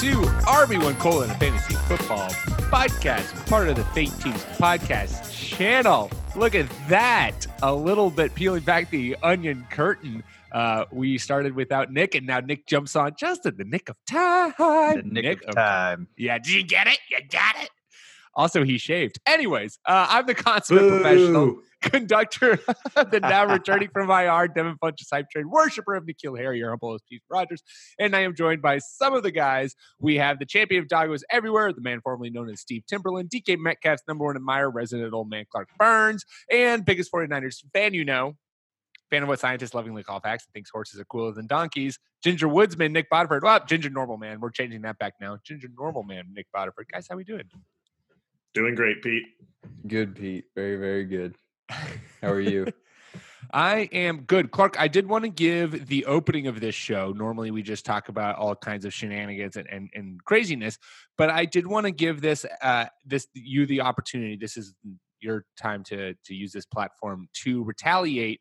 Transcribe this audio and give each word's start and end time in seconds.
To 0.00 0.12
RB1 0.46 0.98
Colon 0.98 1.28
a 1.28 1.34
Fantasy 1.34 1.74
Football 1.74 2.30
Podcast, 2.70 3.46
part 3.50 3.68
of 3.68 3.76
the 3.76 3.84
Fake 3.84 4.16
Teams 4.18 4.42
Podcast 4.56 5.30
channel. 5.30 6.10
Look 6.34 6.54
at 6.54 6.66
that. 6.88 7.46
A 7.62 7.74
little 7.74 8.08
bit 8.08 8.34
peeling 8.34 8.62
back 8.62 8.88
the 8.88 9.14
onion 9.22 9.66
curtain. 9.70 10.24
Uh, 10.52 10.86
we 10.90 11.18
started 11.18 11.54
without 11.54 11.92
Nick, 11.92 12.14
and 12.14 12.26
now 12.26 12.40
Nick 12.40 12.66
jumps 12.66 12.96
on 12.96 13.12
just 13.14 13.44
in 13.44 13.58
the 13.58 13.64
nick 13.64 13.90
of 13.90 13.96
time. 14.10 14.54
The 14.56 15.02
nick, 15.04 15.44
of 15.46 15.54
time. 15.54 16.08
Yeah, 16.16 16.38
did 16.38 16.50
you 16.50 16.62
get 16.62 16.86
it? 16.86 16.98
You 17.10 17.18
got 17.30 17.62
it. 17.62 17.68
Also, 18.34 18.64
he 18.64 18.78
shaved. 18.78 19.20
Anyways, 19.26 19.78
uh, 19.84 20.06
I'm 20.08 20.24
the 20.24 20.34
consummate 20.34 20.88
professional 20.88 21.58
conductor, 21.80 22.56
the 22.94 23.20
now 23.22 23.46
returning 23.46 23.88
from 23.92 24.10
IR, 24.10 24.48
Devin 24.48 24.76
Funchess 24.82 25.08
hype 25.12 25.30
train, 25.30 25.48
worshiper 25.48 25.94
of 25.94 26.04
N'Keal 26.04 26.38
Harry, 26.38 26.58
your 26.58 26.70
humble 26.70 26.90
host, 26.90 27.04
Keith 27.08 27.22
Rogers. 27.30 27.62
And 27.98 28.14
I 28.14 28.20
am 28.20 28.34
joined 28.34 28.62
by 28.62 28.78
some 28.78 29.14
of 29.14 29.22
the 29.22 29.30
guys. 29.30 29.74
We 29.98 30.16
have 30.16 30.38
the 30.38 30.46
champion 30.46 30.82
of 30.82 30.88
doggos 30.88 31.22
everywhere, 31.30 31.72
the 31.72 31.80
man 31.80 32.00
formerly 32.02 32.30
known 32.30 32.50
as 32.50 32.60
Steve 32.60 32.84
Timberland, 32.86 33.30
DK 33.30 33.58
Metcalf's 33.58 34.02
number 34.06 34.24
one 34.24 34.36
admirer, 34.36 34.70
resident 34.70 35.12
old 35.12 35.30
man 35.30 35.44
Clark 35.50 35.68
Burns, 35.78 36.24
and 36.50 36.84
biggest 36.84 37.12
49ers 37.12 37.62
fan 37.72 37.94
you 37.94 38.04
know. 38.04 38.36
Fan 39.10 39.24
of 39.24 39.28
what 39.28 39.40
scientists 39.40 39.74
lovingly 39.74 40.04
call 40.04 40.20
facts 40.20 40.44
and 40.46 40.52
thinks 40.52 40.70
horses 40.70 41.00
are 41.00 41.04
cooler 41.04 41.32
than 41.32 41.48
donkeys. 41.48 41.98
Ginger 42.22 42.46
Woodsman, 42.46 42.92
Nick 42.92 43.10
Bodiford. 43.10 43.42
Well, 43.42 43.58
Ginger 43.66 43.90
Normal 43.90 44.18
Man. 44.18 44.38
We're 44.38 44.50
changing 44.50 44.82
that 44.82 44.98
back 44.98 45.14
now. 45.20 45.38
Ginger 45.42 45.68
Normal 45.76 46.04
Man, 46.04 46.26
Nick 46.32 46.46
Bodiford. 46.54 46.86
Guys, 46.92 47.08
how 47.10 47.16
we 47.16 47.24
doing? 47.24 47.42
Doing 48.54 48.76
great, 48.76 49.02
Pete. 49.02 49.24
Good, 49.86 50.14
Pete. 50.14 50.44
Very, 50.54 50.76
very 50.76 51.04
good. 51.04 51.36
How 51.70 52.30
are 52.30 52.40
you? 52.40 52.66
I 53.52 53.88
am 53.92 54.22
good. 54.22 54.50
Clark, 54.50 54.76
I 54.78 54.86
did 54.88 55.08
want 55.08 55.24
to 55.24 55.30
give 55.30 55.88
the 55.88 56.04
opening 56.06 56.46
of 56.46 56.60
this 56.60 56.74
show. 56.74 57.12
Normally, 57.16 57.50
we 57.50 57.62
just 57.62 57.84
talk 57.84 58.08
about 58.08 58.36
all 58.36 58.54
kinds 58.54 58.84
of 58.84 58.94
shenanigans 58.94 59.56
and, 59.56 59.66
and, 59.68 59.90
and 59.94 60.24
craziness, 60.24 60.78
but 61.18 61.30
I 61.30 61.46
did 61.46 61.66
want 61.66 61.86
to 61.86 61.90
give 61.90 62.20
this 62.20 62.46
uh, 62.62 62.86
this 63.04 63.26
you 63.34 63.66
the 63.66 63.80
opportunity. 63.80 64.36
This 64.36 64.56
is 64.56 64.74
your 65.20 65.44
time 65.58 65.82
to 65.84 66.14
to 66.14 66.34
use 66.34 66.52
this 66.52 66.66
platform 66.66 67.28
to 67.42 67.64
retaliate. 67.64 68.40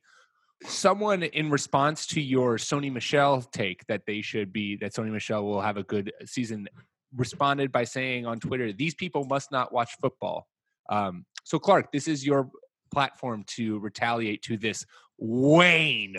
Someone 0.66 1.24
in 1.24 1.50
response 1.50 2.06
to 2.08 2.22
your 2.22 2.58
Sony 2.58 2.92
Michel 2.92 3.42
take 3.42 3.86
that 3.88 4.02
they 4.06 4.22
should 4.22 4.52
be 4.54 4.76
that 4.78 4.94
Sony 4.94 5.12
Michel 5.12 5.44
will 5.44 5.62
have 5.62 5.78
a 5.78 5.84
good 5.84 6.12
season 6.26 6.68
responded 7.16 7.72
by 7.72 7.86
saying 7.86 8.28
on 8.28 8.40
Twitter, 8.40 8.74
"These 8.74 8.94
people 8.94 9.24
must 9.26 9.52
not 9.52 9.74
watch 9.74 9.96
football." 10.02 10.48
Um, 10.90 11.26
so, 11.46 11.58
Clark, 11.58 11.92
this 11.92 12.08
is 12.08 12.26
your 12.26 12.50
platform 12.92 13.44
to 13.48 13.80
retaliate 13.80 14.42
to 14.44 14.58
this 14.58 14.86
Wayne. 15.18 16.18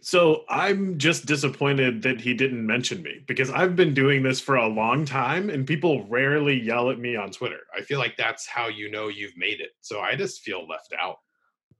So 0.00 0.44
I'm 0.48 0.98
just 0.98 1.26
disappointed 1.26 2.02
that 2.02 2.20
he 2.20 2.32
didn't 2.32 2.64
mention 2.64 3.02
me 3.02 3.24
because 3.26 3.50
I've 3.50 3.74
been 3.74 3.92
doing 3.92 4.22
this 4.22 4.40
for 4.40 4.56
a 4.56 4.68
long 4.68 5.04
time 5.04 5.50
and 5.50 5.66
people 5.66 6.06
rarely 6.06 6.58
yell 6.60 6.90
at 6.90 6.98
me 6.98 7.16
on 7.16 7.30
Twitter. 7.30 7.60
I 7.76 7.82
feel 7.82 7.98
like 7.98 8.16
that's 8.16 8.46
how 8.46 8.68
you 8.68 8.90
know 8.90 9.08
you've 9.08 9.36
made 9.36 9.60
it. 9.60 9.70
So 9.80 10.00
I 10.00 10.14
just 10.14 10.42
feel 10.42 10.66
left 10.66 10.94
out. 11.00 11.16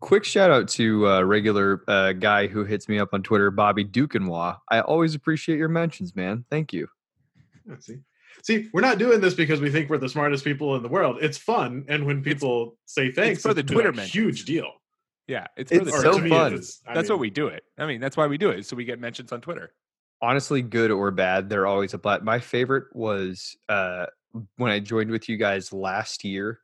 Quick 0.00 0.24
shout 0.24 0.50
out 0.50 0.68
to 0.70 1.08
uh, 1.08 1.22
regular 1.22 1.82
uh, 1.88 2.12
guy 2.12 2.46
who 2.46 2.64
hits 2.64 2.88
me 2.88 2.98
up 2.98 3.10
on 3.12 3.22
Twitter, 3.22 3.50
Bobby 3.50 3.84
Dukenwa. 3.84 4.58
I 4.68 4.80
always 4.80 5.14
appreciate 5.14 5.58
your 5.58 5.68
mentions, 5.68 6.14
man. 6.14 6.44
Thank 6.50 6.72
you. 6.72 6.88
Let's 7.66 7.86
see. 7.86 7.98
See, 8.42 8.68
we're 8.72 8.80
not 8.80 8.98
doing 8.98 9.20
this 9.20 9.34
because 9.34 9.60
we 9.60 9.70
think 9.70 9.90
we're 9.90 9.98
the 9.98 10.08
smartest 10.08 10.44
people 10.44 10.74
in 10.76 10.82
the 10.82 10.88
world. 10.88 11.18
It's 11.20 11.38
fun, 11.38 11.84
and 11.88 12.06
when 12.06 12.22
people 12.22 12.76
say 12.86 13.10
thanks, 13.10 13.42
for 13.42 13.52
the 13.54 13.60
it's 13.60 13.70
Twitter 13.72 13.90
a 13.90 13.92
mentions. 13.92 14.14
huge 14.14 14.44
deal. 14.44 14.70
Yeah, 15.26 15.46
it's, 15.56 15.70
for 15.70 15.82
It's 15.82 16.00
so 16.00 16.12
to 16.16 16.22
me, 16.22 16.30
fun. 16.30 16.52
it's- 16.54 16.80
That's 16.86 17.08
mean, 17.08 17.14
what 17.16 17.20
we 17.20 17.30
do 17.30 17.48
it. 17.48 17.62
I 17.76 17.86
mean, 17.86 18.00
that's 18.00 18.16
why 18.16 18.26
we 18.26 18.38
do 18.38 18.50
it. 18.50 18.64
So 18.66 18.76
we 18.76 18.84
get 18.84 18.98
mentions 18.98 19.30
on 19.32 19.40
Twitter. 19.40 19.72
Honestly, 20.22 20.62
good 20.62 20.90
or 20.90 21.10
bad, 21.10 21.48
they're 21.50 21.66
always 21.66 21.92
a 21.94 21.98
plat. 21.98 22.24
My 22.24 22.38
favorite 22.40 22.84
was 22.94 23.56
uh, 23.68 24.06
when 24.56 24.72
I 24.72 24.80
joined 24.80 25.10
with 25.10 25.28
you 25.28 25.36
guys 25.36 25.72
last 25.72 26.24
year, 26.24 26.60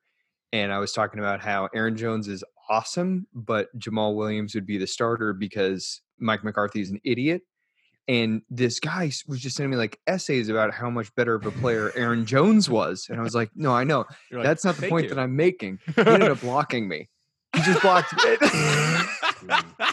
and 0.53 0.73
I 0.73 0.79
was 0.79 0.93
talking 0.93 1.21
about 1.21 1.41
how 1.41 1.69
Aaron 1.75 1.97
Jones 1.97 2.27
is 2.27 2.43
awesome, 2.71 3.27
but 3.35 3.69
Jamaal 3.79 4.17
Williams 4.17 4.55
would 4.55 4.67
be 4.67 4.79
the 4.79 4.87
starter 4.87 5.33
because 5.35 6.01
Mike 6.19 6.43
McCarthy 6.43 6.81
is 6.81 6.91
an 6.91 7.01
idiot. 7.05 7.43
And 8.07 8.43
this 8.51 8.81
guy 8.81 9.11
was 9.27 9.41
just 9.41 9.57
sending 9.57 9.71
me 9.71 9.77
like 9.77 9.99
essays 10.07 10.51
about 10.51 10.75
how 10.75 10.91
much 10.91 11.15
better 11.15 11.35
of 11.35 11.47
a 11.47 11.51
player 11.51 11.91
Aaron 11.95 12.27
Jones 12.27 12.69
was. 12.69 13.07
And 13.09 13.19
I 13.19 13.23
was 13.23 13.35
like, 13.35 13.51
no, 13.55 13.73
I 13.73 13.85
know. 13.85 14.05
You're 14.31 14.41
like, 14.41 14.47
That's 14.47 14.65
not 14.65 14.77
the 14.77 14.89
point 14.89 15.05
you." 15.05 15.15
that 15.15 15.19
I'm 15.21 15.35
making. 15.37 15.79
He 15.97 16.03
ended 16.03 16.31
up 16.31 16.41
blocking 16.41 16.87
me. 16.87 17.09
He 17.57 17.63
just 17.63 17.81
blocked 17.83 18.13
me. 18.25 18.37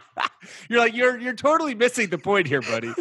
you're 0.70 0.80
like 0.80 0.96
you're 0.96 1.18
you're 1.20 1.34
totally 1.36 1.76
missing 1.76 2.10
the 2.10 2.18
point 2.18 2.48
here, 2.48 2.62
buddy. 2.62 2.92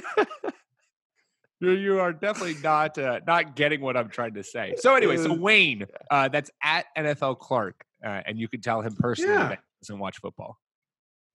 you 1.60 1.70
you 1.72 1.99
are 2.00 2.12
definitely 2.12 2.56
not 2.62 2.97
uh, 2.99 3.20
not 3.26 3.56
getting 3.56 3.81
what 3.81 3.97
I'm 3.97 4.09
trying 4.10 4.34
to 4.34 4.43
say. 4.44 4.75
So 4.78 4.94
anyway, 4.94 5.16
so 5.16 5.32
Wayne, 5.32 5.87
uh, 6.10 6.28
that's 6.28 6.50
at 6.62 6.87
NFL 6.97 7.38
Clark, 7.38 7.84
uh, 8.04 8.20
and 8.26 8.38
you 8.38 8.49
can 8.49 8.60
tell 8.60 8.81
him 8.82 8.94
personally 8.99 9.32
Yeah. 9.34 9.49
that 9.49 9.59
he 9.59 9.87
doesn't 9.87 9.99
watch 9.99 10.19
football. 10.19 10.59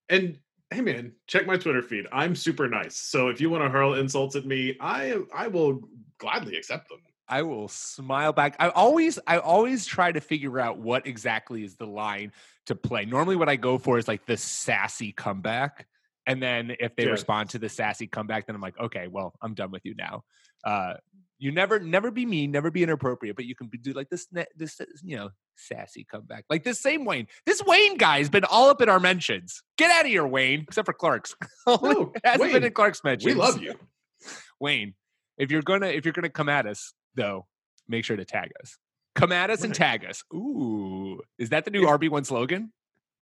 And 0.09 0.37
hey, 0.71 0.81
man, 0.81 1.13
check 1.27 1.45
my 1.45 1.57
Twitter 1.57 1.81
feed. 1.81 2.05
I'm 2.11 2.35
super 2.35 2.67
nice. 2.67 2.97
So 2.97 3.29
if 3.29 3.39
you 3.39 3.49
want 3.49 3.63
to 3.63 3.69
hurl 3.69 3.93
insults 3.95 4.35
at 4.35 4.45
me, 4.45 4.77
I 4.79 5.19
I 5.33 5.47
will 5.47 5.81
gladly 6.17 6.57
accept 6.57 6.89
them. 6.89 6.99
I 7.27 7.41
will 7.41 7.67
smile 7.67 8.33
back. 8.33 8.55
I 8.59 8.69
always 8.69 9.17
I 9.25 9.39
always 9.39 9.85
try 9.85 10.11
to 10.11 10.21
figure 10.21 10.59
out 10.59 10.77
what 10.77 11.07
exactly 11.07 11.63
is 11.63 11.75
the 11.75 11.87
line 11.87 12.31
to 12.67 12.75
play. 12.75 13.05
Normally 13.05 13.35
what 13.35 13.49
I 13.49 13.55
go 13.55 13.77
for 13.77 13.97
is 13.97 14.07
like 14.07 14.25
the 14.25 14.37
sassy 14.37 15.11
comeback. 15.11 15.87
And 16.27 16.41
then 16.41 16.75
if 16.79 16.95
they 16.95 17.05
Yeah. 17.05 17.11
respond 17.11 17.49
to 17.51 17.59
the 17.59 17.69
sassy 17.69 18.07
comeback, 18.07 18.47
then 18.47 18.55
I'm 18.55 18.61
like, 18.61 18.79
okay, 18.79 19.07
well, 19.07 19.33
I'm 19.41 19.53
done 19.53 19.71
with 19.71 19.85
you 19.85 19.95
now. 19.95 20.23
Uh 20.63 20.95
you 21.37 21.51
never 21.51 21.79
never 21.79 22.11
be 22.11 22.25
mean, 22.25 22.51
never 22.51 22.71
be 22.71 22.83
inappropriate, 22.83 23.35
but 23.35 23.45
you 23.45 23.55
can 23.55 23.67
be, 23.67 23.77
do 23.77 23.93
like 23.93 24.09
this 24.09 24.27
this 24.55 24.79
you 25.03 25.17
know, 25.17 25.29
sassy 25.55 26.05
comeback. 26.09 26.45
Like 26.49 26.63
this 26.63 26.81
same 26.81 27.05
Wayne. 27.05 27.27
This 27.45 27.61
Wayne 27.63 27.97
guy 27.97 28.19
has 28.19 28.29
been 28.29 28.45
all 28.45 28.69
up 28.69 28.81
in 28.81 28.89
our 28.89 28.99
mentions. 28.99 29.61
Get 29.77 29.91
out 29.91 30.05
of 30.05 30.07
here, 30.07 30.25
Wayne, 30.25 30.61
except 30.61 30.85
for 30.85 30.93
Clark's. 30.93 31.35
No, 31.67 32.13
hasn't 32.23 32.53
been 32.53 32.63
in 32.63 32.73
Clark's 32.73 33.03
mentions. 33.03 33.25
We 33.25 33.39
love 33.39 33.59
you. 33.59 33.73
Wayne, 34.59 34.93
if 35.37 35.51
you're 35.51 35.63
gonna 35.63 35.87
if 35.87 36.05
you're 36.05 36.13
gonna 36.13 36.29
come 36.29 36.49
at 36.49 36.65
us 36.65 36.93
though, 37.15 37.47
make 37.87 38.05
sure 38.05 38.15
to 38.15 38.25
tag 38.25 38.51
us. 38.61 38.77
Come 39.15 39.31
at 39.31 39.49
us 39.49 39.63
and 39.63 39.73
tag 39.73 40.05
us. 40.05 40.23
Ooh, 40.33 41.21
is 41.39 41.49
that 41.49 41.65
the 41.65 41.71
new 41.71 41.83
RB 41.83 42.09
one 42.09 42.23
slogan? 42.23 42.71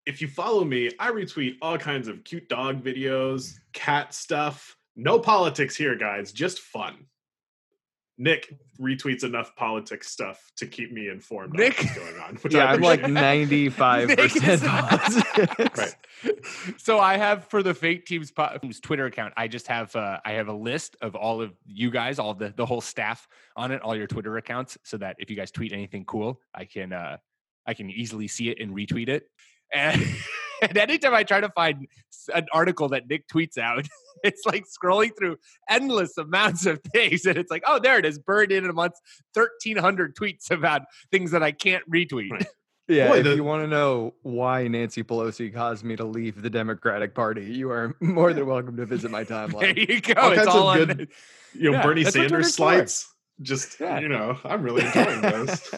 If 0.06 0.22
you 0.22 0.28
follow 0.28 0.64
me, 0.64 0.90
I 1.00 1.12
retweet 1.12 1.58
all 1.62 1.78
kinds 1.78 2.08
of 2.08 2.24
cute 2.24 2.50
dog 2.50 2.84
videos, 2.84 3.60
cat 3.74 4.14
stuff. 4.14 4.76
No 4.96 5.20
politics 5.20 5.76
here, 5.76 5.96
guys. 5.96 6.32
Just 6.32 6.60
fun. 6.60 7.06
Nick 8.22 8.56
retweets 8.80 9.24
enough 9.24 9.56
politics 9.56 10.12
stuff 10.12 10.52
to 10.56 10.68
keep 10.68 10.92
me 10.92 11.10
informed 11.10 11.54
Nick- 11.54 11.80
on 11.80 11.86
what's 11.88 11.98
going 11.98 12.20
on. 12.20 12.36
Which 12.36 12.54
yeah, 12.54 12.66
I 12.66 12.74
I'm 12.74 12.82
like 12.82 13.02
95% 13.02 15.72
Right. 15.78 15.96
So 16.78 17.00
I 17.00 17.18
have 17.18 17.46
for 17.46 17.64
the 17.64 17.74
fake 17.74 18.06
teams 18.06 18.32
team's 18.62 18.80
Twitter 18.80 19.08
account. 19.08 19.34
I 19.38 19.48
just 19.48 19.66
have 19.68 19.96
uh, 19.96 20.20
I 20.24 20.34
have 20.34 20.50
a 20.50 20.54
list 20.54 20.98
of 21.02 21.16
all 21.16 21.42
of 21.42 21.52
you 21.66 21.90
guys, 21.90 22.20
all 22.20 22.36
the 22.36 22.54
the 22.56 22.66
whole 22.66 22.82
staff 22.82 23.28
on 23.56 23.72
it, 23.72 23.82
all 23.82 23.96
your 23.96 24.06
Twitter 24.06 24.38
accounts, 24.38 24.78
so 24.84 24.98
that 24.98 25.16
if 25.18 25.32
you 25.32 25.36
guys 25.36 25.50
tweet 25.50 25.74
anything 25.74 26.06
cool, 26.06 26.40
I 26.54 26.66
can 26.66 26.94
uh, 26.94 27.18
I 27.66 27.74
can 27.74 27.90
easily 27.90 28.28
see 28.28 28.50
it 28.50 28.60
and 28.60 28.76
retweet 28.76 29.10
it. 29.10 29.24
And, 29.74 30.06
and 30.62 30.78
anytime 30.78 31.14
I 31.14 31.24
try 31.24 31.40
to 31.42 31.50
find 31.50 31.88
an 32.34 32.46
article 32.54 32.90
that 32.90 33.08
Nick 33.10 33.28
tweets 33.28 33.58
out, 33.58 33.88
it's 34.24 34.46
like 34.46 34.66
scrolling 34.66 35.12
through 35.18 35.38
endless 35.70 36.18
amounts 36.18 36.66
of 36.66 36.80
things, 36.94 37.26
and 37.26 37.38
it's 37.38 37.50
like, 37.52 37.64
oh, 37.66 37.80
there 37.80 37.98
it 37.98 38.06
is, 38.06 38.20
burned 38.20 38.52
in 38.52 38.66
amongst 38.70 39.02
thirteen 39.34 39.78
hundred 39.78 40.16
tweets 40.16 40.52
about 40.52 40.84
things 41.12 41.32
that 41.32 41.42
I 41.44 41.52
can't 41.52 41.84
retweet. 41.90 42.32
Right. 42.32 42.46
Yeah, 42.88 43.08
Boy, 43.08 43.18
if 43.20 43.24
the- 43.24 43.36
you 43.36 43.44
want 43.46 43.64
to 43.64 43.68
know 43.70 44.16
why 44.22 44.68
Nancy 44.68 45.02
Pelosi 45.02 45.54
caused 45.54 45.86
me 45.86 45.96
to 45.96 46.04
leave 46.04 46.42
the 46.42 46.50
Democratic 46.50 47.16
Party, 47.16 47.46
you 47.46 47.72
are 47.72 47.96
more 48.02 48.34
than 48.34 48.46
welcome 48.46 48.76
to 48.76 48.86
visit 48.86 49.10
my 49.12 49.24
timeline. 49.24 49.62
There 49.62 49.80
you 49.96 50.02
go. 50.02 50.14
All 50.20 50.32
it's 50.32 50.38
kinds 50.44 50.48
all 50.50 50.70
of 50.72 50.82
on 50.82 50.88
good- 50.98 51.08
You 51.54 51.72
know, 51.72 51.78
Yeah, 51.78 51.84
Bernie 51.84 52.04
Sanders 52.04 52.28
Twitter's 52.32 52.48
for. 52.48 52.52
slides. 52.54 53.08
Just 53.42 53.80
Yeah. 53.80 54.00
you 54.00 54.10
know, 54.10 54.38
I'm 54.44 54.62
really 54.62 54.84
enjoying 54.86 55.22
those. 55.22 55.74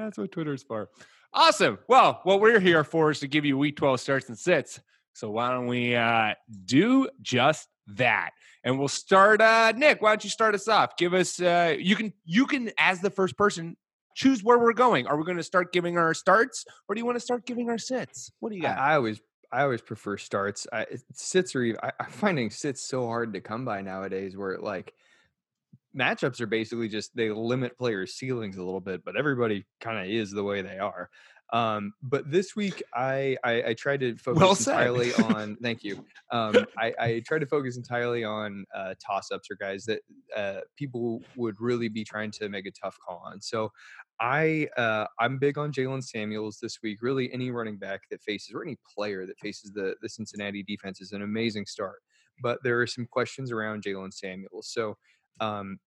That's 0.00 0.18
what 0.18 0.32
Twitter's 0.32 0.62
for. 0.62 0.88
Awesome. 1.32 1.78
Well, 1.88 2.20
what 2.24 2.40
we're 2.40 2.58
here 2.60 2.82
for 2.84 3.10
is 3.10 3.20
to 3.20 3.28
give 3.28 3.44
you 3.44 3.56
week 3.56 3.76
12 3.76 4.00
starts 4.00 4.28
and 4.28 4.38
sits. 4.38 4.80
So 5.12 5.30
why 5.30 5.50
don't 5.50 5.66
we 5.66 5.94
uh, 5.94 6.34
do 6.64 7.08
just 7.22 7.68
that? 7.88 8.30
And 8.64 8.78
we'll 8.78 8.88
start 8.88 9.40
uh 9.40 9.72
Nick, 9.76 10.02
why 10.02 10.10
don't 10.10 10.24
you 10.24 10.30
start 10.30 10.54
us 10.54 10.68
off? 10.68 10.96
Give 10.96 11.14
us 11.14 11.40
uh 11.40 11.74
you 11.78 11.96
can 11.96 12.12
you 12.24 12.46
can 12.46 12.70
as 12.78 13.00
the 13.00 13.10
first 13.10 13.36
person 13.38 13.76
choose 14.14 14.44
where 14.44 14.58
we're 14.58 14.72
going. 14.74 15.06
Are 15.06 15.16
we 15.16 15.24
going 15.24 15.38
to 15.38 15.42
start 15.42 15.72
giving 15.72 15.96
our 15.96 16.12
starts 16.14 16.64
or 16.88 16.94
do 16.94 17.00
you 17.00 17.06
want 17.06 17.16
to 17.16 17.20
start 17.20 17.46
giving 17.46 17.70
our 17.70 17.78
sits? 17.78 18.30
What 18.40 18.50
do 18.50 18.56
you 18.56 18.62
got? 18.62 18.78
I 18.78 18.96
always 18.96 19.20
I 19.52 19.62
always 19.62 19.80
prefer 19.80 20.16
starts. 20.18 20.66
I, 20.72 20.82
it- 20.82 21.02
sits 21.14 21.56
are 21.56 21.76
I, 21.82 21.92
I'm 22.00 22.10
finding 22.10 22.50
sits 22.50 22.82
so 22.82 23.06
hard 23.06 23.32
to 23.32 23.40
come 23.40 23.64
by 23.64 23.80
nowadays. 23.82 24.36
Where 24.36 24.52
it 24.52 24.62
like 24.62 24.92
matchups 25.96 26.40
are 26.40 26.46
basically 26.46 26.88
just 26.88 27.14
they 27.16 27.30
limit 27.30 27.76
players' 27.78 28.14
ceilings 28.14 28.56
a 28.56 28.62
little 28.62 28.80
bit, 28.80 29.04
but 29.04 29.16
everybody 29.16 29.66
kind 29.80 29.98
of 29.98 30.06
is 30.06 30.30
the 30.30 30.44
way 30.44 30.62
they 30.62 30.78
are. 30.78 31.10
Um, 31.52 31.94
but 32.00 32.30
this 32.30 32.54
week 32.54 32.80
I, 32.94 33.36
I 33.42 33.62
I 33.68 33.74
tried 33.74 34.00
to 34.00 34.16
focus 34.16 34.40
Well 34.40 34.50
entirely 34.58 35.12
on. 35.14 35.56
thank 35.60 35.82
you. 35.82 36.04
Um, 36.30 36.54
I, 36.78 36.94
I 36.98 37.22
tried 37.26 37.40
to 37.40 37.46
focus 37.46 37.76
entirely 37.76 38.22
on 38.22 38.64
uh, 38.74 38.94
toss 39.04 39.32
ups 39.32 39.50
or 39.50 39.56
guys 39.56 39.84
that 39.86 40.02
uh, 40.36 40.60
people 40.76 41.22
would 41.36 41.56
really 41.60 41.88
be 41.88 42.04
trying 42.04 42.30
to 42.32 42.48
make 42.48 42.66
a 42.66 42.70
tough 42.70 42.96
call 43.04 43.22
on. 43.26 43.40
So 43.40 43.72
I 44.20 44.68
uh, 44.76 45.06
I'm 45.18 45.38
big 45.38 45.58
on 45.58 45.72
Jaylen 45.72 46.04
Samuels 46.04 46.58
this 46.62 46.78
week. 46.82 46.98
Really, 47.02 47.32
any 47.32 47.50
running 47.50 47.78
back 47.78 48.02
that 48.10 48.22
faces 48.22 48.54
or 48.54 48.62
any 48.62 48.78
player 48.94 49.26
that 49.26 49.38
faces 49.40 49.72
the 49.72 49.96
the 50.02 50.08
Cincinnati 50.08 50.62
defense 50.62 51.00
is 51.00 51.12
an 51.12 51.22
amazing 51.22 51.66
start. 51.66 52.00
But 52.42 52.60
there 52.62 52.80
are 52.80 52.86
some 52.86 53.06
questions 53.10 53.50
around 53.50 53.82
Jaylen 53.82 54.12
Samuels. 54.12 54.68
So 54.72 54.96
um, 55.38 55.78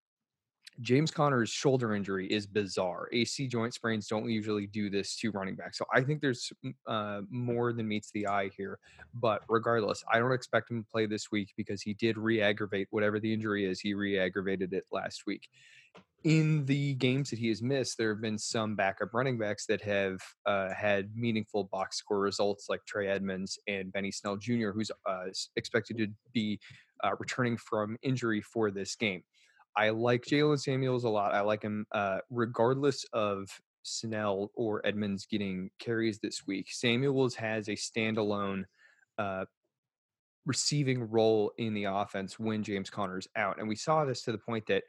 James 0.81 1.12
Conner's 1.12 1.50
shoulder 1.50 1.95
injury 1.95 2.28
is 2.28 2.48
bizarre. 2.48 3.07
AC 3.12 3.48
joint 3.48 3.74
sprains 3.74 4.07
don't 4.07 4.30
usually 4.30 4.68
do 4.68 4.90
this 4.90 5.16
to 5.18 5.31
running 5.31 5.56
back. 5.56 5.75
So 5.75 5.86
I 5.94 6.01
think 6.01 6.22
there's 6.22 6.51
uh, 6.88 7.22
more 7.30 7.74
than 7.74 7.88
meets 7.88 8.12
the 8.12 8.28
eye 8.28 8.50
here. 8.57 8.80
But 9.13 9.44
regardless, 9.50 10.04
I 10.12 10.19
don't 10.19 10.31
expect 10.31 10.72
him 10.72 10.84
to 10.84 10.90
play 10.90 11.06
this 11.06 11.31
week 11.31 11.54
because 11.57 11.81
he 11.81 11.94
did 11.94 12.18
re-aggravate 12.18 12.88
whatever 12.90 13.19
the 13.19 13.31
injury 13.31 13.66
is. 13.66 13.80
He 13.80 13.94
re-aggravated 13.94 14.74
it 14.74 14.86
last 14.92 15.24
week. 15.28 15.48
In 16.24 16.66
the 16.66 16.94
games 16.96 17.30
that 17.31 17.40
he 17.40 17.50
has 17.50 17.62
missed, 17.62 17.98
there 17.98 18.14
have 18.14 18.22
been 18.22 18.38
some 18.38 18.75
backup 18.75 19.14
running 19.14 19.38
backs 19.38 19.66
that 19.66 19.81
have 19.81 20.22
uh, 20.46 20.70
had 20.74 21.10
meaningful 21.16 21.66
box 21.66 21.98
score 21.98 22.20
results, 22.20 22.68
like 22.70 22.80
Trey 22.86 23.10
Edmonds 23.10 23.60
and 23.68 23.92
Benny 23.92 24.10
Snell 24.10 24.38
Jr., 24.38 24.70
who's 24.70 24.90
uh, 25.06 25.25
expected 25.58 25.98
to 25.98 26.08
be 26.34 26.60
uh, 27.04 27.12
returning 27.20 27.58
from 27.58 27.98
injury 28.04 28.42
for 28.42 28.72
this 28.72 28.96
game. 28.96 29.22
I 29.75 29.90
like 29.90 30.24
Jaylen 30.24 30.60
Samuels 30.60 31.04
a 31.04 31.10
lot. 31.10 31.34
I 31.34 31.42
like 31.42 31.64
him 31.64 31.86
uh, 31.92 32.20
regardless 32.30 33.06
of 33.12 33.50
Snell 33.84 34.50
or 34.56 34.86
Edmonds 34.86 35.25
getting 35.30 35.72
carries 35.80 36.20
this 36.20 36.44
week. 36.48 36.68
Samuels 36.70 37.36
has 37.36 37.68
a 37.68 37.74
standalone 37.74 38.64
uh, 39.18 39.44
receiving 40.46 41.10
role 41.10 41.52
in 41.58 41.74
the 41.74 41.86
offense 41.86 42.40
when 42.40 42.64
James 42.64 42.90
Conner's 42.90 43.28
out. 43.36 43.60
And 43.60 43.68
we 43.68 43.75
saw 43.75 44.06
this 44.06 44.24
to 44.24 44.31
the 44.31 44.38
point 44.38 44.66
that 44.68 44.84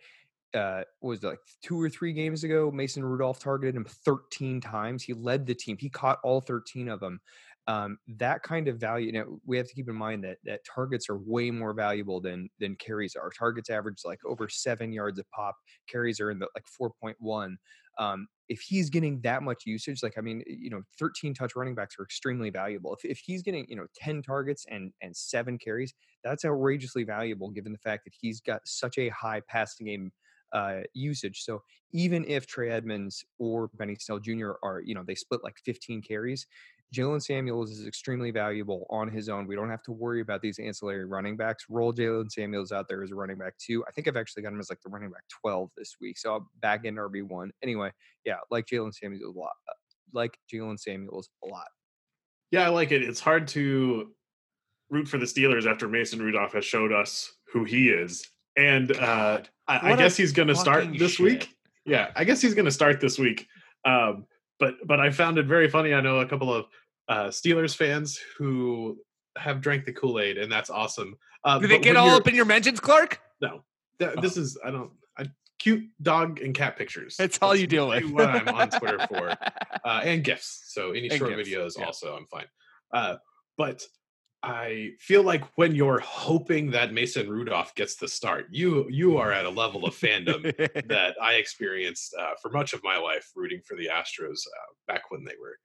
uh, 0.54 0.82
was 1.00 1.22
like 1.22 1.38
two 1.62 1.80
or 1.80 1.88
three 1.88 2.12
games 2.12 2.44
ago, 2.44 2.70
Mason 2.70 3.04
Rudolph 3.04 3.38
targeted 3.38 3.74
him 3.74 3.84
13 3.84 4.60
times. 4.60 5.02
He 5.02 5.12
led 5.12 5.46
the 5.46 5.54
team. 5.54 5.76
He 5.78 5.88
caught 5.88 6.18
all 6.22 6.40
13 6.40 6.88
of 6.88 7.00
them. 7.00 7.20
Um, 7.66 7.98
that 8.18 8.42
kind 8.42 8.68
of 8.68 8.78
value. 8.78 9.10
Now 9.10 9.24
we 9.46 9.56
have 9.56 9.66
to 9.68 9.74
keep 9.74 9.88
in 9.88 9.94
mind 9.94 10.22
that 10.24 10.36
that 10.44 10.60
targets 10.64 11.08
are 11.08 11.16
way 11.16 11.50
more 11.50 11.72
valuable 11.72 12.20
than 12.20 12.50
than 12.60 12.76
carries 12.76 13.16
are. 13.16 13.30
Targets 13.30 13.70
average 13.70 14.00
like 14.04 14.20
over 14.26 14.48
seven 14.48 14.92
yards 14.92 15.18
a 15.18 15.24
pop. 15.34 15.56
Carries 15.88 16.20
are 16.20 16.30
in 16.30 16.38
the 16.38 16.48
like 16.54 16.66
4.1. 17.14 17.56
Um, 17.96 18.26
if 18.48 18.60
he's 18.60 18.90
getting 18.90 19.20
that 19.22 19.42
much 19.42 19.62
usage, 19.64 20.02
like 20.02 20.18
I 20.18 20.20
mean, 20.20 20.42
you 20.46 20.68
know, 20.68 20.82
13 20.98 21.32
touch 21.32 21.56
running 21.56 21.74
backs 21.74 21.96
are 21.98 22.02
extremely 22.04 22.50
valuable. 22.50 22.94
If, 22.94 23.10
if 23.10 23.18
he's 23.18 23.42
getting 23.42 23.64
you 23.66 23.76
know 23.76 23.86
10 23.96 24.20
targets 24.20 24.66
and 24.68 24.92
and 25.00 25.16
seven 25.16 25.56
carries, 25.56 25.94
that's 26.22 26.44
outrageously 26.44 27.04
valuable 27.04 27.50
given 27.50 27.72
the 27.72 27.78
fact 27.78 28.04
that 28.04 28.12
he's 28.20 28.42
got 28.42 28.60
such 28.66 28.98
a 28.98 29.08
high 29.08 29.40
passing 29.48 29.86
game 29.86 30.12
uh, 30.54 30.80
usage. 30.94 31.42
So 31.42 31.62
even 31.92 32.24
if 32.26 32.46
Trey 32.46 32.70
Edmonds 32.70 33.24
or 33.38 33.68
Benny 33.74 33.96
Snell 33.98 34.18
Jr. 34.20 34.52
are, 34.62 34.80
you 34.84 34.94
know, 34.94 35.02
they 35.06 35.14
split 35.14 35.44
like 35.44 35.56
15 35.64 36.00
carries, 36.02 36.46
Jaylen 36.94 37.20
Samuels 37.22 37.72
is 37.72 37.86
extremely 37.86 38.30
valuable 38.30 38.86
on 38.88 39.08
his 39.08 39.28
own. 39.28 39.46
We 39.48 39.56
don't 39.56 39.68
have 39.70 39.82
to 39.84 39.92
worry 39.92 40.20
about 40.20 40.40
these 40.42 40.60
ancillary 40.60 41.04
running 41.06 41.36
backs. 41.36 41.64
Roll 41.68 41.92
Jaylen 41.92 42.30
Samuels 42.30 42.70
out 42.72 42.86
there 42.88 43.02
as 43.02 43.10
a 43.10 43.16
running 43.16 43.36
back 43.36 43.54
too. 43.58 43.84
I 43.88 43.90
think 43.90 44.06
I've 44.06 44.16
actually 44.16 44.44
got 44.44 44.52
him 44.52 44.60
as 44.60 44.70
like 44.70 44.80
the 44.84 44.90
running 44.90 45.10
back 45.10 45.24
12 45.42 45.70
this 45.76 45.96
week. 46.00 46.18
So 46.18 46.36
I'm 46.36 46.46
back 46.60 46.84
in 46.84 46.94
RB1. 46.94 47.50
Anyway, 47.62 47.90
yeah, 48.24 48.36
like 48.50 48.66
Jaylen 48.66 48.94
Samuels 48.94 49.34
a 49.34 49.38
lot. 49.38 49.52
uh, 49.68 49.72
Like 50.12 50.38
Jaylen 50.52 50.78
Samuels 50.78 51.28
a 51.44 51.48
lot. 51.48 51.66
Yeah, 52.52 52.64
I 52.64 52.68
like 52.68 52.92
it. 52.92 53.02
It's 53.02 53.18
hard 53.20 53.48
to 53.48 54.12
root 54.90 55.08
for 55.08 55.18
the 55.18 55.26
Steelers 55.26 55.68
after 55.68 55.88
Mason 55.88 56.20
Rudolph 56.20 56.52
has 56.52 56.64
showed 56.64 56.92
us 56.92 57.32
who 57.52 57.64
he 57.64 57.88
is. 57.88 58.24
And 58.56 58.96
uh, 58.96 59.40
I, 59.66 59.92
I 59.92 59.96
guess 59.96 60.16
he's 60.16 60.32
going 60.32 60.48
to 60.48 60.54
start 60.54 60.86
this 60.96 61.12
shit. 61.12 61.24
week. 61.24 61.56
Yeah, 61.84 62.10
I 62.16 62.24
guess 62.24 62.40
he's 62.40 62.54
going 62.54 62.64
to 62.66 62.70
start 62.70 63.00
this 63.00 63.18
week. 63.18 63.46
Um, 63.84 64.26
but 64.58 64.74
but 64.86 65.00
I 65.00 65.10
found 65.10 65.38
it 65.38 65.46
very 65.46 65.68
funny. 65.68 65.92
I 65.92 66.00
know 66.00 66.20
a 66.20 66.26
couple 66.26 66.52
of 66.52 66.66
uh, 67.08 67.26
Steelers 67.28 67.76
fans 67.76 68.18
who 68.38 68.98
have 69.36 69.60
drank 69.60 69.84
the 69.84 69.92
Kool 69.92 70.20
Aid, 70.20 70.38
and 70.38 70.50
that's 70.50 70.70
awesome. 70.70 71.16
Uh, 71.44 71.58
Do 71.58 71.66
they 71.66 71.78
get 71.78 71.96
all 71.96 72.10
up 72.10 72.26
in 72.28 72.34
your 72.34 72.44
mentions, 72.46 72.80
Clark? 72.80 73.20
No, 73.42 73.64
Th- 73.98 74.14
this 74.22 74.36
is 74.36 74.58
I 74.64 74.70
don't. 74.70 74.90
I, 75.18 75.26
cute 75.58 75.84
dog 76.02 76.40
and 76.40 76.54
cat 76.54 76.76
pictures. 76.76 77.16
That's 77.18 77.38
all 77.42 77.54
you 77.54 77.66
deal 77.66 77.88
with. 77.88 78.04
What 78.10 78.28
I'm 78.28 78.48
on 78.48 78.70
Twitter 78.70 79.06
for 79.08 79.30
uh, 79.84 80.00
and 80.04 80.22
gifts. 80.24 80.64
So 80.68 80.92
any 80.92 81.08
And 81.08 81.18
short 81.18 81.36
gifs, 81.36 81.48
videos 81.48 81.78
yeah. 81.78 81.86
also, 81.86 82.16
I'm 82.16 82.26
fine. 82.26 82.46
Uh, 82.92 83.16
but 83.58 83.82
I 84.44 84.90
feel 84.98 85.22
like 85.22 85.42
when 85.56 85.74
you're 85.74 86.00
hoping 86.00 86.70
that 86.72 86.92
Mason 86.92 87.30
Rudolph 87.30 87.74
gets 87.74 87.96
the 87.96 88.08
start, 88.08 88.46
you 88.50 88.86
you 88.90 89.16
are 89.16 89.32
at 89.32 89.46
a 89.46 89.50
level 89.50 89.86
of 89.86 89.94
fandom 89.94 90.42
that 90.88 91.14
I 91.20 91.34
experienced 91.34 92.14
uh, 92.18 92.32
for 92.42 92.50
much 92.50 92.74
of 92.74 92.84
my 92.84 92.98
life, 92.98 93.30
rooting 93.34 93.62
for 93.66 93.76
the 93.76 93.88
Astros 93.88 94.46
uh, 94.46 94.72
back 94.86 95.10
when 95.10 95.24
they 95.24 95.34
were 95.40 95.56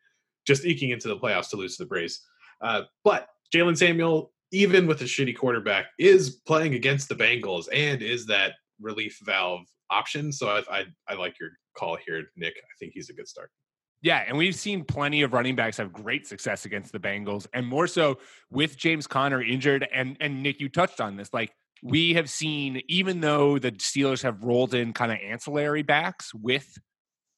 just 0.48 0.66
eking 0.66 0.92
into 0.92 1.10
the 1.10 1.18
playoffs 1.18 1.50
to 1.50 1.58
lose 1.58 1.76
to 1.78 1.84
the 1.84 1.88
Braves. 1.88 2.22
Uh, 2.62 2.84
but 3.04 3.28
Jaylen 3.54 3.78
Samuel, 3.78 4.32
even 4.52 4.88
with 4.88 5.02
a 5.02 5.06
shitty 5.06 5.36
quarterback, 5.36 5.88
is 6.00 6.42
playing 6.48 6.74
against 6.74 7.10
the 7.10 7.16
Bengals 7.16 7.68
and 7.74 8.02
is 8.02 8.26
that 8.28 8.54
relief 8.80 9.20
valve 9.24 9.66
option. 9.90 10.32
So 10.32 10.48
I, 10.48 10.80
I, 10.80 10.86
I 11.08 11.14
like 11.16 11.40
your 11.40 11.50
call 11.78 11.98
here, 12.06 12.24
Nick. 12.38 12.54
I 12.58 12.74
think 12.80 12.94
he's 12.94 13.10
a 13.10 13.14
good 13.14 13.28
start. 13.28 13.52
Yeah, 14.02 14.24
and 14.26 14.38
we've 14.38 14.56
seen 14.56 14.86
plenty 14.86 15.24
of 15.24 15.34
running 15.34 15.56
backs 15.56 15.78
have 15.78 15.92
great 15.92 16.26
success 16.26 16.66
against 16.66 16.94
the 16.94 17.00
Bengals, 17.00 17.48
and 17.54 17.68
more 17.68 17.88
so 17.88 18.20
with 18.50 18.78
James 18.78 19.08
Conner 19.08 19.42
injured. 19.42 19.88
And 19.94 20.16
and 20.22 20.42
Nick, 20.42 20.62
you 20.62 20.70
touched 20.70 21.02
on 21.02 21.18
this. 21.18 21.34
Like 21.34 21.52
we 21.84 22.14
have 22.14 22.30
seen, 22.30 22.82
even 22.88 23.20
though 23.20 23.60
the 23.60 23.72
Steelers 23.74 24.24
have 24.24 24.44
rolled 24.44 24.74
in 24.74 24.94
kind 24.94 25.12
of 25.12 25.18
ancillary 25.20 25.82
backs 25.82 26.34
with 26.34 26.78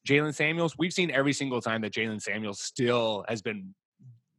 Jaylen 0.07 0.35
Samuels, 0.35 0.75
we've 0.77 0.93
seen 0.93 1.09
every 1.11 1.33
single 1.33 1.61
time 1.61 1.81
that 1.81 1.93
Jaylen 1.93 2.21
Samuels 2.21 2.61
still 2.61 3.25
has 3.27 3.41
been 3.41 3.73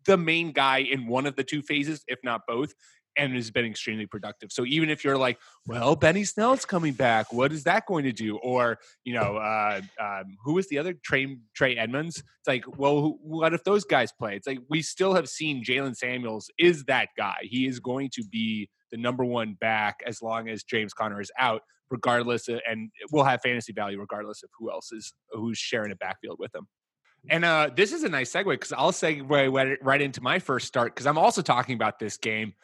the 0.05 0.17
main 0.17 0.53
guy 0.53 0.79
in 0.79 1.07
one 1.07 1.27
of 1.27 1.37
the 1.37 1.45
two 1.45 1.63
phases, 1.63 2.05
if 2.09 2.19
not 2.25 2.43
both, 2.47 2.73
and 3.17 3.35
has 3.35 3.51
been 3.51 3.65
extremely 3.65 4.07
productive. 4.07 4.51
So 4.53 4.65
even 4.67 4.91
if 4.91 5.05
you're 5.05 5.19
like, 5.19 5.39
well, 5.67 5.97
Benny 5.97 6.25
Snell's 6.25 6.65
coming 6.65 6.93
back, 6.93 7.33
what 7.33 7.53
is 7.53 7.65
that 7.65 7.87
going 7.87 8.05
to 8.05 8.13
do? 8.13 8.39
Or 8.39 8.79
you 9.05 9.15
know, 9.15 9.37
uh, 9.37 9.81
um, 10.01 10.37
who 10.45 10.55
was 10.55 10.69
the 10.69 10.79
other 10.79 10.95
Trey 11.05 11.39
Trey 11.55 11.77
Edmonds? 11.77 12.19
It's 12.19 12.49
like, 12.49 12.65
well, 12.79 13.01
who, 13.01 13.19
what 13.23 13.55
if 13.55 13.65
those 13.65 13.85
guys 13.85 14.13
play? 14.13 14.37
It's 14.37 14.47
like 14.47 14.61
we 14.69 14.83
still 14.83 15.15
have 15.15 15.29
seen 15.29 15.65
Jaylen 15.65 15.97
Samuels 15.97 16.51
is 16.59 16.85
that 16.85 17.09
guy. 17.17 17.39
He 17.43 17.67
is 17.67 17.81
going 17.81 18.11
to 18.15 18.25
be 18.31 18.69
the 18.91 18.99
number 18.99 19.25
one 19.25 19.57
back 19.61 20.01
as 20.07 20.23
long 20.23 20.49
as 20.49 20.63
James 20.63 20.93
Conner 20.93 21.21
is 21.21 21.31
out, 21.39 21.63
regardless, 21.91 22.49
of, 22.49 22.61
and 22.69 22.91
will 23.11 23.25
have 23.25 23.41
fantasy 23.43 23.73
value 23.73 23.99
regardless 23.99 24.43
of 24.43 24.51
who 24.59 24.71
else 24.71 24.93
is 24.93 25.13
who's 25.31 25.59
sharing 25.59 25.93
a 25.93 25.97
backfield 25.97 26.37
with 26.39 26.55
him. 26.55 26.67
And 27.31 27.45
uh, 27.45 27.71
this 27.75 27.93
is 27.93 28.03
a 28.03 28.09
nice 28.09 28.33
segue 28.33 28.51
because 28.51 28.73
I'll 28.73 28.93
segue 28.93 29.77
right 29.81 30.03
into 30.03 30.21
my 30.23 30.39
first 30.39 30.67
start 30.67 30.95
because 30.95 31.07
I'm 31.07 31.19
also 31.19 31.41
talking 31.43 31.75
about 31.75 31.99
this 31.99 32.17
game. 32.17 32.55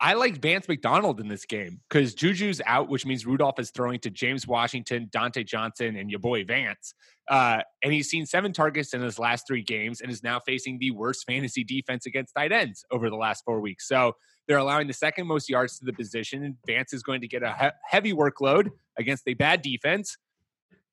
I 0.00 0.14
like 0.14 0.40
Vance 0.40 0.68
McDonald 0.68 1.18
in 1.18 1.26
this 1.26 1.44
game 1.44 1.80
because 1.88 2.14
Juju's 2.14 2.60
out, 2.64 2.88
which 2.88 3.04
means 3.04 3.26
Rudolph 3.26 3.58
is 3.58 3.70
throwing 3.70 3.98
to 4.00 4.10
James 4.10 4.46
Washington, 4.46 5.08
Diontae 5.12 5.44
Johnson, 5.44 5.96
and 5.96 6.08
your 6.08 6.20
boy 6.20 6.44
Vance. 6.44 6.94
Uh, 7.28 7.62
and 7.82 7.92
he's 7.92 8.08
seen 8.08 8.24
seven 8.24 8.52
targets 8.52 8.94
in 8.94 9.02
his 9.02 9.18
last 9.18 9.46
three 9.46 9.62
games 9.62 10.00
and 10.00 10.10
is 10.10 10.22
now 10.22 10.38
facing 10.38 10.78
the 10.78 10.92
worst 10.92 11.24
fantasy 11.26 11.64
defense 11.64 12.06
against 12.06 12.34
tight 12.34 12.52
ends 12.52 12.84
over 12.92 13.10
the 13.10 13.16
last 13.16 13.44
four 13.44 13.60
weeks. 13.60 13.88
So 13.88 14.12
they're 14.46 14.58
allowing 14.58 14.86
the 14.86 14.92
second 14.92 15.26
most 15.26 15.50
yards 15.50 15.78
to 15.80 15.84
the 15.84 15.92
position. 15.92 16.44
And 16.44 16.54
Vance 16.64 16.92
is 16.92 17.02
going 17.02 17.20
to 17.22 17.28
get 17.28 17.42
a 17.42 17.52
he- 17.60 17.68
heavy 17.90 18.12
workload 18.12 18.70
against 18.98 19.24
a 19.26 19.34
bad 19.34 19.62
defense. 19.62 20.16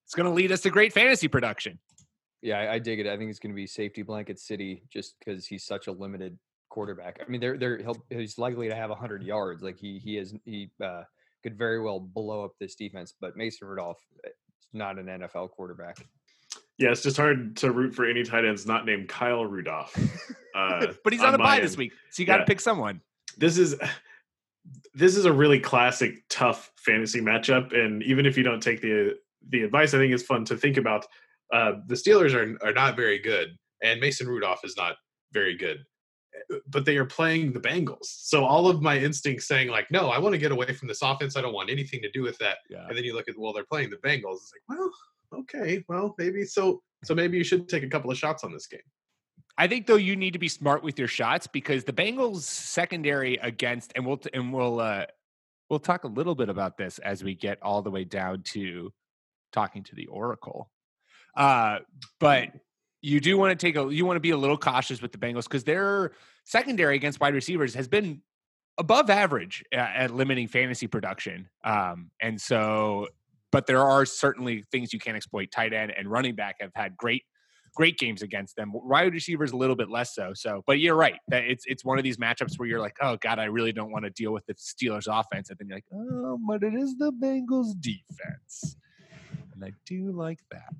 It's 0.03 0.15
going 0.15 0.27
to 0.27 0.33
lead 0.33 0.51
us 0.51 0.61
to 0.61 0.71
great 0.71 0.93
fantasy 0.93 1.27
production. 1.27 1.79
Yeah, 2.41 2.59
I, 2.59 2.73
I 2.73 2.79
dig 2.79 2.99
it. 2.99 3.07
I 3.07 3.17
think 3.17 3.29
it's 3.29 3.39
going 3.39 3.53
to 3.53 3.55
be 3.55 3.67
safety 3.67 4.01
blanket 4.01 4.39
city 4.39 4.83
just 4.91 5.15
because 5.19 5.45
he's 5.45 5.63
such 5.63 5.87
a 5.87 5.91
limited 5.91 6.37
quarterback. 6.75 7.19
I 7.25 7.29
mean, 7.31 7.41
they're 7.41 7.57
they're 7.57 7.77
he'll, 7.77 7.97
he's 8.09 8.37
likely 8.37 8.67
to 8.69 8.75
have 8.75 8.91
hundred 8.91 9.23
yards. 9.23 9.63
Like 9.63 9.77
he 9.79 9.97
he 9.97 10.17
is 10.17 10.35
he 10.45 10.69
uh, 10.83 11.03
could 11.41 11.57
very 11.57 11.81
well 11.81 11.99
blow 11.99 12.43
up 12.45 12.51
this 12.59 12.75
defense. 12.75 13.13
But 13.19 13.35
Mason 13.35 13.67
Rudolph, 13.67 13.97
is 14.25 14.33
not 14.73 14.99
an 14.99 15.07
NFL 15.07 15.49
quarterback. 15.51 15.97
Yeah, 16.77 16.91
it's 16.91 17.01
just 17.01 17.15
hard 17.17 17.55
to 17.57 17.71
root 17.71 17.95
for 17.95 18.05
any 18.05 18.23
tight 18.23 18.43
ends 18.45 18.65
not 18.67 18.85
named 18.85 19.07
Kyle 19.07 19.45
Rudolph. 19.45 19.97
Uh, 20.53 20.87
but 21.03 21.13
he's 21.13 21.21
on, 21.23 21.33
a 21.33 21.37
bye 21.37 21.59
this 21.61 21.77
week, 21.77 21.93
so 22.11 22.21
you 22.21 22.27
got 22.27 22.37
to 22.37 22.41
Yeah. 22.41 22.45
pick 22.45 22.59
someone. 22.59 22.99
This 23.37 23.57
is 23.57 23.75
this 24.93 25.15
is 25.15 25.25
a 25.25 25.31
really 25.33 25.59
classic 25.59 26.23
tough 26.29 26.71
fantasy 26.77 27.21
matchup, 27.21 27.73
and 27.73 28.03
even 28.03 28.25
if 28.25 28.37
you 28.37 28.43
don't 28.43 28.61
take 28.61 28.81
the 28.81 29.15
the 29.49 29.61
advice, 29.63 29.93
I 29.93 29.97
think 29.99 30.13
it's 30.13 30.23
fun 30.23 30.43
to 30.45 30.57
think 30.57 30.77
about. 30.77 31.05
uh, 31.53 31.73
the 31.87 31.95
Steelers 31.95 32.33
are 32.33 32.57
are 32.67 32.73
not 32.73 32.95
very 32.95 33.19
good, 33.19 33.55
and 33.83 33.99
Mason 34.01 34.27
Rudolph 34.27 34.61
is 34.65 34.75
not 34.75 34.95
very 35.31 35.55
good. 35.55 35.77
But 36.67 36.85
they 36.85 36.97
are 36.97 37.05
playing 37.05 37.53
the 37.53 37.59
Bengals, 37.59 38.05
so 38.05 38.45
all 38.45 38.67
of 38.67 38.81
my 38.81 38.97
instincts 38.97 39.47
saying 39.47 39.69
like, 39.69 39.89
no, 39.91 40.09
I 40.09 40.19
want 40.19 40.33
to 40.33 40.39
get 40.39 40.51
away 40.51 40.71
from 40.73 40.87
this 40.87 41.01
offense. 41.01 41.35
I 41.35 41.41
don't 41.41 41.53
want 41.53 41.69
anything 41.69 42.01
to 42.01 42.11
do 42.11 42.21
with 42.21 42.37
that. 42.39 42.57
Yeah. 42.69 42.85
And 42.87 42.97
then 42.97 43.03
you 43.03 43.13
look 43.13 43.27
at 43.27 43.37
well, 43.37 43.53
they're 43.53 43.65
playing 43.65 43.89
the 43.89 43.97
Bengals. 43.97 44.35
It's 44.35 44.51
like, 44.53 44.77
well, 44.77 44.91
Okay, 45.33 45.83
well 45.87 46.15
maybe 46.17 46.45
so. 46.45 46.81
So 47.03 47.13
maybe 47.13 47.37
you 47.37 47.43
should 47.43 47.67
take 47.67 47.83
a 47.83 47.87
couple 47.87 48.09
of 48.09 48.17
shots 48.17 48.43
on 48.43 48.51
this 48.51 48.67
game. 48.67 48.79
I 49.57 49.67
think 49.67 49.87
though 49.87 49.95
you 49.95 50.15
need 50.15 50.33
to 50.33 50.39
be 50.39 50.49
smart 50.49 50.83
with 50.83 50.99
your 50.99 51.07
shots 51.07 51.47
because 51.47 51.83
the 51.83 51.93
Bengals 51.93 52.41
secondary 52.41 53.35
against 53.37 53.93
and 53.95 54.05
we'll 54.05 54.19
and 54.33 54.51
we'll 54.51 54.79
uh 54.79 55.05
we'll 55.69 55.79
talk 55.79 56.03
a 56.03 56.07
little 56.07 56.35
bit 56.35 56.49
about 56.49 56.77
this 56.77 56.99
as 56.99 57.23
we 57.23 57.35
get 57.35 57.59
all 57.61 57.81
the 57.81 57.91
way 57.91 58.03
down 58.03 58.43
to 58.43 58.91
talking 59.53 59.83
to 59.83 59.95
the 59.95 60.07
Oracle. 60.07 60.69
Uh 61.37 61.79
but 62.19 62.49
you 63.01 63.19
do 63.19 63.37
want 63.37 63.57
to 63.57 63.65
take 63.65 63.75
a 63.75 63.93
you 63.93 64.05
want 64.05 64.17
to 64.17 64.21
be 64.21 64.31
a 64.31 64.37
little 64.37 64.57
cautious 64.57 65.01
with 65.01 65.11
the 65.11 65.17
Bengals 65.17 65.43
because 65.43 65.63
their 65.63 66.11
secondary 66.43 66.95
against 66.95 67.19
wide 67.19 67.33
receivers 67.33 67.73
has 67.75 67.87
been 67.87 68.21
above 68.77 69.09
average 69.09 69.63
at, 69.71 69.95
at 69.95 70.11
limiting 70.11 70.47
fantasy 70.47 70.87
production. 70.87 71.49
Um 71.63 72.11
and 72.21 72.39
so 72.39 73.07
but 73.51 73.67
there 73.67 73.81
are 73.81 74.05
certainly 74.05 74.63
things 74.71 74.91
you 74.91 74.99
can 74.99 75.15
exploit. 75.15 75.51
Tight 75.51 75.73
end 75.73 75.93
and 75.95 76.09
running 76.09 76.35
back 76.35 76.57
have 76.59 76.71
had 76.75 76.97
great 76.97 77.23
great 77.75 77.97
games 77.99 78.21
against 78.21 78.55
them. 78.55 78.71
Wide 78.73 79.13
receivers 79.13 79.51
a 79.51 79.57
little 79.57 79.75
bit 79.75 79.89
less 79.89 80.15
so. 80.15 80.31
So, 80.33 80.63
but 80.65 80.79
you're 80.79 80.95
right 80.95 81.19
that 81.27 81.43
it's 81.43 81.65
it's 81.67 81.85
one 81.85 81.97
of 81.99 82.03
these 82.03 82.17
matchups 82.17 82.57
where 82.57 82.67
you're 82.67 82.79
like, 82.79 82.95
oh 83.01 83.17
god, 83.21 83.37
I 83.37 83.45
really 83.45 83.71
don't 83.71 83.91
want 83.91 84.05
to 84.05 84.11
deal 84.11 84.31
with 84.31 84.45
the 84.47 84.55
Steelers 84.55 85.07
offense, 85.07 85.49
and 85.49 85.59
then 85.59 85.67
you're 85.67 85.77
like, 85.77 85.85
oh, 85.93 86.39
but 86.47 86.63
it 86.63 86.73
is 86.73 86.95
the 86.97 87.11
Bengals 87.11 87.79
defense, 87.79 88.77
and 89.53 89.63
I 89.63 89.73
do 89.85 90.11
like 90.11 90.39
that. 90.51 90.73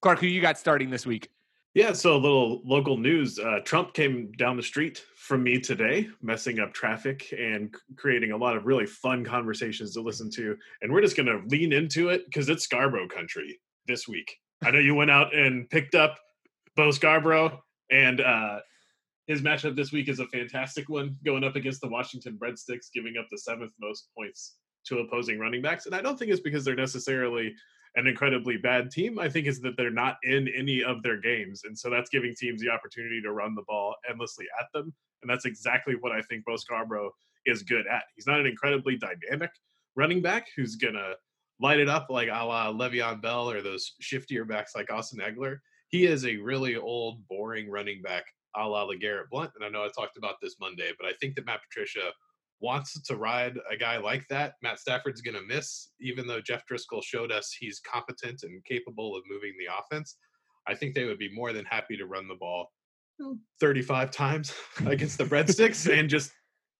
Clark, 0.00 0.20
who 0.20 0.26
you 0.26 0.40
got 0.40 0.58
starting 0.58 0.90
this 0.90 1.06
week? 1.06 1.28
Yeah, 1.74 1.94
so 1.94 2.14
a 2.14 2.18
little 2.18 2.60
local 2.66 2.98
news. 2.98 3.38
Uh, 3.38 3.60
Trump 3.64 3.94
came 3.94 4.30
down 4.32 4.58
the 4.58 4.62
street 4.62 5.02
from 5.16 5.42
me 5.42 5.58
today, 5.58 6.08
messing 6.20 6.58
up 6.58 6.74
traffic 6.74 7.32
and 7.36 7.74
creating 7.96 8.32
a 8.32 8.36
lot 8.36 8.56
of 8.56 8.66
really 8.66 8.84
fun 8.84 9.24
conversations 9.24 9.94
to 9.94 10.02
listen 10.02 10.30
to. 10.32 10.54
And 10.82 10.92
we're 10.92 11.00
just 11.00 11.16
going 11.16 11.26
to 11.26 11.40
lean 11.48 11.72
into 11.72 12.10
it 12.10 12.26
because 12.26 12.50
it's 12.50 12.64
Scarborough 12.64 13.08
country 13.08 13.58
this 13.86 14.06
week. 14.06 14.36
I 14.62 14.70
know 14.70 14.80
you 14.80 14.94
went 14.94 15.10
out 15.10 15.34
and 15.34 15.68
picked 15.70 15.94
up 15.94 16.18
Bo 16.76 16.90
Scarborough, 16.90 17.62
and 17.90 18.20
uh, 18.20 18.60
his 19.26 19.40
matchup 19.40 19.74
this 19.74 19.92
week 19.92 20.08
is 20.08 20.20
a 20.20 20.26
fantastic 20.26 20.90
one, 20.90 21.16
going 21.24 21.42
up 21.42 21.56
against 21.56 21.80
the 21.80 21.88
Washington 21.88 22.38
Breadsticks, 22.38 22.92
giving 22.92 23.16
up 23.18 23.26
the 23.30 23.38
seventh 23.38 23.72
most 23.80 24.08
points 24.16 24.56
to 24.88 24.98
opposing 24.98 25.38
running 25.38 25.62
backs. 25.62 25.86
And 25.86 25.94
I 25.94 26.02
don't 26.02 26.18
think 26.18 26.30
it's 26.30 26.40
because 26.40 26.64
they're 26.64 26.74
necessarily 26.74 27.54
an 27.96 28.06
incredibly 28.06 28.56
bad 28.56 28.90
team. 28.90 29.18
I 29.18 29.28
think 29.28 29.46
is 29.46 29.60
that 29.60 29.76
they're 29.76 29.90
not 29.90 30.16
in 30.22 30.48
any 30.48 30.82
of 30.82 31.02
their 31.02 31.20
games, 31.20 31.62
and 31.64 31.78
so 31.78 31.90
that's 31.90 32.10
giving 32.10 32.34
teams 32.34 32.60
the 32.60 32.70
opportunity 32.70 33.20
to 33.22 33.32
run 33.32 33.54
the 33.54 33.64
ball 33.68 33.94
endlessly 34.08 34.46
at 34.60 34.66
them, 34.72 34.92
and 35.22 35.30
that's 35.30 35.44
exactly 35.44 35.94
what 35.94 36.12
I 36.12 36.22
think 36.22 36.44
Bo 36.44 36.56
Scarborough 36.56 37.12
is 37.46 37.62
good 37.62 37.86
at. 37.86 38.04
He's 38.14 38.26
not 38.26 38.40
an 38.40 38.46
incredibly 38.46 38.96
dynamic 38.96 39.50
running 39.96 40.22
back 40.22 40.46
who's 40.56 40.76
gonna 40.76 41.14
light 41.60 41.80
it 41.80 41.88
up 41.88 42.08
like 42.10 42.28
a 42.28 42.44
la 42.44 42.72
Le'Veon 42.72 43.20
Bell 43.20 43.50
or 43.50 43.62
those 43.62 43.92
shiftier 44.02 44.46
backs 44.46 44.74
like 44.74 44.90
Austin 44.92 45.20
Ekeler. 45.20 45.58
He 45.88 46.06
is 46.06 46.24
a 46.24 46.36
really 46.38 46.76
old, 46.76 47.26
boring 47.28 47.70
running 47.70 48.02
back 48.02 48.24
a 48.56 48.66
la 48.66 48.86
LeGarrette 48.86 49.30
Blunt. 49.30 49.52
And 49.54 49.64
I 49.64 49.68
know 49.68 49.84
I 49.84 49.88
talked 49.88 50.16
about 50.16 50.36
this 50.42 50.56
Monday, 50.60 50.90
but 50.98 51.06
I 51.06 51.12
think 51.20 51.34
that 51.36 51.46
Matt 51.46 51.60
Patricia 51.62 52.10
wants 52.62 53.00
to 53.02 53.16
ride 53.16 53.58
a 53.70 53.76
guy 53.76 53.98
like 53.98 54.26
that. 54.28 54.54
Matt 54.62 54.78
Stafford's 54.78 55.20
going 55.20 55.34
to 55.34 55.42
miss, 55.42 55.90
even 56.00 56.26
though 56.26 56.40
Jeff 56.40 56.62
Driskel 56.70 57.02
showed 57.02 57.32
us 57.32 57.54
he's 57.58 57.80
competent 57.80 58.44
and 58.44 58.64
capable 58.64 59.16
of 59.16 59.24
moving 59.28 59.52
the 59.58 59.72
offense. 59.78 60.16
I 60.66 60.74
think 60.74 60.94
they 60.94 61.04
would 61.04 61.18
be 61.18 61.34
more 61.34 61.52
than 61.52 61.64
happy 61.64 61.96
to 61.96 62.06
run 62.06 62.28
the 62.28 62.36
ball 62.36 62.68
35 63.60 64.10
times 64.12 64.54
against 64.86 65.18
the 65.18 65.24
breadsticks 65.24 65.92
and 65.98 66.08
just, 66.08 66.32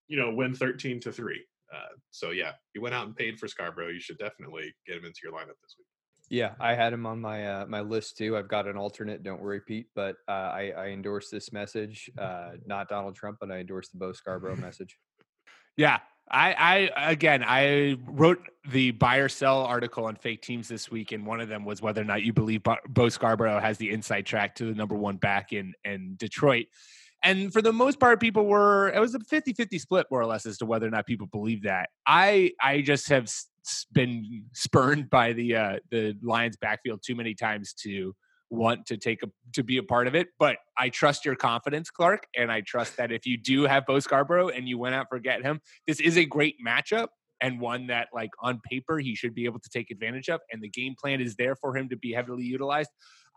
you 0.08 0.16
know, 0.16 0.32
win 0.32 0.54
13 0.54 1.00
to 1.00 1.12
3. 1.12 1.44
Uh, 1.74 1.78
so, 2.10 2.30
yeah, 2.30 2.52
you 2.74 2.80
went 2.80 2.94
out 2.94 3.06
and 3.06 3.16
paid 3.16 3.38
for 3.38 3.48
Scarborough. 3.48 3.88
You 3.88 4.00
should 4.00 4.18
definitely 4.18 4.72
get 4.86 4.98
him 4.98 5.04
into 5.04 5.20
your 5.24 5.32
lineup 5.32 5.58
this 5.62 5.74
week. 5.78 5.86
Yeah, 6.28 6.52
I 6.60 6.74
had 6.74 6.94
him 6.94 7.04
on 7.04 7.20
my 7.20 7.46
uh, 7.46 7.66
my 7.66 7.80
list 7.80 8.16
too. 8.16 8.38
I've 8.38 8.48
got 8.48 8.66
an 8.66 8.78
alternate. 8.78 9.22
Don't 9.22 9.42
worry, 9.42 9.60
Pete. 9.60 9.88
But 9.94 10.16
uh, 10.26 10.30
I, 10.30 10.72
I 10.74 10.86
endorse 10.86 11.28
this 11.28 11.52
message. 11.52 12.10
Uh, 12.16 12.52
not 12.64 12.88
Donald 12.88 13.16
Trump, 13.16 13.36
but 13.38 13.50
I 13.50 13.58
endorse 13.58 13.90
the 13.90 13.98
Bo 13.98 14.12
Scarborough 14.12 14.56
message. 14.56 14.96
Yeah. 15.76 15.98
I, 16.30 16.90
I 16.94 17.10
again, 17.10 17.44
I 17.46 17.98
wrote 18.06 18.40
the 18.70 18.92
buy 18.92 19.16
or 19.16 19.28
sell 19.28 19.62
article 19.64 20.06
on 20.06 20.16
fake 20.16 20.40
teams 20.40 20.66
this 20.66 20.90
week, 20.90 21.12
and 21.12 21.26
one 21.26 21.40
of 21.40 21.48
them 21.48 21.64
was 21.64 21.82
whether 21.82 22.00
or 22.00 22.04
not 22.04 22.22
you 22.22 22.32
believe 22.32 22.62
Bo, 22.62 22.76
Bo 22.88 23.08
Scarborough 23.10 23.60
has 23.60 23.76
the 23.76 23.90
inside 23.90 24.24
track 24.24 24.54
to 24.56 24.64
the 24.64 24.74
number 24.74 24.94
one 24.94 25.16
back 25.16 25.52
in 25.52 25.74
in 25.84 26.14
Detroit. 26.16 26.66
And 27.22 27.52
for 27.52 27.62
the 27.62 27.72
most 27.72 28.00
part, 28.00 28.20
people 28.20 28.46
were 28.46 28.88
it 28.88 28.98
was 28.98 29.14
a 29.14 29.18
50-50 29.18 29.78
split 29.78 30.06
more 30.10 30.20
or 30.20 30.26
less 30.26 30.46
as 30.46 30.58
to 30.58 30.66
whether 30.66 30.86
or 30.86 30.90
not 30.90 31.06
people 31.06 31.26
believe 31.26 31.64
that. 31.64 31.90
I 32.06 32.52
I 32.62 32.80
just 32.80 33.08
have 33.10 33.30
been 33.92 34.44
spurned 34.54 35.10
by 35.10 35.34
the 35.34 35.56
uh, 35.56 35.76
the 35.90 36.16
Lions 36.22 36.56
backfield 36.56 37.00
too 37.04 37.14
many 37.14 37.34
times 37.34 37.74
to 37.82 38.14
want 38.52 38.84
to 38.86 38.98
take 38.98 39.22
a 39.22 39.30
to 39.54 39.62
be 39.62 39.78
a 39.78 39.82
part 39.82 40.06
of 40.06 40.14
it. 40.14 40.28
But 40.38 40.58
I 40.76 40.90
trust 40.90 41.24
your 41.24 41.34
confidence, 41.34 41.90
Clark, 41.90 42.26
and 42.36 42.52
I 42.52 42.60
trust 42.60 42.98
that 42.98 43.10
if 43.10 43.26
you 43.26 43.38
do 43.38 43.62
have 43.64 43.86
Bo 43.86 43.98
Scarborough 43.98 44.48
and 44.48 44.68
you 44.68 44.78
went 44.78 44.94
out 44.94 45.06
for 45.08 45.18
get 45.18 45.42
him, 45.42 45.60
this 45.86 46.00
is 46.00 46.18
a 46.18 46.24
great 46.24 46.56
matchup 46.64 47.08
and 47.40 47.60
one 47.60 47.88
that 47.88 48.08
like 48.14 48.30
on 48.40 48.60
paper 48.70 48.98
he 48.98 49.14
should 49.14 49.34
be 49.34 49.46
able 49.46 49.58
to 49.58 49.68
take 49.68 49.90
advantage 49.90 50.28
of 50.28 50.40
and 50.52 50.62
the 50.62 50.68
game 50.68 50.94
plan 51.00 51.20
is 51.20 51.34
there 51.34 51.56
for 51.56 51.76
him 51.76 51.88
to 51.88 51.96
be 51.96 52.12
heavily 52.12 52.44
utilized 52.44 52.90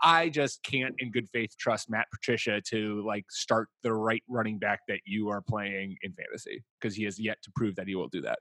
i 0.04 0.30
just 0.30 0.62
can't 0.64 0.94
in 1.00 1.12
good 1.12 1.28
faith 1.34 1.56
trust 1.60 1.90
matt 1.90 2.06
patricia 2.14 2.62
to 2.62 3.04
like 3.06 3.26
start 3.32 3.68
the 3.84 3.92
right 3.92 4.22
running 4.30 4.60
back 4.60 4.82
that 4.88 5.00
you 5.06 5.30
are 5.30 5.42
playing 5.42 5.96
in 6.04 6.14
fantasy 6.14 6.64
because 6.80 6.96
he 6.96 7.04
has 7.04 7.20
yet 7.20 7.38
to 7.42 7.50
prove 7.56 7.76
that 7.76 7.88
he 7.88 7.96
will 7.96 8.10
do 8.10 8.22
that 8.22 8.40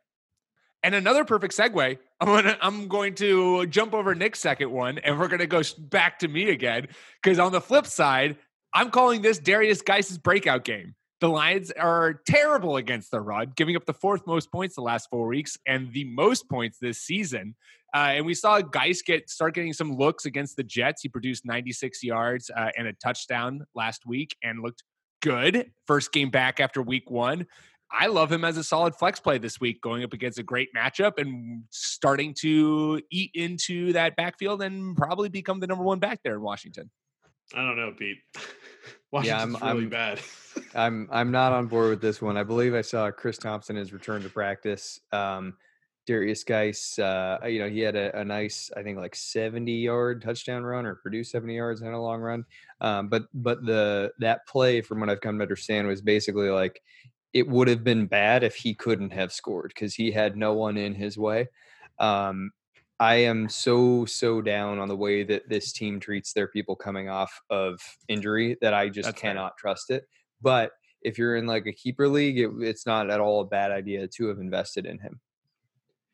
and 0.84 0.94
another 0.94 1.24
perfect 1.24 1.56
segue 1.56 1.98
i'm 2.20 2.28
gonna 2.28 2.56
i'm 2.60 2.86
going 2.86 3.14
to 3.14 3.66
jump 3.66 3.92
over 3.92 4.14
nick's 4.14 4.38
second 4.38 4.70
one 4.70 4.98
and 4.98 5.18
we're 5.18 5.28
gonna 5.28 5.46
go 5.46 5.62
back 5.78 6.20
to 6.20 6.28
me 6.28 6.50
again 6.50 6.86
because 7.20 7.40
on 7.40 7.50
the 7.50 7.60
flip 7.60 7.86
side 7.86 8.36
i'm 8.72 8.90
calling 8.90 9.20
this 9.22 9.40
Derrius 9.40 9.84
Guice's 9.84 10.18
breakout 10.18 10.64
game 10.64 10.94
the 11.20 11.28
Lions 11.30 11.70
are 11.70 12.20
terrible 12.26 12.76
against 12.76 13.10
the 13.10 13.18
run, 13.18 13.52
giving 13.56 13.76
up 13.76 13.86
the 13.86 13.94
fourth 13.94 14.26
most 14.26 14.52
points 14.52 14.74
the 14.74 14.82
last 14.82 15.08
four 15.08 15.26
weeks 15.26 15.56
and 15.66 15.90
the 15.92 16.04
most 16.04 16.50
points 16.50 16.76
this 16.78 16.98
season. 16.98 17.54
Uh, 17.94 18.12
and 18.16 18.26
we 18.26 18.34
saw 18.34 18.60
Guice 18.60 19.00
get 19.00 19.30
start 19.30 19.54
getting 19.54 19.72
some 19.72 19.96
looks 19.96 20.26
against 20.26 20.56
the 20.56 20.64
Jets. 20.64 21.00
He 21.00 21.08
produced 21.08 21.46
96 21.46 22.02
yards 22.02 22.50
uh, 22.54 22.68
and 22.76 22.88
a 22.88 22.92
touchdown 22.92 23.64
last 23.74 24.04
week 24.04 24.36
and 24.42 24.60
looked 24.60 24.82
good. 25.22 25.70
First 25.86 26.12
game 26.12 26.28
back 26.28 26.60
after 26.60 26.82
week 26.82 27.10
one. 27.10 27.46
I 27.96 28.06
love 28.06 28.30
him 28.32 28.44
as 28.44 28.56
a 28.56 28.64
solid 28.64 28.94
flex 28.94 29.20
play 29.20 29.38
this 29.38 29.60
week, 29.60 29.80
going 29.80 30.02
up 30.02 30.12
against 30.12 30.38
a 30.38 30.42
great 30.42 30.68
matchup 30.74 31.18
and 31.18 31.62
starting 31.70 32.34
to 32.40 33.00
eat 33.10 33.30
into 33.34 33.92
that 33.92 34.16
backfield 34.16 34.62
and 34.62 34.96
probably 34.96 35.28
become 35.28 35.60
the 35.60 35.66
number 35.66 35.84
one 35.84 35.98
back 36.00 36.20
there 36.24 36.34
in 36.34 36.40
Washington. 36.42 36.90
I 37.54 37.58
don't 37.58 37.76
know, 37.76 37.92
Pete. 37.96 38.18
Washington's 39.12 39.56
I'm- 39.62 39.76
really 39.76 39.82
I'm- 39.84 39.88
bad. 39.90 40.20
I'm 40.76 41.08
I'm 41.12 41.30
not 41.32 41.52
on 41.52 41.66
board 41.66 41.90
with 41.90 42.00
this 42.00 42.20
one. 42.22 42.36
I 42.36 42.42
believe 42.42 42.74
I 42.74 42.80
saw 42.80 43.10
Chris 43.10 43.38
Thompson 43.38 43.76
has 43.76 43.92
returned 43.92 44.24
to 44.24 44.30
practice. 44.30 45.00
Um, 45.12 45.54
Derrius 46.08 46.44
Guice, 46.44 46.98
uh, 46.98 47.38
you 47.46 47.60
know, 47.60 47.68
he 47.68 47.80
had 47.80 47.96
a, 47.96 48.16
a 48.20 48.24
nice, 48.24 48.70
I 48.76 48.82
think, 48.82 48.98
like 48.98 49.14
70 49.14 49.72
yard 49.72 50.20
touchdown 50.22 50.62
run 50.62 50.84
or 50.84 50.96
produced 50.96 51.30
70 51.32 51.54
yards 51.56 51.80
in 51.82 51.88
a 51.88 52.00
long 52.00 52.20
run. 52.20 52.44
Um, 52.80 53.08
but 53.08 53.24
but 53.34 53.64
the 53.64 54.12
that 54.18 54.46
play, 54.46 54.80
from 54.80 55.00
what 55.00 55.08
I've 55.10 55.20
come 55.20 55.38
to 55.38 55.42
understand, 55.42 55.88
was 55.88 56.02
basically 56.02 56.50
like 56.50 56.80
it 57.34 57.48
would 57.48 57.66
have 57.68 57.82
been 57.82 58.06
bad 58.06 58.44
if 58.44 58.54
he 58.54 58.72
couldn't 58.72 59.12
have 59.12 59.32
scored 59.32 59.72
because 59.74 59.94
he 59.94 60.12
had 60.12 60.36
no 60.36 60.54
one 60.54 60.76
in 60.76 60.94
his 60.94 61.18
way. 61.18 61.48
Um, 61.98 62.52
I 63.00 63.16
am 63.16 63.48
so 63.48 64.04
so 64.04 64.40
down 64.40 64.78
on 64.78 64.88
the 64.88 64.96
way 64.96 65.24
that 65.24 65.48
this 65.48 65.72
team 65.72 65.98
treats 65.98 66.32
their 66.32 66.46
people 66.46 66.76
coming 66.76 67.08
off 67.08 67.42
of 67.50 67.80
injury 68.06 68.56
that 68.62 68.72
I 68.72 68.88
just 68.88 69.08
That's 69.08 69.20
cannot 69.20 69.56
trust 69.58 69.90
it. 69.90 70.04
But 70.40 70.70
if 71.02 71.18
you're 71.18 71.36
in 71.36 71.46
like 71.46 71.66
a 71.66 71.72
keeper 71.72 72.08
league, 72.08 72.38
it, 72.38 72.50
it's 72.60 72.86
not 72.86 73.10
at 73.10 73.20
all 73.20 73.40
a 73.40 73.46
bad 73.46 73.72
idea 73.72 74.06
to 74.06 74.28
have 74.28 74.38
invested 74.38 74.86
in 74.86 75.00
him. 75.00 75.20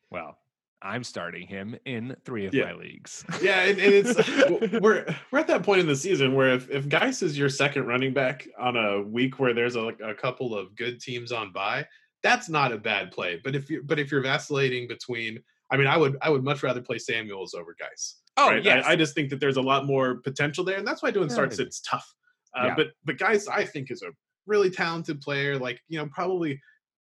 Well, 0.09 0.37
I'm 0.83 1.03
starting 1.03 1.47
him 1.47 1.75
in 1.85 2.15
three 2.25 2.45
of 2.47 2.53
Yeah. 2.53 2.65
my 2.65 2.73
leagues. 2.73 3.23
Yeah, 3.41 3.61
and, 3.61 3.79
and 3.79 3.93
it's 3.93 4.71
we're 4.81 5.05
we're 5.31 5.39
at 5.39 5.47
that 5.47 5.63
point 5.63 5.81
in 5.81 5.87
the 5.87 5.95
season 5.95 6.33
where 6.35 6.53
if 6.53 6.69
if 6.69 6.87
Guice 6.89 7.21
is 7.21 7.37
your 7.37 7.49
second 7.49 7.85
running 7.87 8.13
back 8.13 8.47
on 8.59 8.75
a 8.75 9.01
week 9.01 9.39
where 9.39 9.53
there's 9.53 9.75
a, 9.75 9.87
a 10.03 10.13
couple 10.15 10.55
of 10.57 10.75
good 10.75 10.99
teams 11.01 11.31
on 11.31 11.51
by, 11.51 11.85
that's 12.23 12.49
not 12.49 12.71
a 12.71 12.77
bad 12.77 13.11
play. 13.11 13.39
But 13.43 13.55
if 13.55 13.69
you 13.69 13.83
but 13.83 13.99
if 13.99 14.11
you're 14.11 14.21
vacillating 14.23 14.87
between, 14.87 15.41
I 15.71 15.77
mean, 15.77 15.87
I 15.87 15.97
would 15.97 16.17
I 16.21 16.29
would 16.29 16.43
much 16.43 16.63
rather 16.63 16.81
play 16.81 16.97
Samuels 16.97 17.53
over 17.53 17.75
Guice. 17.79 18.17
Oh 18.37 18.49
right? 18.49 18.63
yes, 18.63 18.85
I, 18.85 18.91
I 18.91 18.95
just 18.95 19.13
think 19.13 19.29
that 19.29 19.39
there's 19.39 19.57
a 19.57 19.61
lot 19.61 19.85
more 19.85 20.15
potential 20.21 20.63
there, 20.63 20.77
and 20.77 20.87
that's 20.87 21.03
why 21.03 21.11
doing 21.11 21.27
Yeah, 21.29 21.33
starts 21.35 21.59
it's 21.59 21.81
tough. 21.81 22.11
Uh, 22.57 22.65
Yeah. 22.67 22.75
But 22.75 22.87
but 23.05 23.17
Guice, 23.17 23.47
I 23.47 23.65
think 23.65 23.91
is 23.91 24.01
a 24.03 24.11
really 24.47 24.69
talented 24.71 25.21
player. 25.21 25.57
Like 25.59 25.79
you 25.89 25.97
know, 25.99 26.07
probably 26.11 26.59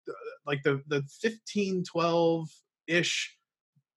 uh, 0.09 0.12
like 0.47 0.62
the 0.62 0.83
the 0.88 1.02
15, 1.21 1.85
12 1.85 2.49
ish 2.88 3.37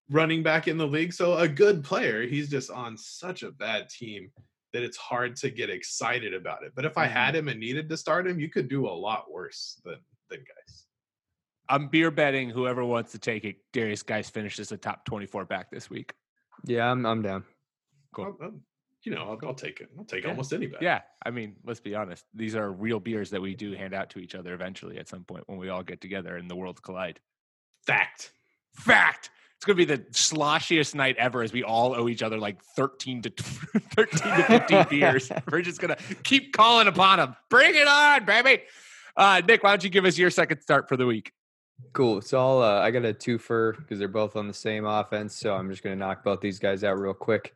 running 0.09 0.43
back 0.43 0.67
in 0.67 0.77
the 0.77 0.87
league. 0.87 1.13
So 1.13 1.37
a 1.37 1.47
good 1.47 1.83
player. 1.83 2.23
He's 2.23 2.49
just 2.49 2.69
on 2.69 2.97
such 2.97 3.43
a 3.43 3.51
bad 3.51 3.89
team 3.89 4.31
that 4.73 4.83
it's 4.83 4.97
hard 4.97 5.35
to 5.37 5.49
get 5.49 5.69
excited 5.69 6.33
about 6.33 6.63
it. 6.63 6.73
But 6.75 6.85
if 6.85 6.97
I 6.97 7.05
had 7.05 7.29
mm-hmm. 7.29 7.37
him 7.37 7.47
and 7.47 7.59
needed 7.59 7.89
to 7.89 7.97
start 7.97 8.27
him, 8.27 8.39
you 8.39 8.49
could 8.49 8.67
do 8.67 8.87
a 8.87 8.89
lot 8.89 9.31
worse 9.31 9.79
than 9.83 9.97
than 10.29 10.39
Guice. 10.39 10.85
I'm 11.69 11.87
beer 11.87 12.11
betting 12.11 12.49
whoever 12.49 12.85
wants 12.85 13.11
to 13.13 13.19
take 13.19 13.45
it. 13.45 13.57
Derrius 13.73 14.05
Guice 14.05 14.29
finishes 14.29 14.69
the 14.69 14.77
top 14.77 15.05
24 15.05 15.45
back 15.45 15.71
this 15.71 15.89
week. 15.89 16.13
Yeah, 16.65 16.91
I'm 16.91 17.05
I'm 17.05 17.21
down. 17.21 17.43
Cool. 18.13 18.25
I'll- 18.25 18.37
I'll- 18.41 18.59
you 19.03 19.13
know, 19.13 19.21
I'll, 19.21 19.49
I'll 19.49 19.53
take 19.53 19.81
it. 19.81 19.89
I'll 19.97 20.03
take 20.03 20.23
Yeah. 20.23 20.31
almost 20.31 20.51
any 20.51 20.65
bet. 20.65 20.81
Yeah, 20.81 21.01
I 21.23 21.29
mean, 21.29 21.57
let's 21.63 21.79
be 21.79 21.93
honest. 21.93 22.25
These 22.33 22.55
are 22.55 22.71
real 22.71 22.99
beers 22.99 23.29
that 23.29 23.41
we 23.41 23.53
do 23.53 23.73
hand 23.73 23.93
out 23.93 24.09
to 24.11 24.19
each 24.19 24.33
other 24.33 24.53
eventually 24.55 24.97
at 24.97 25.07
some 25.07 25.23
point 25.23 25.43
when 25.47 25.59
we 25.59 25.69
all 25.69 25.83
get 25.83 26.01
together 26.01 26.37
and 26.37 26.49
the 26.49 26.55
worlds 26.55 26.79
collide. 26.79 27.19
Fact. 27.85 28.31
Fact. 28.73 29.29
It's 29.65 29.73
gonna 29.73 29.77
be 29.77 29.85
the 29.85 30.03
sloshiest 30.11 30.93
night 30.93 31.15
ever 31.17 31.41
as 31.41 31.51
we 31.51 31.63
all 31.63 31.95
owe 31.95 32.07
each 32.07 32.21
other 32.21 32.37
like 32.37 32.61
13 32.75 33.23
to 33.23 33.29
13 33.35 34.35
to 34.35 34.43
15 34.43 34.85
beers. 34.91 35.31
We're 35.49 35.63
just 35.63 35.81
gonna 35.81 35.97
keep 36.23 36.53
calling 36.53 36.87
upon 36.87 37.17
them. 37.17 37.35
Bring 37.49 37.73
it 37.73 37.87
on, 37.87 38.25
baby. 38.25 38.61
Uh, 39.17 39.41
Nick, 39.47 39.63
why 39.63 39.71
don't 39.71 39.83
you 39.83 39.89
give 39.89 40.05
us 40.05 40.19
your 40.19 40.29
second 40.29 40.61
start 40.61 40.87
for 40.87 40.97
the 40.97 41.07
week? 41.07 41.31
Cool. 41.93 42.21
So 42.21 42.39
I'll, 42.39 42.61
uh, 42.61 42.79
I 42.79 42.91
got 42.91 43.05
a 43.05 43.13
twofer 43.13 43.75
because 43.75 43.97
they're 43.97 44.07
both 44.07 44.35
on 44.35 44.47
the 44.47 44.53
same 44.53 44.85
offense. 44.85 45.35
So 45.35 45.55
I'm 45.55 45.71
just 45.71 45.81
going 45.81 45.97
to 45.97 45.99
knock 45.99 46.23
both 46.23 46.41
these 46.41 46.59
guys 46.59 46.83
out 46.83 46.99
real 46.99 47.15
quick. 47.15 47.55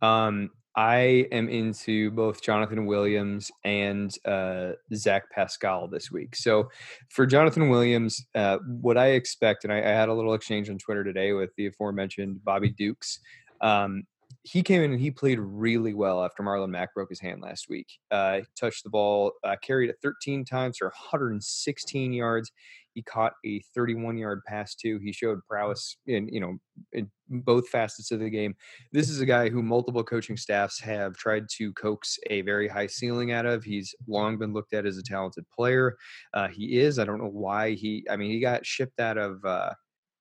Um, 0.00 0.50
I 0.76 1.26
am 1.32 1.48
into 1.48 2.10
both 2.12 2.42
Jonathan 2.42 2.86
Williams 2.86 3.50
and 3.64 4.14
uh, 4.24 4.72
Zach 4.94 5.30
Pascal 5.30 5.88
this 5.88 6.10
week. 6.10 6.36
So 6.36 6.70
for 7.08 7.26
Jonathan 7.26 7.68
Williams, 7.68 8.24
uh, 8.34 8.58
what 8.66 8.96
I 8.96 9.08
expect, 9.08 9.64
and 9.64 9.72
I, 9.72 9.78
I 9.78 9.88
had 9.88 10.08
a 10.08 10.14
little 10.14 10.34
exchange 10.34 10.70
on 10.70 10.78
Twitter 10.78 11.02
today 11.02 11.32
with 11.32 11.50
the 11.56 11.66
aforementioned 11.66 12.44
Bobby 12.44 12.70
Dukes. 12.70 13.18
Um, 13.60 14.04
he 14.42 14.62
came 14.62 14.82
in 14.82 14.92
and 14.92 15.00
he 15.00 15.10
played 15.10 15.38
really 15.38 15.92
well 15.92 16.24
after 16.24 16.42
Marlon 16.42 16.70
Mack 16.70 16.94
broke 16.94 17.10
his 17.10 17.20
hand 17.20 17.42
last 17.42 17.68
week. 17.68 17.88
Uh, 18.10 18.40
touched 18.58 18.84
the 18.84 18.90
ball, 18.90 19.32
uh, 19.44 19.56
carried 19.60 19.90
it 19.90 19.96
13 20.02 20.44
times 20.44 20.78
for 20.78 20.86
116 20.86 22.12
yards. 22.12 22.52
He 22.94 23.02
caught 23.02 23.32
a 23.44 23.60
31 23.74 24.18
yard 24.18 24.40
pass 24.46 24.74
too. 24.74 24.98
He 25.02 25.12
showed 25.12 25.38
prowess 25.48 25.96
in 26.06 26.28
you 26.28 26.40
know 26.40 26.56
in 26.92 27.10
both 27.28 27.68
facets 27.68 28.10
of 28.10 28.20
the 28.20 28.30
game. 28.30 28.54
This 28.92 29.08
is 29.08 29.20
a 29.20 29.26
guy 29.26 29.48
who 29.48 29.62
multiple 29.62 30.02
coaching 30.02 30.36
staffs 30.36 30.80
have 30.80 31.16
tried 31.16 31.44
to 31.58 31.72
coax 31.74 32.18
a 32.28 32.40
very 32.42 32.68
high 32.68 32.86
ceiling 32.88 33.32
out 33.32 33.46
of. 33.46 33.62
He's 33.64 33.94
long 34.08 34.38
been 34.38 34.52
looked 34.52 34.74
at 34.74 34.86
as 34.86 34.98
a 34.98 35.02
talented 35.02 35.44
player. 35.54 35.96
Uh, 36.34 36.48
he 36.48 36.78
is. 36.80 36.98
I 36.98 37.04
don't 37.04 37.18
know 37.22 37.30
why 37.30 37.72
he. 37.72 38.04
I 38.10 38.16
mean, 38.16 38.30
he 38.30 38.40
got 38.40 38.66
shipped 38.66 39.00
out 39.00 39.18
of. 39.18 39.44
Uh, 39.44 39.72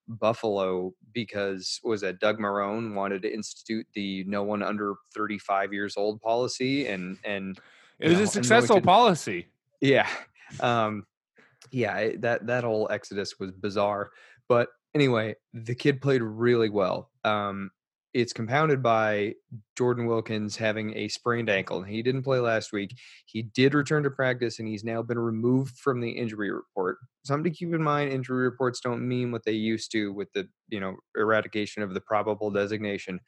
Buffalo 0.09 0.91
because 1.13 1.79
was 1.83 2.01
that 2.01 2.19
Doug 2.19 2.39
Marrone 2.39 2.95
wanted 2.95 3.21
to 3.21 3.31
institute 3.31 3.85
the 3.93 4.23
no 4.25 4.43
one 4.43 4.63
under 4.63 4.95
35 5.15 5.71
years 5.71 5.95
old 5.97 6.19
policy 6.21 6.87
and 6.87 7.17
and 7.23 7.59
It 7.99 8.09
was 8.09 8.17
know, 8.17 8.23
a 8.23 8.27
successful 8.27 8.81
policy. 8.81 9.47
yeah. 9.81 10.07
Um, 10.61 11.05
yeah, 11.71 12.11
that 12.19 12.47
that 12.47 12.63
whole 12.63 12.87
exodus 12.91 13.39
was 13.39 13.51
bizarre. 13.51 14.11
But 14.47 14.69
anyway, 14.95 15.35
the 15.53 15.75
kid 15.75 16.01
played 16.01 16.21
really 16.21 16.69
well. 16.69 17.11
Um, 17.23 17.71
it's 18.13 18.33
compounded 18.33 18.81
by 18.81 19.35
Jordan 19.77 20.07
Wilkins 20.07 20.57
having 20.57 20.97
a 20.97 21.07
sprained 21.09 21.49
ankle. 21.49 21.83
He 21.83 22.01
didn't 22.01 22.23
play 22.23 22.39
last 22.39 22.73
week. 22.73 22.97
He 23.25 23.43
did 23.43 23.75
return 23.75 24.01
to 24.03 24.09
practice, 24.09 24.57
and 24.57 24.67
he's 24.67 24.83
now 24.83 25.03
been 25.03 25.19
removed 25.19 25.77
from 25.77 26.01
the 26.01 26.09
injury 26.09 26.51
report. 26.51 26.97
Something 27.23 27.51
to 27.51 27.57
keep 27.57 27.73
in 27.73 27.83
mind: 27.83 28.11
injury 28.11 28.43
reports 28.43 28.79
don't 28.79 29.07
mean 29.07 29.31
what 29.31 29.45
they 29.45 29.51
used 29.51 29.91
to 29.91 30.11
with 30.11 30.31
the 30.33 30.47
you 30.69 30.79
know 30.79 30.95
eradication 31.15 31.83
of 31.83 31.93
the 31.93 32.01
probable 32.01 32.49
designation. 32.49 33.19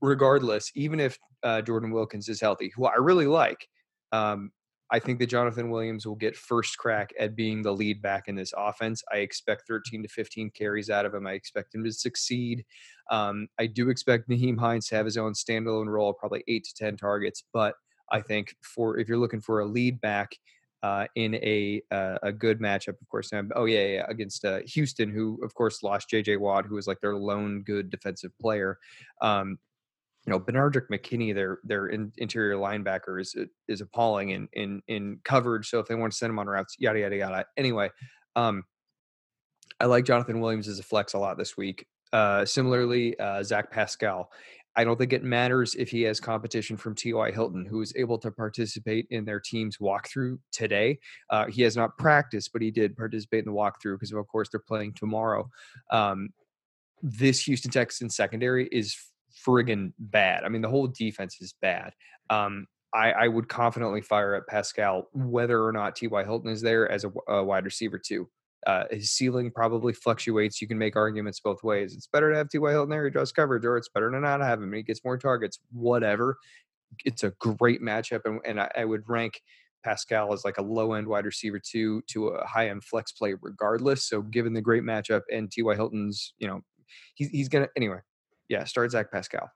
Regardless, 0.00 0.70
even 0.74 1.00
if 1.00 1.18
uh, 1.42 1.62
Jordan 1.62 1.90
Wilkins 1.90 2.28
is 2.28 2.40
healthy, 2.40 2.72
who 2.74 2.86
I 2.86 2.96
really 2.96 3.26
like, 3.26 3.66
um, 4.12 4.50
I 4.90 4.98
think 4.98 5.18
that 5.18 5.28
Jonathan 5.28 5.70
Williams 5.70 6.06
will 6.06 6.14
get 6.14 6.36
first 6.36 6.76
crack 6.78 7.12
at 7.18 7.34
being 7.34 7.62
the 7.62 7.72
lead 7.72 8.02
back 8.02 8.28
in 8.28 8.34
this 8.34 8.52
offense. 8.56 9.02
I 9.12 9.18
expect 9.18 9.64
13 9.66 10.02
to 10.02 10.08
15 10.08 10.50
carries 10.50 10.90
out 10.90 11.06
of 11.06 11.14
him. 11.14 11.26
I 11.26 11.32
expect 11.32 11.74
him 11.74 11.84
to 11.84 11.92
succeed. 11.92 12.64
Um, 13.10 13.48
I 13.58 13.66
do 13.66 13.88
expect 13.88 14.28
Nyheim 14.28 14.58
Hines 14.58 14.88
to 14.88 14.96
have 14.96 15.06
his 15.06 15.16
own 15.16 15.32
standalone 15.32 15.86
role, 15.86 16.12
probably 16.12 16.44
eight 16.48 16.64
to 16.64 16.74
10 16.74 16.96
targets. 16.96 17.44
But 17.52 17.74
I 18.10 18.20
think 18.20 18.54
for 18.62 18.98
if 18.98 19.08
you're 19.08 19.18
looking 19.18 19.40
for 19.40 19.60
a 19.60 19.66
lead 19.66 20.00
back 20.00 20.36
uh, 20.82 21.06
in 21.14 21.34
a 21.36 21.80
uh, 21.90 22.18
a 22.22 22.30
good 22.30 22.60
matchup, 22.60 23.00
of 23.00 23.08
course, 23.08 23.32
um, 23.32 23.50
oh 23.56 23.64
yeah, 23.64 23.86
yeah 23.86 24.04
against 24.08 24.44
uh, 24.44 24.60
Houston, 24.66 25.10
who 25.10 25.40
of 25.42 25.54
course 25.54 25.82
lost 25.82 26.10
J.J. 26.10 26.36
Watt, 26.36 26.66
who 26.66 26.74
was 26.74 26.86
like 26.86 27.00
their 27.00 27.16
lone 27.16 27.62
good 27.62 27.88
defensive 27.88 28.32
player. 28.38 28.78
Um, 29.22 29.58
you 30.26 30.30
know, 30.30 30.40
Benardrick 30.40 30.88
McKinney, 30.90 31.34
their 31.34 31.58
their 31.64 31.88
in, 31.88 32.12
interior 32.16 32.56
linebacker 32.56 33.20
is 33.20 33.34
is 33.68 33.80
appalling 33.80 34.30
in 34.30 34.48
in 34.54 34.82
in 34.88 35.20
coverage. 35.24 35.68
So 35.68 35.78
if 35.78 35.86
they 35.86 35.94
want 35.94 36.12
to 36.12 36.18
send 36.18 36.30
him 36.30 36.38
on 36.38 36.46
routes, 36.46 36.76
yada 36.78 37.00
yada 37.00 37.16
yada. 37.16 37.44
Anyway, 37.56 37.90
um, 38.36 38.64
I 39.80 39.86
like 39.86 40.04
Jonathan 40.04 40.40
Williams 40.40 40.68
as 40.68 40.78
a 40.78 40.82
flex 40.82 41.14
a 41.14 41.18
lot 41.18 41.36
this 41.36 41.56
week. 41.56 41.86
Uh, 42.12 42.44
similarly, 42.44 43.18
uh, 43.18 43.42
Zach 43.42 43.70
Pascal. 43.70 44.30
I 44.76 44.82
don't 44.82 44.98
think 44.98 45.12
it 45.12 45.22
matters 45.22 45.76
if 45.76 45.88
he 45.90 46.02
has 46.02 46.18
competition 46.18 46.76
from 46.76 46.96
T.Y. 46.96 47.30
Hilton, 47.30 47.64
who 47.64 47.78
was 47.78 47.92
able 47.94 48.18
to 48.18 48.30
participate 48.32 49.06
in 49.10 49.24
their 49.24 49.38
team's 49.38 49.78
walkthrough 49.78 50.38
today. 50.50 50.98
Uh, 51.30 51.46
he 51.46 51.62
has 51.62 51.76
not 51.76 51.96
practiced, 51.96 52.52
but 52.52 52.60
he 52.60 52.72
did 52.72 52.96
participate 52.96 53.46
in 53.46 53.52
the 53.52 53.56
walkthrough 53.56 53.94
because, 53.94 54.12
of 54.12 54.26
course, 54.26 54.48
they're 54.48 54.58
playing 54.58 54.94
tomorrow. 54.94 55.48
Um, 55.92 56.30
this 57.02 57.42
Houston 57.44 57.70
Texans 57.70 58.16
secondary 58.16 58.66
is 58.72 58.96
friggin' 59.46 59.92
bad. 59.98 60.44
I 60.44 60.48
mean, 60.48 60.62
the 60.62 60.68
whole 60.68 60.86
defense 60.86 61.40
is 61.40 61.54
bad. 61.60 61.92
Um, 62.30 62.66
I, 62.94 63.12
I 63.12 63.28
would 63.28 63.48
confidently 63.48 64.00
fire 64.00 64.34
at 64.34 64.46
Pascal 64.46 65.08
whether 65.12 65.64
or 65.64 65.72
not 65.72 65.96
T.Y. 65.96 66.24
Hilton 66.24 66.50
is 66.50 66.62
there 66.62 66.88
as 66.90 67.04
a 67.28 67.42
wide 67.42 67.64
receiver 67.64 67.98
too. 67.98 68.28
Uh, 68.66 68.84
his 68.90 69.10
ceiling 69.10 69.50
probably 69.50 69.92
fluctuates. 69.92 70.62
You 70.62 70.68
can 70.68 70.78
make 70.78 70.96
arguments 70.96 71.40
both 71.40 71.62
ways. 71.62 71.94
It's 71.94 72.06
better 72.06 72.30
to 72.30 72.36
have 72.36 72.48
T.Y. 72.48 72.70
Hilton 72.70 72.90
there, 72.90 73.04
he 73.04 73.10
draws 73.10 73.32
coverage, 73.32 73.64
or 73.64 73.76
it's 73.76 73.88
better 73.88 74.10
to 74.10 74.20
not 74.20 74.40
have 74.40 74.62
him. 74.62 74.72
He 74.72 74.82
gets 74.82 75.04
more 75.04 75.18
targets. 75.18 75.58
Whatever. 75.72 76.38
It's 77.04 77.24
a 77.24 77.30
great 77.40 77.82
matchup, 77.82 78.20
and, 78.24 78.40
and 78.46 78.60
I, 78.60 78.70
I 78.78 78.84
would 78.84 79.02
rank 79.08 79.42
Pascal 79.84 80.32
as 80.32 80.44
like 80.44 80.58
a 80.58 80.62
low 80.62 80.94
end 80.94 81.06
wide 81.06 81.26
receiver 81.26 81.60
two 81.60 82.02
to 82.08 82.28
a 82.28 82.46
high 82.46 82.68
end 82.68 82.84
flex 82.84 83.12
play, 83.12 83.34
regardless. 83.40 84.08
So 84.08 84.22
given 84.22 84.54
the 84.54 84.62
great 84.62 84.84
matchup 84.84 85.22
and 85.30 85.50
T.Y. 85.50 85.74
Hilton's, 85.74 86.34
you 86.38 86.46
know, 86.46 86.60
he's 87.14 87.28
he's 87.28 87.48
gonna 87.48 87.68
anyway. 87.76 87.98
Yeah, 88.48 88.64
start 88.64 88.90
Zach 88.90 89.10
Pascal. 89.10 89.50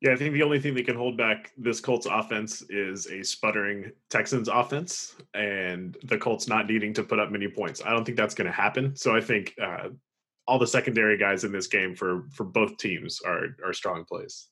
Yeah, 0.00 0.12
I 0.12 0.16
think 0.16 0.34
the 0.34 0.42
only 0.42 0.60
thing 0.60 0.74
that 0.74 0.84
can 0.84 0.96
hold 0.96 1.16
back 1.16 1.52
this 1.56 1.80
Colts 1.80 2.06
offense 2.10 2.62
is 2.68 3.06
a 3.06 3.22
sputtering 3.22 3.90
Texans 4.10 4.48
offense 4.48 5.14
and 5.32 5.96
the 6.04 6.18
Colts 6.18 6.46
not 6.46 6.68
needing 6.68 6.92
to 6.94 7.02
put 7.02 7.18
up 7.18 7.30
many 7.30 7.48
points. 7.48 7.80
I 7.82 7.90
don't 7.90 8.04
think 8.04 8.18
that's 8.18 8.34
going 8.34 8.46
to 8.46 8.52
happen. 8.52 8.94
So 8.96 9.16
I 9.16 9.22
think 9.22 9.54
uh, 9.62 9.88
all 10.46 10.58
the 10.58 10.66
secondary 10.66 11.16
guys 11.16 11.44
in 11.44 11.52
this 11.52 11.68
game 11.68 11.94
for 11.94 12.24
for 12.32 12.44
both 12.44 12.76
teams 12.76 13.20
are 13.24 13.56
are 13.64 13.72
strong 13.72 14.04
plays. 14.04 14.48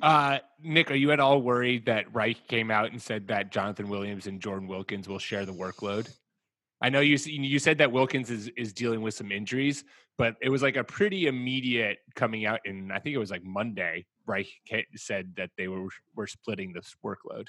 Uh, 0.00 0.38
Nick, 0.62 0.90
are 0.90 0.96
you 0.96 1.12
at 1.12 1.20
all 1.20 1.42
worried 1.42 1.86
that 1.86 2.12
Reich 2.14 2.46
came 2.48 2.70
out 2.70 2.90
and 2.90 3.00
said 3.00 3.28
that 3.28 3.50
Jonathan 3.50 3.88
Williams 3.88 4.26
and 4.26 4.40
Jordan 4.40 4.68
Wilkins 4.68 5.08
will 5.08 5.18
share 5.18 5.44
the 5.44 5.52
workload? 5.52 6.08
I 6.84 6.90
know 6.90 7.00
you 7.00 7.16
you 7.16 7.58
said 7.58 7.78
that 7.78 7.90
Wilkins 7.90 8.30
is 8.30 8.50
is 8.58 8.74
dealing 8.74 9.00
with 9.00 9.14
some 9.14 9.32
injuries, 9.32 9.84
but 10.18 10.36
it 10.42 10.50
was 10.50 10.60
like 10.60 10.76
a 10.76 10.84
pretty 10.84 11.28
immediate 11.28 12.00
coming 12.14 12.44
out, 12.44 12.60
and 12.66 12.92
I 12.92 12.98
think 12.98 13.14
it 13.14 13.18
was 13.18 13.30
like 13.30 13.42
Monday. 13.42 14.04
Reich 14.26 14.48
said 14.94 15.32
that 15.38 15.48
they 15.56 15.66
were 15.66 15.88
were 16.14 16.26
splitting 16.26 16.74
this 16.74 16.94
workload. 17.02 17.46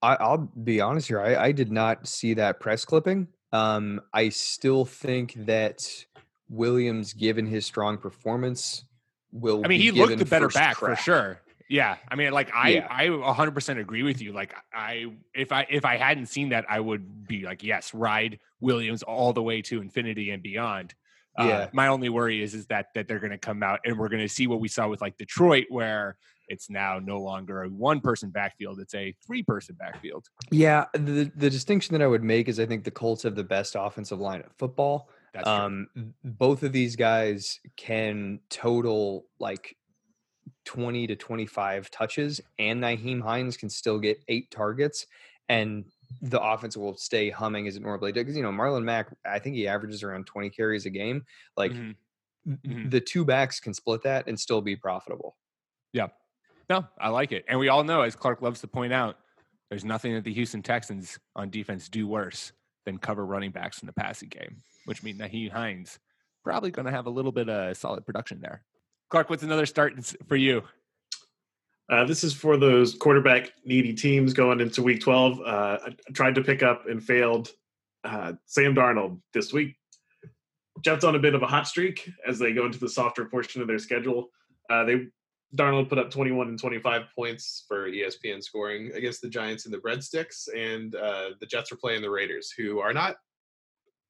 I, 0.00 0.14
I'll 0.14 0.50
be 0.64 0.80
honest 0.80 1.08
here. 1.08 1.20
I, 1.20 1.36
I 1.36 1.52
did 1.52 1.70
not 1.70 2.08
see 2.08 2.32
that 2.34 2.58
press 2.58 2.86
clipping. 2.86 3.28
Um, 3.52 4.00
I 4.14 4.30
still 4.30 4.86
think 4.86 5.34
that 5.44 5.86
Williams, 6.48 7.12
given 7.12 7.44
his 7.44 7.66
strong 7.66 7.98
performance, 7.98 8.86
will. 9.30 9.60
I 9.62 9.68
mean, 9.68 9.78
be 9.78 9.90
he 9.90 9.92
looked 9.92 10.16
the 10.16 10.24
better 10.24 10.48
back 10.48 10.78
for 10.78 10.96
sure. 10.96 11.42
Yeah, 11.68 11.96
I 12.08 12.14
mean, 12.14 12.32
like 12.32 12.50
I, 12.54 12.68
Yeah. 12.70 12.86
I 12.90 13.06
100% 13.06 13.78
agree 13.78 14.02
with 14.02 14.20
you. 14.20 14.32
Like 14.32 14.54
I, 14.72 15.06
if 15.34 15.50
I, 15.50 15.66
if 15.70 15.84
I 15.84 15.96
hadn't 15.96 16.26
seen 16.26 16.50
that, 16.50 16.66
I 16.68 16.78
would 16.80 17.26
be 17.26 17.44
like, 17.44 17.62
yes, 17.62 17.94
ride 17.94 18.38
Williams 18.60 19.02
all 19.02 19.32
the 19.32 19.42
way 19.42 19.62
to 19.62 19.80
infinity 19.80 20.30
and 20.30 20.42
beyond. 20.42 20.94
Uh, 21.38 21.44
Yeah. 21.44 21.68
my 21.72 21.88
only 21.88 22.08
worry 22.10 22.42
is 22.42 22.54
is 22.54 22.66
that 22.66 22.86
that 22.94 23.08
they're 23.08 23.18
going 23.18 23.32
to 23.32 23.38
come 23.38 23.62
out 23.62 23.80
and 23.84 23.98
we're 23.98 24.08
going 24.08 24.22
to 24.22 24.28
see 24.28 24.46
what 24.46 24.60
we 24.60 24.68
saw 24.68 24.86
with 24.88 25.00
like 25.00 25.16
Detroit, 25.16 25.66
where 25.68 26.16
it's 26.48 26.68
now 26.70 27.00
no 27.00 27.20
longer 27.20 27.62
a 27.64 27.68
one 27.68 28.00
person 28.00 28.30
backfield; 28.30 28.78
it's 28.78 28.94
a 28.94 29.12
three 29.26 29.42
person 29.42 29.74
backfield. 29.76 30.26
Yeah, 30.52 30.84
the 30.92 31.32
the 31.34 31.50
distinction 31.50 31.94
that 31.94 32.02
I 32.02 32.06
would 32.06 32.22
make 32.22 32.48
is 32.48 32.60
I 32.60 32.66
think 32.66 32.84
the 32.84 32.90
Colts 32.92 33.24
have 33.24 33.34
the 33.34 33.42
best 33.42 33.74
offensive 33.76 34.20
line 34.20 34.42
of 34.42 34.52
football. 34.58 35.08
Um 35.44 35.88
both 36.22 36.62
of 36.62 36.70
these 36.70 36.94
guys 36.94 37.58
can 37.76 38.38
total 38.48 39.26
like 39.40 39.76
20 40.64 41.06
to 41.08 41.16
25 41.16 41.90
touches 41.90 42.40
and 42.58 42.82
Nyheim 42.82 43.20
Hines 43.22 43.56
can 43.56 43.68
still 43.70 43.98
get 43.98 44.18
eight 44.28 44.50
targets 44.50 45.06
and 45.48 45.84
the 46.22 46.40
offense 46.42 46.76
will 46.76 46.96
stay 46.96 47.30
humming 47.30 47.66
as 47.66 47.76
it 47.76 47.82
normally 47.82 48.12
does 48.12 48.22
because 48.22 48.36
you 48.36 48.42
know 48.42 48.50
Marlon 48.52 48.84
Mack 48.84 49.08
I 49.26 49.38
think 49.38 49.56
he 49.56 49.66
averages 49.68 50.02
around 50.02 50.26
20 50.26 50.50
carries 50.50 50.86
a 50.86 50.90
game 50.90 51.24
like 51.56 51.72
Mhm. 51.72 51.96
th- 52.46 52.58
Mhm. 52.62 52.90
the 52.90 53.00
two 53.00 53.24
backs 53.24 53.60
can 53.60 53.74
split 53.74 54.02
that 54.02 54.26
and 54.28 54.38
still 54.38 54.60
be 54.60 54.76
profitable 54.76 55.36
Yeah. 55.92 56.08
No, 56.70 56.86
I 56.98 57.10
like 57.10 57.30
it. 57.32 57.44
And 57.46 57.58
we 57.58 57.68
all 57.68 57.84
know, 57.84 58.00
as 58.02 58.16
Clark 58.16 58.40
loves 58.40 58.60
to 58.62 58.66
point 58.68 58.92
out, 58.92 59.18
there's 59.68 59.84
nothing 59.84 60.14
that 60.14 60.24
the 60.24 60.32
Houston 60.32 60.62
Texans 60.62 61.18
on 61.36 61.50
defense 61.50 61.88
do 61.90 62.06
worse 62.08 62.52
than 62.86 62.98
cover 62.98 63.26
running 63.26 63.50
backs 63.50 63.82
in 63.82 63.86
the 63.86 63.92
passing 63.92 64.30
game, 64.30 64.62
which 64.86 65.02
means 65.02 65.18
Nyheim 65.18 65.50
Hines 65.50 65.98
probably 66.42 66.70
going 66.70 66.86
to 66.86 66.90
have 66.92 67.06
a 67.06 67.10
little 67.10 67.32
bit 67.32 67.48
of 67.50 67.76
solid 67.76 68.06
production 68.06 68.40
there. 68.40 68.64
Clark, 69.10 69.30
what's 69.30 69.42
another 69.42 69.66
start 69.66 69.94
for 70.26 70.36
you? 70.36 70.62
Uh, 71.90 72.04
this 72.04 72.24
is 72.24 72.32
for 72.32 72.56
those 72.56 72.94
quarterback 72.94 73.52
needy 73.64 73.92
teams 73.92 74.32
going 74.32 74.60
into 74.60 74.82
week 74.82 75.00
12. 75.00 75.40
Uh, 75.40 75.78
I 75.86 76.12
tried 76.12 76.34
to 76.36 76.42
pick 76.42 76.62
up 76.62 76.88
and 76.88 77.02
failed 77.02 77.50
uh, 78.04 78.32
Sam 78.46 78.74
Darnold 78.74 79.20
this 79.32 79.52
week. 79.52 79.76
Jets 80.82 81.04
on 81.04 81.14
a 81.14 81.18
bit 81.18 81.34
of 81.34 81.42
a 81.42 81.46
hot 81.46 81.68
streak 81.68 82.10
as 82.26 82.38
they 82.38 82.52
go 82.52 82.66
into 82.66 82.78
the 82.78 82.88
softer 82.88 83.26
portion 83.26 83.60
of 83.60 83.68
their 83.68 83.78
schedule. 83.78 84.30
Uh, 84.70 84.84
they 84.84 85.06
Darnold 85.56 85.88
put 85.88 85.98
up 85.98 86.10
21 86.10 86.48
and 86.48 86.58
25 86.58 87.02
points 87.14 87.64
for 87.68 87.88
ESPN 87.88 88.42
scoring 88.42 88.90
against 88.94 89.20
the 89.20 89.28
Giants 89.28 89.66
and 89.66 89.74
the 89.74 89.78
Breadsticks, 89.78 90.48
and 90.54 90.94
uh, 90.96 91.30
the 91.38 91.46
Jets 91.46 91.70
are 91.70 91.76
playing 91.76 92.02
the 92.02 92.10
Raiders, 92.10 92.50
who 92.50 92.80
are 92.80 92.92
not 92.92 93.16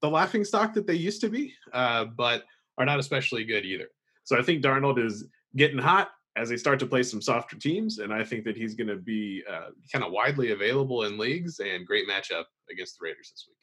the 0.01 0.09
laughing 0.09 0.45
stock 0.45 0.73
that 0.75 0.87
they 0.87 0.95
used 0.95 1.21
to 1.21 1.29
be, 1.29 1.53
uh, 1.73 2.07
but 2.07 2.45
are 2.79 2.87
not 2.87 2.99
especially 2.99 3.45
good 3.45 3.65
either. 3.65 3.89
So 4.25 4.39
I 4.39 4.43
think 4.43 4.63
Darnold 4.63 5.05
is 5.05 5.27
getting 5.57 5.79
hot 5.79 6.11
as 6.37 6.49
they 6.49 6.57
start 6.57 6.81
to 6.81 6.87
play 6.87 7.03
some 7.03 7.23
softer 7.23 7.57
teams, 7.57 7.99
and 7.99 8.13
I 8.13 8.25
think 8.25 8.45
that 8.45 8.57
he's 8.57 8.75
going 8.75 8.89
to 8.89 8.97
be 8.97 9.45
uh, 9.51 9.71
Kind 9.93 10.05
of 10.05 10.11
widely 10.11 10.51
available 10.51 11.05
in 11.05 11.17
leagues, 11.17 11.61
and 11.61 11.87
great 11.87 12.09
matchup 12.09 12.45
against 12.71 12.99
the 12.99 13.05
Raiders 13.05 13.31
this 13.31 13.47
week. 13.49 13.57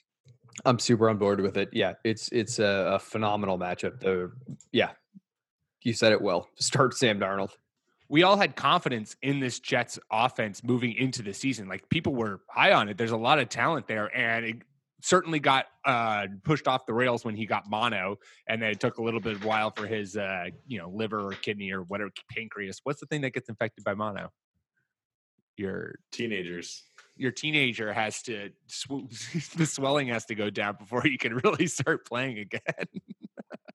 I'm 0.65 0.79
super 0.79 1.09
on 1.09 1.17
board 1.17 1.39
with 1.39 1.57
it 1.57 1.69
yeah 1.71 1.93
it's 2.03 2.27
it's 2.33 2.59
a, 2.59 2.93
a 2.95 2.99
phenomenal 2.99 3.57
matchup 3.57 4.01
the 4.01 4.31
yeah 4.73 4.91
you 5.81 5.93
said 5.93 6.11
it 6.11 6.21
well 6.21 6.49
start 6.55 6.93
Sam 6.93 7.19
Darnold 7.19 7.51
we 8.11 8.23
all 8.23 8.35
had 8.35 8.57
confidence 8.57 9.15
in 9.21 9.39
this 9.39 9.59
Jets 9.59 9.97
offense 10.11 10.65
moving 10.65 10.91
into 10.95 11.23
the 11.23 11.33
season. 11.33 11.69
Like 11.69 11.87
people 11.87 12.13
were 12.13 12.41
high 12.49 12.73
on 12.73 12.89
it. 12.89 12.97
There's 12.97 13.11
a 13.11 13.17
lot 13.17 13.39
of 13.39 13.47
talent 13.47 13.87
there, 13.87 14.15
and 14.15 14.45
it 14.45 14.57
certainly 15.01 15.39
got 15.39 15.65
uh, 15.85 16.27
pushed 16.43 16.67
off 16.67 16.85
the 16.85 16.93
rails 16.93 17.25
when 17.25 17.35
he 17.35 17.45
got 17.45 17.69
mono, 17.69 18.17
and 18.47 18.61
then 18.61 18.71
it 18.71 18.79
took 18.79 18.97
a 18.97 19.03
little 19.03 19.19
bit 19.19 19.33
of 19.33 19.45
while 19.45 19.71
for 19.71 19.87
his, 19.87 20.15
uh, 20.15 20.45
you 20.67 20.77
know, 20.77 20.89
liver 20.89 21.19
or 21.19 21.31
kidney 21.31 21.71
or 21.71 21.81
whatever 21.83 22.11
pancreas. 22.31 22.79
What's 22.83 22.99
the 22.99 23.05
thing 23.07 23.21
that 23.21 23.31
gets 23.31 23.49
infected 23.49 23.83
by 23.83 23.93
mono? 23.93 24.31
Your 25.57 25.95
teenagers. 26.11 26.83
your 27.17 27.31
teenager 27.31 27.91
has 27.93 28.21
to 28.23 28.49
sw- 28.67 29.53
the 29.55 29.65
swelling 29.65 30.07
has 30.07 30.25
to 30.25 30.35
go 30.35 30.49
down 30.49 30.77
before 30.79 31.05
you 31.05 31.17
can 31.17 31.35
really 31.43 31.67
start 31.67 32.05
playing 32.05 32.39
again. 32.39 32.85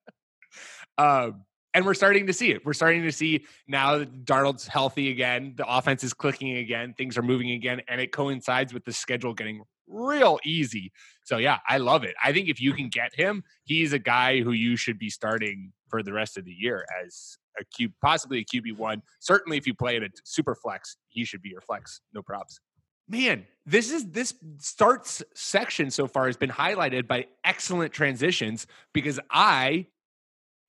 um, 0.98 1.44
and 1.74 1.84
we're 1.84 1.94
starting 1.94 2.26
to 2.26 2.32
see 2.32 2.52
it. 2.52 2.64
We're 2.64 2.72
starting 2.72 3.02
to 3.02 3.12
see 3.12 3.44
now 3.68 3.98
that 3.98 4.24
Darnold's 4.24 4.66
healthy 4.66 5.10
again. 5.10 5.52
The 5.56 5.66
offense 5.68 6.02
is 6.02 6.14
clicking 6.14 6.56
again. 6.56 6.94
Things 6.96 7.18
are 7.18 7.22
moving 7.22 7.50
again, 7.50 7.82
and 7.86 8.00
it 8.00 8.12
coincides 8.12 8.72
with 8.72 8.86
the 8.86 8.94
schedule 8.94 9.34
getting 9.34 9.62
real 9.88 10.38
easy. 10.44 10.92
So 11.24 11.38
yeah, 11.38 11.58
I 11.68 11.78
love 11.78 12.04
it. 12.04 12.14
I 12.22 12.32
think 12.32 12.48
if 12.48 12.60
you 12.60 12.72
can 12.72 12.88
get 12.88 13.14
him, 13.14 13.44
he's 13.64 13.92
a 13.92 13.98
guy 13.98 14.40
who 14.40 14.52
you 14.52 14.76
should 14.76 14.98
be 14.98 15.10
starting 15.10 15.72
for 15.88 16.02
the 16.02 16.12
rest 16.12 16.36
of 16.36 16.44
the 16.44 16.52
year 16.52 16.84
as 17.04 17.38
a 17.60 17.64
Q, 17.64 17.90
possibly 18.02 18.38
a 18.38 18.44
QB 18.44 18.76
one. 18.76 19.02
Certainly, 19.20 19.58
if 19.58 19.66
you 19.66 19.74
play 19.74 19.96
in 19.96 20.04
a 20.04 20.08
super 20.24 20.54
flex, 20.54 20.96
he 21.08 21.24
should 21.24 21.42
be 21.42 21.48
your 21.48 21.60
flex. 21.60 22.00
No 22.12 22.22
props 22.22 22.60
man 23.08 23.46
this 23.64 23.92
is 23.92 24.10
this 24.10 24.34
starts 24.58 25.22
section 25.34 25.90
so 25.90 26.06
far 26.06 26.26
has 26.26 26.36
been 26.36 26.50
highlighted 26.50 27.06
by 27.06 27.26
excellent 27.44 27.92
transitions 27.92 28.66
because 28.92 29.20
i 29.30 29.86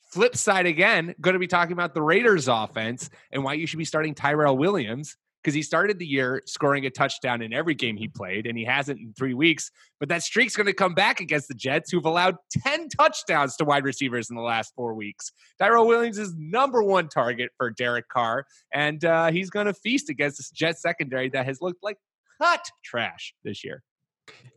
flip 0.03 0.35
side 0.35 0.65
again 0.65 1.15
going 1.19 1.33
to 1.33 1.39
be 1.39 1.47
talking 1.47 1.73
about 1.73 1.93
the 1.93 2.01
raiders 2.01 2.47
offense 2.47 3.09
and 3.31 3.43
why 3.43 3.53
you 3.53 3.65
should 3.65 3.79
be 3.79 3.85
starting 3.85 4.13
tyrell 4.13 4.55
williams 4.55 5.17
because 5.43 5.53
he 5.53 5.61
started 5.61 5.99
the 5.99 6.05
year 6.05 6.41
scoring 6.45 6.85
a 6.85 6.89
touchdown 6.89 7.41
in 7.41 7.53
every 7.53 7.75
game 7.75 7.97
he 7.97 8.07
played 8.07 8.45
and 8.45 8.57
he 8.57 8.65
hasn't 8.65 8.99
in 8.99 9.13
three 9.13 9.33
weeks 9.33 9.71
but 9.99 10.09
that 10.09 10.23
streak's 10.23 10.55
going 10.55 10.67
to 10.67 10.73
come 10.73 10.93
back 10.93 11.19
against 11.19 11.47
the 11.47 11.53
jets 11.53 11.91
who've 11.91 12.05
allowed 12.05 12.35
10 12.63 12.89
touchdowns 12.89 13.55
to 13.55 13.65
wide 13.65 13.83
receivers 13.83 14.29
in 14.29 14.35
the 14.35 14.41
last 14.41 14.73
four 14.75 14.93
weeks 14.93 15.31
tyrell 15.59 15.87
williams 15.87 16.17
is 16.17 16.33
number 16.37 16.83
one 16.83 17.07
target 17.07 17.49
for 17.57 17.69
derek 17.69 18.07
carr 18.09 18.45
and 18.73 19.05
uh, 19.05 19.31
he's 19.31 19.49
going 19.49 19.65
to 19.65 19.73
feast 19.73 20.09
against 20.09 20.37
this 20.37 20.49
jet 20.49 20.77
secondary 20.77 21.29
that 21.29 21.45
has 21.45 21.61
looked 21.61 21.83
like 21.83 21.97
hot 22.41 22.65
trash 22.83 23.33
this 23.43 23.63
year. 23.63 23.83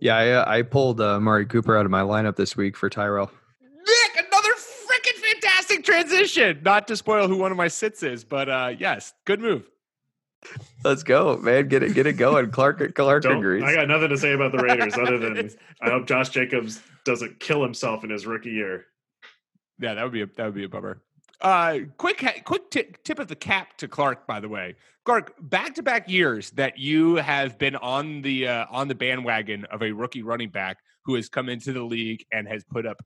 Yeah, 0.00 0.16
I, 0.16 0.30
uh, 0.30 0.44
I 0.46 0.62
pulled 0.62 1.00
uh, 1.00 1.20
Mari 1.20 1.46
Cooper 1.46 1.76
out 1.76 1.84
of 1.84 1.90
my 1.90 2.02
lineup 2.02 2.36
this 2.36 2.56
week 2.56 2.76
for 2.76 2.88
Tyrell. 2.88 3.30
Nick, 3.60 4.26
another 4.26 4.50
freaking 4.54 5.20
fantastic 5.32 5.84
transition. 5.84 6.60
Not 6.64 6.88
to 6.88 6.96
spoil 6.96 7.28
who 7.28 7.36
one 7.36 7.50
of 7.50 7.56
my 7.56 7.68
sits 7.68 8.02
is, 8.02 8.24
but 8.24 8.48
uh, 8.48 8.74
yes, 8.76 9.12
good 9.26 9.40
move. 9.40 9.68
Let's 10.84 11.02
go, 11.02 11.36
man. 11.36 11.68
Get 11.68 11.82
it, 11.82 11.94
get 11.94 12.06
it 12.06 12.14
going. 12.14 12.50
Clark, 12.50 12.94
Clark 12.94 13.22
Don't, 13.22 13.38
agrees. 13.38 13.62
I 13.62 13.74
got 13.74 13.88
nothing 13.88 14.08
to 14.08 14.18
say 14.18 14.32
about 14.32 14.52
the 14.52 14.58
Raiders 14.62 14.94
other 14.94 15.18
than 15.18 15.50
I 15.82 15.90
hope 15.90 16.06
Josh 16.06 16.30
Jacobs 16.30 16.80
doesn't 17.04 17.40
kill 17.40 17.62
himself 17.62 18.04
in 18.04 18.10
his 18.10 18.26
rookie 18.26 18.50
year. 18.50 18.86
Yeah, 19.78 19.94
that 19.94 20.02
would 20.02 20.12
be 20.12 20.22
a, 20.22 20.26
that 20.26 20.44
would 20.44 20.54
be 20.54 20.64
a 20.64 20.68
bummer. 20.68 21.02
Uh, 21.40 21.78
quick, 21.96 22.42
quick 22.44 22.70
t- 22.70 22.84
tip 23.02 23.18
of 23.18 23.28
the 23.28 23.36
cap 23.36 23.76
to 23.78 23.88
Clark. 23.88 24.26
By 24.26 24.40
the 24.40 24.48
way, 24.48 24.76
Clark, 25.04 25.34
back 25.40 25.74
to 25.74 25.82
back 25.82 26.08
years 26.08 26.50
that 26.52 26.78
you 26.78 27.16
have 27.16 27.58
been 27.58 27.76
on 27.76 28.22
the 28.22 28.48
uh, 28.48 28.66
on 28.70 28.88
the 28.88 28.94
bandwagon 28.94 29.64
of 29.66 29.82
a 29.82 29.92
rookie 29.92 30.22
running 30.22 30.50
back 30.50 30.78
who 31.04 31.14
has 31.14 31.28
come 31.28 31.48
into 31.48 31.72
the 31.72 31.82
league 31.82 32.24
and 32.32 32.46
has 32.46 32.64
put 32.64 32.86
up 32.86 32.98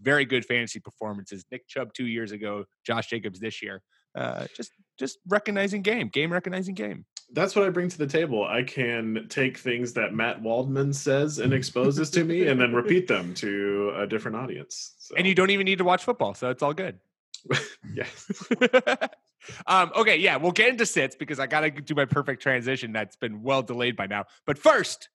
very 0.00 0.24
good 0.24 0.44
fantasy 0.44 0.80
performances. 0.80 1.44
Nick 1.50 1.66
Chubb 1.68 1.92
two 1.92 2.06
years 2.06 2.32
ago, 2.32 2.64
Josh 2.84 3.08
Jacobs 3.08 3.38
this 3.38 3.62
year. 3.62 3.82
Uh, 4.14 4.46
just 4.56 4.72
just 4.98 5.18
recognizing 5.26 5.82
game, 5.82 6.08
game 6.08 6.32
recognizing 6.32 6.74
game. 6.74 7.04
That's 7.34 7.56
what 7.56 7.64
I 7.64 7.70
bring 7.70 7.88
to 7.88 7.98
the 7.98 8.06
table. 8.06 8.44
I 8.44 8.62
can 8.62 9.26
take 9.30 9.56
things 9.56 9.94
that 9.94 10.12
Matt 10.12 10.42
Waldman 10.42 10.92
says 10.92 11.38
and 11.38 11.54
exposes 11.54 12.10
to 12.10 12.24
me, 12.24 12.46
and 12.46 12.60
then 12.60 12.74
repeat 12.74 13.08
them 13.08 13.32
to 13.34 13.94
a 13.96 14.06
different 14.06 14.36
audience. 14.36 14.94
So, 14.98 15.14
And 15.16 15.26
you 15.26 15.34
don't 15.34 15.50
even 15.50 15.64
need 15.64 15.78
to 15.78 15.84
watch 15.84 16.04
football, 16.04 16.34
so 16.34 16.50
it's 16.50 16.62
all 16.62 16.74
good. 16.74 16.98
yes. 17.94 18.50
um, 19.66 19.92
okay, 19.96 20.16
yeah, 20.18 20.36
we'll 20.36 20.52
get 20.52 20.68
into 20.68 20.84
sits 20.84 21.16
because 21.16 21.40
I 21.40 21.46
got 21.46 21.60
to 21.60 21.70
do 21.70 21.94
my 21.94 22.04
perfect 22.04 22.42
transition 22.42 22.92
that's 22.92 23.16
been 23.16 23.42
well 23.42 23.62
delayed 23.62 23.96
by 23.96 24.06
now. 24.06 24.24
But 24.46 24.58
first, 24.58 25.08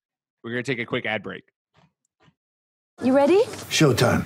we're 0.44 0.52
going 0.52 0.64
to 0.64 0.72
take 0.72 0.80
a 0.80 0.86
quick 0.86 1.06
ad 1.06 1.22
break. 1.24 1.44
You 3.04 3.14
ready? 3.14 3.44
Showtime. 3.70 4.26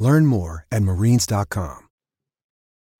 Learn 0.00 0.26
more 0.26 0.66
at 0.72 0.82
marines.com. 0.82 1.86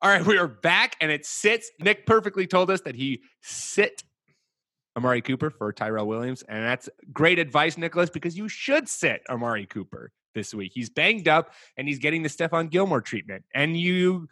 All 0.03 0.11
right, 0.11 0.25
we 0.25 0.39
are 0.39 0.49
back, 0.49 0.97
and 1.01 1.11
it 1.11 1.27
sits. 1.27 1.71
Nick 1.79 2.07
perfectly 2.07 2.47
told 2.47 2.71
us 2.71 2.81
that 2.83 2.95
he 2.95 3.21
sit 3.43 4.03
Amari 4.97 5.21
Cooper 5.21 5.51
for 5.51 5.73
Tyrell 5.73 6.07
Williams, 6.07 6.43
and 6.49 6.65
that's 6.65 6.89
great 7.13 7.39
advice, 7.39 7.77
Nicholas, 7.77 8.09
because 8.09 8.37
you 8.37 8.49
should 8.49 8.89
sit 8.89 9.23
Amari 9.29 9.67
Cooper 9.67 10.11
this 10.35 10.55
week. 10.55 10.73
He's 10.75 10.89
banged 10.89 11.29
up, 11.29 11.53
and 11.77 11.87
he's 11.87 11.99
getting 11.99 12.23
the 12.23 12.31
Stephon 12.31 12.71
Gilmore 12.71 13.03
treatment, 13.03 13.45
and 13.55 13.79
you 13.79 14.29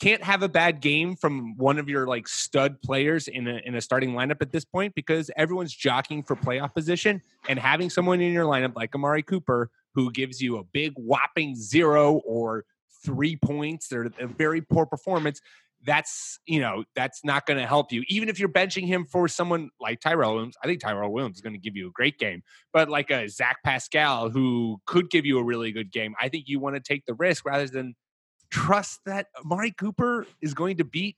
can't 0.00 0.24
have 0.24 0.42
a 0.42 0.48
bad 0.48 0.80
game 0.80 1.14
from 1.14 1.56
one 1.56 1.78
of 1.78 1.88
your 1.88 2.08
like 2.08 2.26
stud 2.26 2.82
players 2.82 3.28
in 3.28 3.46
a 3.46 3.60
in 3.64 3.76
a 3.76 3.80
starting 3.80 4.14
lineup 4.14 4.38
at 4.40 4.50
this 4.50 4.64
point 4.64 4.92
because 4.96 5.30
everyone's 5.36 5.72
jockeying 5.72 6.24
for 6.24 6.34
playoff 6.34 6.74
position 6.74 7.22
and 7.48 7.60
having 7.60 7.88
someone 7.88 8.20
in 8.20 8.32
your 8.32 8.44
lineup 8.44 8.74
like 8.74 8.92
Amari 8.96 9.22
Cooper 9.22 9.70
who 9.94 10.10
gives 10.10 10.40
you 10.40 10.58
a 10.58 10.64
big 10.64 10.92
whopping 10.96 11.56
zero 11.56 12.22
or 12.26 12.64
three 13.04 13.36
points 13.36 13.92
or 13.92 14.10
a 14.18 14.26
very 14.26 14.60
poor 14.60 14.86
performance 14.86 15.40
that's 15.84 16.38
you 16.46 16.60
know 16.60 16.84
that's 16.94 17.24
not 17.24 17.44
going 17.46 17.58
to 17.58 17.66
help 17.66 17.92
you. 17.92 18.04
Even 18.08 18.28
if 18.28 18.38
you're 18.38 18.48
benching 18.48 18.86
him 18.86 19.04
for 19.04 19.26
someone 19.26 19.70
like 19.80 20.00
Tyrell 20.00 20.34
Williams 20.34 20.56
I 20.62 20.66
think 20.66 20.80
Tyrell 20.80 21.12
Williams 21.12 21.36
is 21.36 21.42
going 21.42 21.54
to 21.54 21.58
give 21.58 21.76
you 21.76 21.88
a 21.88 21.92
great 21.92 22.18
game 22.18 22.42
but 22.72 22.88
like 22.88 23.10
a 23.10 23.28
Zach 23.28 23.58
Pascal 23.64 24.30
who 24.30 24.80
could 24.86 25.10
give 25.10 25.26
you 25.26 25.38
a 25.38 25.44
really 25.44 25.72
good 25.72 25.90
game 25.90 26.14
I 26.20 26.28
think 26.28 26.44
you 26.46 26.60
want 26.60 26.76
to 26.76 26.80
take 26.80 27.04
the 27.06 27.14
risk 27.14 27.44
rather 27.44 27.66
than 27.66 27.94
trust 28.50 29.00
that 29.06 29.26
Amari 29.44 29.72
Cooper 29.72 30.26
is 30.40 30.54
going 30.54 30.76
to 30.76 30.84
beat 30.84 31.16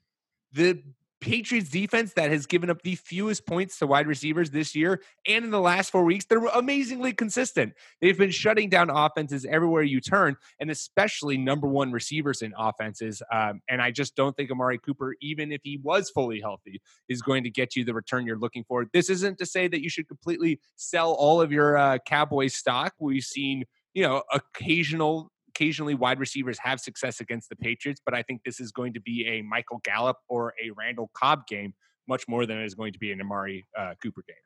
the 0.52 0.82
Patriots 1.24 1.70
defense 1.70 2.12
that 2.12 2.30
has 2.30 2.44
given 2.44 2.68
up 2.68 2.82
the 2.82 2.96
fewest 2.96 3.46
points 3.46 3.78
to 3.78 3.86
wide 3.86 4.06
receivers 4.06 4.50
this 4.50 4.74
year 4.74 5.00
and 5.26 5.42
in 5.42 5.50
the 5.50 5.60
last 5.60 5.90
four 5.90 6.04
weeks. 6.04 6.26
They're 6.26 6.44
amazingly 6.44 7.14
consistent. 7.14 7.72
They've 8.02 8.18
been 8.18 8.30
shutting 8.30 8.68
down 8.68 8.90
offenses 8.90 9.46
everywhere 9.46 9.84
you 9.84 10.02
turn, 10.02 10.36
and 10.60 10.70
especially 10.70 11.38
number 11.38 11.66
one 11.66 11.92
receivers 11.92 12.42
in 12.42 12.52
offenses. 12.58 13.22
Um, 13.32 13.62
and 13.70 13.80
I 13.80 13.90
just 13.90 14.16
don't 14.16 14.36
think 14.36 14.50
Amari 14.50 14.78
Cooper, 14.78 15.14
even 15.22 15.50
if 15.50 15.62
he 15.64 15.78
was 15.82 16.10
fully 16.10 16.42
healthy, 16.42 16.82
is 17.08 17.22
going 17.22 17.42
to 17.44 17.50
get 17.50 17.74
you 17.74 17.86
the 17.86 17.94
return 17.94 18.26
you're 18.26 18.38
looking 18.38 18.64
for. 18.68 18.84
This 18.92 19.08
isn't 19.08 19.38
to 19.38 19.46
say 19.46 19.66
that 19.66 19.82
you 19.82 19.88
should 19.88 20.06
completely 20.06 20.60
sell 20.76 21.12
all 21.12 21.40
of 21.40 21.50
your 21.50 21.78
uh, 21.78 21.96
Cowboys 22.06 22.54
stock. 22.54 22.92
We've 23.00 23.24
seen, 23.24 23.64
you 23.94 24.02
know, 24.02 24.22
occasional 24.30 25.30
occasionally 25.54 25.94
wide 25.94 26.18
receivers 26.18 26.58
have 26.58 26.80
success 26.80 27.20
against 27.20 27.48
the 27.48 27.56
Patriots, 27.56 28.00
but 28.04 28.14
I 28.14 28.22
think 28.22 28.42
this 28.44 28.60
is 28.60 28.72
going 28.72 28.92
to 28.94 29.00
be 29.00 29.26
a 29.26 29.42
Michael 29.42 29.80
Gallup 29.84 30.16
or 30.28 30.54
a 30.62 30.70
Randall 30.70 31.10
Cobb 31.14 31.46
game 31.46 31.74
much 32.08 32.26
more 32.28 32.46
than 32.46 32.58
it 32.58 32.64
is 32.64 32.74
going 32.74 32.92
to 32.92 32.98
be 32.98 33.12
an 33.12 33.20
Amari 33.20 33.64
uh, 33.78 33.94
Cooper 34.02 34.22
game. 34.26 34.36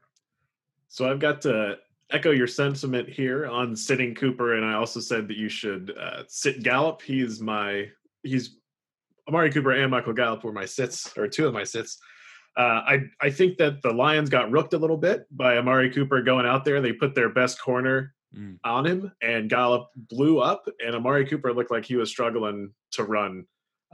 So 0.89 1.11
I've 1.11 1.21
got 1.21 1.41
to 1.43 1.77
echo 2.11 2.31
your 2.31 2.47
sentiment 2.47 3.09
here 3.09 3.47
on 3.47 3.75
sitting 3.77 4.15
Cooper, 4.15 4.57
and 4.57 4.65
I 4.65 4.75
also 4.75 5.01
said 5.01 5.29
that 5.29 5.37
you 5.37 5.49
should 5.49 5.97
uh, 5.99 6.23
sit 6.29 6.63
Gallup. 6.63 7.03
He's 7.03 7.41
my 7.41 7.87
he's 8.23 8.57
Amari 9.29 9.51
Cooper 9.51 9.73
and 9.73 9.91
Michael 9.91 10.15
Gallup 10.15 10.45
were 10.45 10.53
my 10.53 10.65
sits 10.65 11.17
or 11.17 11.29
two 11.29 11.47
of 11.47 11.55
my 11.55 11.65
sits. 11.65 11.99
Uh, 12.57 12.83
I 12.87 13.01
I 13.21 13.31
think 13.31 13.59
that 13.59 13.83
the 13.83 13.93
Lions 13.93 14.31
got 14.31 14.51
rooked 14.51 14.73
a 14.75 14.79
little 14.79 14.97
bit 14.97 15.27
by 15.31 15.59
Amari 15.59 15.91
Cooper 15.91 16.23
going 16.23 16.47
out 16.47 16.65
there. 16.65 16.81
They 16.81 16.93
put 16.93 17.15
their 17.15 17.29
best 17.29 17.61
corner 17.61 18.15
mm. 18.37 18.59
on 18.65 18.87
him, 18.87 19.13
and 19.23 19.51
Gallup 19.51 19.89
blew 19.97 20.41
up, 20.41 20.65
and 20.85 20.95
Amari 20.95 21.27
Cooper 21.27 21.53
looked 21.53 21.71
like 21.71 21.85
he 21.85 21.97
was 21.97 22.11
struggling 22.11 22.73
to 22.93 23.05
run. 23.05 23.45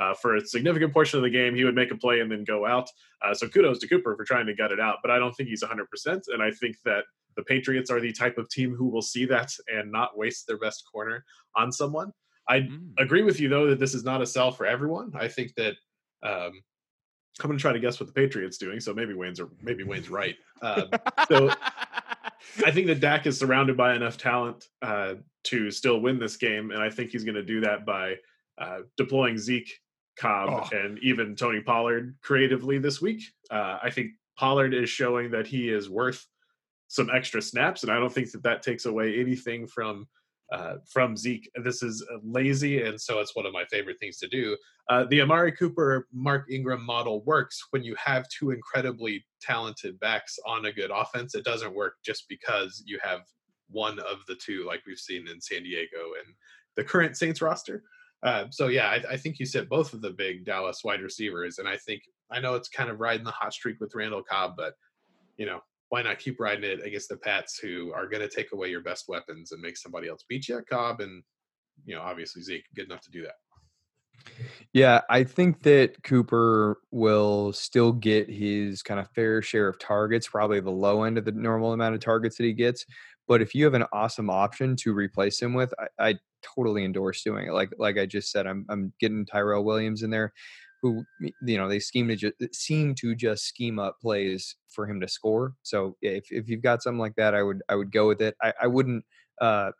Uh, 0.00 0.12
for 0.12 0.34
a 0.34 0.44
significant 0.44 0.92
portion 0.92 1.18
of 1.18 1.22
the 1.22 1.30
game, 1.30 1.54
he 1.54 1.62
would 1.62 1.74
make 1.74 1.92
a 1.92 1.96
play 1.96 2.18
and 2.18 2.30
then 2.30 2.42
go 2.42 2.66
out. 2.66 2.88
Uh, 3.24 3.32
so 3.32 3.46
kudos 3.46 3.78
to 3.78 3.86
Cooper 3.86 4.16
for 4.16 4.24
trying 4.24 4.46
to 4.46 4.54
gut 4.54 4.72
it 4.72 4.80
out, 4.80 4.96
but 5.02 5.10
I 5.12 5.20
don't 5.20 5.32
think 5.34 5.48
he's 5.48 5.62
100%. 5.62 5.84
And 6.32 6.42
I 6.42 6.50
think 6.50 6.76
that 6.84 7.04
the 7.36 7.44
Patriots 7.44 7.90
are 7.90 8.00
the 8.00 8.12
type 8.12 8.36
of 8.36 8.48
team 8.48 8.74
who 8.74 8.88
will 8.88 9.02
see 9.02 9.24
that 9.26 9.52
and 9.68 9.92
not 9.92 10.18
waste 10.18 10.48
their 10.48 10.58
best 10.58 10.82
corner 10.90 11.24
on 11.56 11.70
someone. 11.70 12.12
I 12.48 12.60
mm. 12.60 12.90
agree 12.98 13.22
with 13.22 13.38
you, 13.38 13.48
though, 13.48 13.68
that 13.68 13.78
this 13.78 13.94
is 13.94 14.02
not 14.02 14.20
a 14.20 14.26
sell 14.26 14.50
for 14.50 14.66
everyone. 14.66 15.12
I 15.14 15.28
think 15.28 15.54
that 15.54 15.74
um, 16.24 16.52
I'm 17.40 17.48
going 17.48 17.58
to 17.58 17.62
try 17.62 17.72
to 17.72 17.80
guess 17.80 17.98
what 18.00 18.06
the 18.06 18.12
Patriots 18.12 18.58
doing. 18.58 18.80
So 18.80 18.94
maybe 18.94 19.14
Wayne's 19.14 19.40
or 19.40 19.50
maybe 19.62 19.84
Wayne's 19.84 20.10
right. 20.10 20.36
Um, 20.62 20.90
so 21.28 21.50
I 22.64 22.70
think 22.70 22.86
that 22.86 23.00
Dak 23.00 23.26
is 23.26 23.38
surrounded 23.38 23.76
by 23.76 23.94
enough 23.94 24.16
talent 24.16 24.68
uh, 24.82 25.14
to 25.44 25.70
still 25.70 26.00
win 26.00 26.18
this 26.18 26.36
game, 26.36 26.70
and 26.70 26.82
I 26.82 26.90
think 26.90 27.10
he's 27.10 27.24
going 27.24 27.34
to 27.34 27.42
do 27.42 27.60
that 27.60 27.84
by 27.84 28.16
uh, 28.58 28.80
deploying 28.96 29.38
Zeke, 29.38 29.80
Cobb, 30.16 30.68
oh. 30.72 30.76
and 30.76 30.98
even 31.00 31.36
Tony 31.36 31.60
Pollard 31.60 32.16
creatively 32.22 32.78
this 32.78 33.00
week. 33.00 33.22
Uh, 33.50 33.78
I 33.82 33.90
think 33.90 34.12
Pollard 34.38 34.74
is 34.74 34.88
showing 34.88 35.30
that 35.32 35.46
he 35.46 35.68
is 35.68 35.90
worth 35.90 36.26
some 36.88 37.10
extra 37.12 37.42
snaps, 37.42 37.82
and 37.82 37.90
I 37.90 37.98
don't 37.98 38.12
think 38.12 38.30
that 38.32 38.42
that 38.44 38.62
takes 38.62 38.84
away 38.84 39.18
anything 39.20 39.66
from 39.66 40.06
uh, 40.52 40.76
from 40.86 41.16
Zeke. 41.16 41.50
This 41.62 41.82
is 41.82 42.06
lazy, 42.22 42.82
and 42.82 43.00
so 43.00 43.20
it's 43.20 43.34
one 43.34 43.46
of 43.46 43.52
my 43.52 43.64
favorite 43.70 43.98
things 44.00 44.18
to 44.18 44.28
do. 44.28 44.56
Uh, 44.90 45.04
the 45.04 45.20
Alvin 45.20 45.52
Kamara 45.52 46.02
Mark 46.12 46.46
Ingram 46.50 46.84
model 46.84 47.22
works 47.24 47.66
when 47.70 47.82
you 47.82 47.94
have 47.96 48.28
two 48.28 48.50
incredibly 48.50 49.24
talented 49.40 49.98
backs 50.00 50.38
on 50.46 50.66
a 50.66 50.72
good 50.72 50.90
offense. 50.90 51.34
It 51.34 51.44
doesn't 51.44 51.74
work 51.74 51.94
just 52.04 52.28
because 52.28 52.82
you 52.86 52.98
have 53.02 53.20
one 53.70 53.98
of 54.00 54.18
the 54.28 54.34
two, 54.34 54.64
like 54.66 54.82
we've 54.86 54.98
seen 54.98 55.26
in 55.28 55.40
San 55.40 55.62
Diego 55.62 56.12
and 56.24 56.34
the 56.76 56.84
current 56.84 57.16
Saints 57.16 57.40
roster. 57.40 57.82
Uh, 58.22 58.46
so 58.50 58.68
yeah, 58.68 58.88
I, 58.88 59.12
I, 59.12 59.16
think 59.18 59.38
you 59.38 59.44
said 59.44 59.68
both 59.68 59.92
of 59.92 60.00
the 60.00 60.10
big 60.10 60.46
Dallas 60.46 60.82
wide 60.82 61.02
receivers, 61.02 61.58
and 61.58 61.68
I 61.68 61.76
think 61.76 62.02
I 62.30 62.40
know 62.40 62.54
it's 62.54 62.70
kind 62.70 62.88
of 62.88 63.00
riding 63.00 63.24
the 63.24 63.30
hot 63.30 63.52
streak 63.52 63.80
with 63.80 63.94
Randall 63.94 64.22
Cobb, 64.22 64.54
but 64.56 64.74
you 65.36 65.44
know 65.44 65.60
why 65.94 66.02
not 66.02 66.18
keep 66.18 66.40
riding 66.40 66.68
it 66.68 66.84
against 66.84 67.08
the 67.08 67.16
Pats, 67.16 67.56
who 67.56 67.92
are 67.92 68.08
going 68.08 68.20
to 68.20 68.28
take 68.28 68.50
away 68.50 68.68
your 68.68 68.80
best 68.80 69.04
weapons 69.06 69.52
and 69.52 69.62
make 69.62 69.76
somebody 69.76 70.08
else 70.08 70.24
beat 70.28 70.48
you? 70.48 70.60
Cobb 70.68 71.00
and 71.00 71.22
you 71.84 71.94
know 71.94 72.02
obviously 72.02 72.42
Zeke 72.42 72.64
good 72.74 72.86
enough 72.86 73.00
to 73.02 73.12
do 73.12 73.22
that. 73.22 73.34
Yeah, 74.72 75.02
I 75.08 75.22
think 75.22 75.62
that 75.62 76.02
Cooper 76.02 76.80
will 76.90 77.52
still 77.52 77.92
get 77.92 78.28
his 78.28 78.82
kind 78.82 78.98
of 78.98 79.08
fair 79.14 79.40
share 79.40 79.68
of 79.68 79.78
targets, 79.78 80.26
probably 80.26 80.58
the 80.58 80.68
low 80.68 81.04
end 81.04 81.16
of 81.16 81.26
the 81.26 81.30
normal 81.30 81.72
amount 81.72 81.94
of 81.94 82.00
targets 82.00 82.38
that 82.38 82.44
he 82.44 82.54
gets. 82.54 82.84
But 83.28 83.40
if 83.40 83.54
you 83.54 83.64
have 83.64 83.74
an 83.74 83.84
awesome 83.92 84.30
option 84.30 84.74
to 84.78 84.92
replace 84.94 85.40
him 85.40 85.54
with, 85.54 85.72
I, 85.78 86.08
I 86.08 86.14
totally 86.42 86.84
endorse 86.84 87.22
doing 87.22 87.46
it. 87.46 87.52
Like 87.52 87.70
like 87.78 87.98
I 87.98 88.06
just 88.06 88.32
said, 88.32 88.48
I'm 88.48 88.66
I'm 88.68 88.92
getting 88.98 89.26
Tyrell 89.26 89.62
Williams 89.62 90.02
in 90.02 90.10
there 90.10 90.32
who 90.84 91.02
you 91.18 91.56
know 91.56 91.66
they 91.66 91.78
scheme 91.78 92.08
to 92.08 92.16
just 92.16 92.54
seem 92.54 92.94
to 92.94 93.14
just 93.14 93.46
scheme 93.46 93.78
up 93.78 93.98
plays 94.02 94.54
for 94.68 94.86
him 94.86 95.00
to 95.00 95.08
score. 95.08 95.54
So 95.62 95.96
if 96.02 96.30
if 96.30 96.46
you've 96.46 96.62
got 96.62 96.82
something 96.82 96.98
like 96.98 97.14
that, 97.16 97.34
I 97.34 97.42
would 97.42 97.62
I 97.70 97.74
would 97.74 97.90
go 97.90 98.06
with 98.06 98.20
it. 98.20 98.36
I, 98.42 98.52
I 98.62 98.66
wouldn't 98.66 99.02
uh 99.40 99.72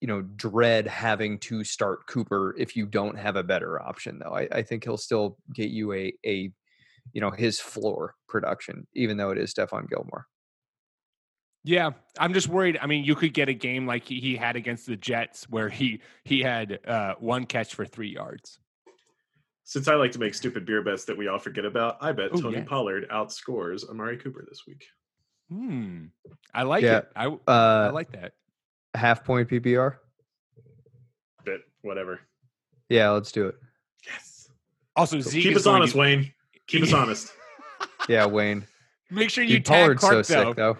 you 0.00 0.08
know 0.08 0.22
dread 0.22 0.88
having 0.88 1.38
to 1.38 1.62
start 1.62 2.08
Cooper 2.08 2.56
if 2.58 2.74
you 2.74 2.84
don't 2.84 3.16
have 3.16 3.36
a 3.36 3.44
better 3.44 3.80
option 3.80 4.18
though. 4.18 4.34
I, 4.34 4.48
I 4.50 4.62
think 4.62 4.82
he'll 4.82 4.96
still 4.96 5.38
get 5.54 5.70
you 5.70 5.92
a 5.92 6.12
a 6.26 6.50
you 7.12 7.20
know 7.20 7.30
his 7.30 7.60
floor 7.60 8.16
production, 8.28 8.88
even 8.94 9.16
though 9.16 9.30
it 9.30 9.38
is 9.38 9.54
Stephon 9.54 9.88
Gilmore. 9.88 10.26
Yeah, 11.62 11.92
I'm 12.18 12.34
just 12.34 12.48
worried. 12.48 12.76
I 12.82 12.86
mean, 12.86 13.04
you 13.04 13.14
could 13.14 13.32
get 13.32 13.48
a 13.48 13.54
game 13.54 13.86
like 13.86 14.04
he, 14.04 14.18
he 14.18 14.36
had 14.36 14.56
against 14.56 14.86
the 14.86 14.96
Jets 14.96 15.48
where 15.48 15.68
he 15.68 16.00
he 16.24 16.40
had 16.40 16.80
uh, 16.86 17.14
one 17.20 17.46
catch 17.46 17.76
for 17.76 17.86
three 17.86 18.10
yards. 18.10 18.58
Since 19.64 19.88
I 19.88 19.94
like 19.94 20.12
to 20.12 20.18
make 20.18 20.34
stupid 20.34 20.66
beer 20.66 20.82
bets 20.82 21.06
that 21.06 21.16
we 21.16 21.26
all 21.26 21.38
forget 21.38 21.64
about, 21.64 21.96
I 22.00 22.12
bet 22.12 22.34
Ooh, 22.34 22.42
Tony 22.42 22.58
yes. 22.58 22.68
Pollard 22.68 23.08
outscores 23.10 23.88
Amari 23.88 24.18
Cooper 24.18 24.44
this 24.46 24.64
week. 24.66 24.84
Hmm. 25.50 26.06
I 26.54 26.64
like 26.64 26.82
yeah. 26.82 26.98
it. 26.98 27.08
I, 27.16 27.26
uh, 27.26 27.38
I 27.48 27.90
like 27.90 28.12
that. 28.12 28.32
Half 28.94 29.24
point 29.24 29.48
PPR? 29.48 29.96
Bit, 31.44 31.62
whatever. 31.82 32.20
Yeah, 32.90 33.10
let's 33.10 33.32
do 33.32 33.48
it. 33.48 33.56
Yes. 34.06 34.50
Also, 34.96 35.20
so 35.20 35.30
keep 35.30 35.56
us 35.56 35.66
honest, 35.66 35.94
to... 35.94 35.98
Wayne. 35.98 36.32
Keep 36.66 36.84
us 36.84 36.92
honest. 36.94 37.32
Yeah, 38.08 38.26
Wayne. 38.26 38.66
Make 39.10 39.30
sure 39.30 39.44
you 39.44 39.56
Dude, 39.56 39.64
tag 39.64 39.80
Pollard's 39.80 40.00
Clark, 40.00 40.24
so 40.26 40.34
though. 40.34 40.50
sick, 40.50 40.56
though. 40.56 40.76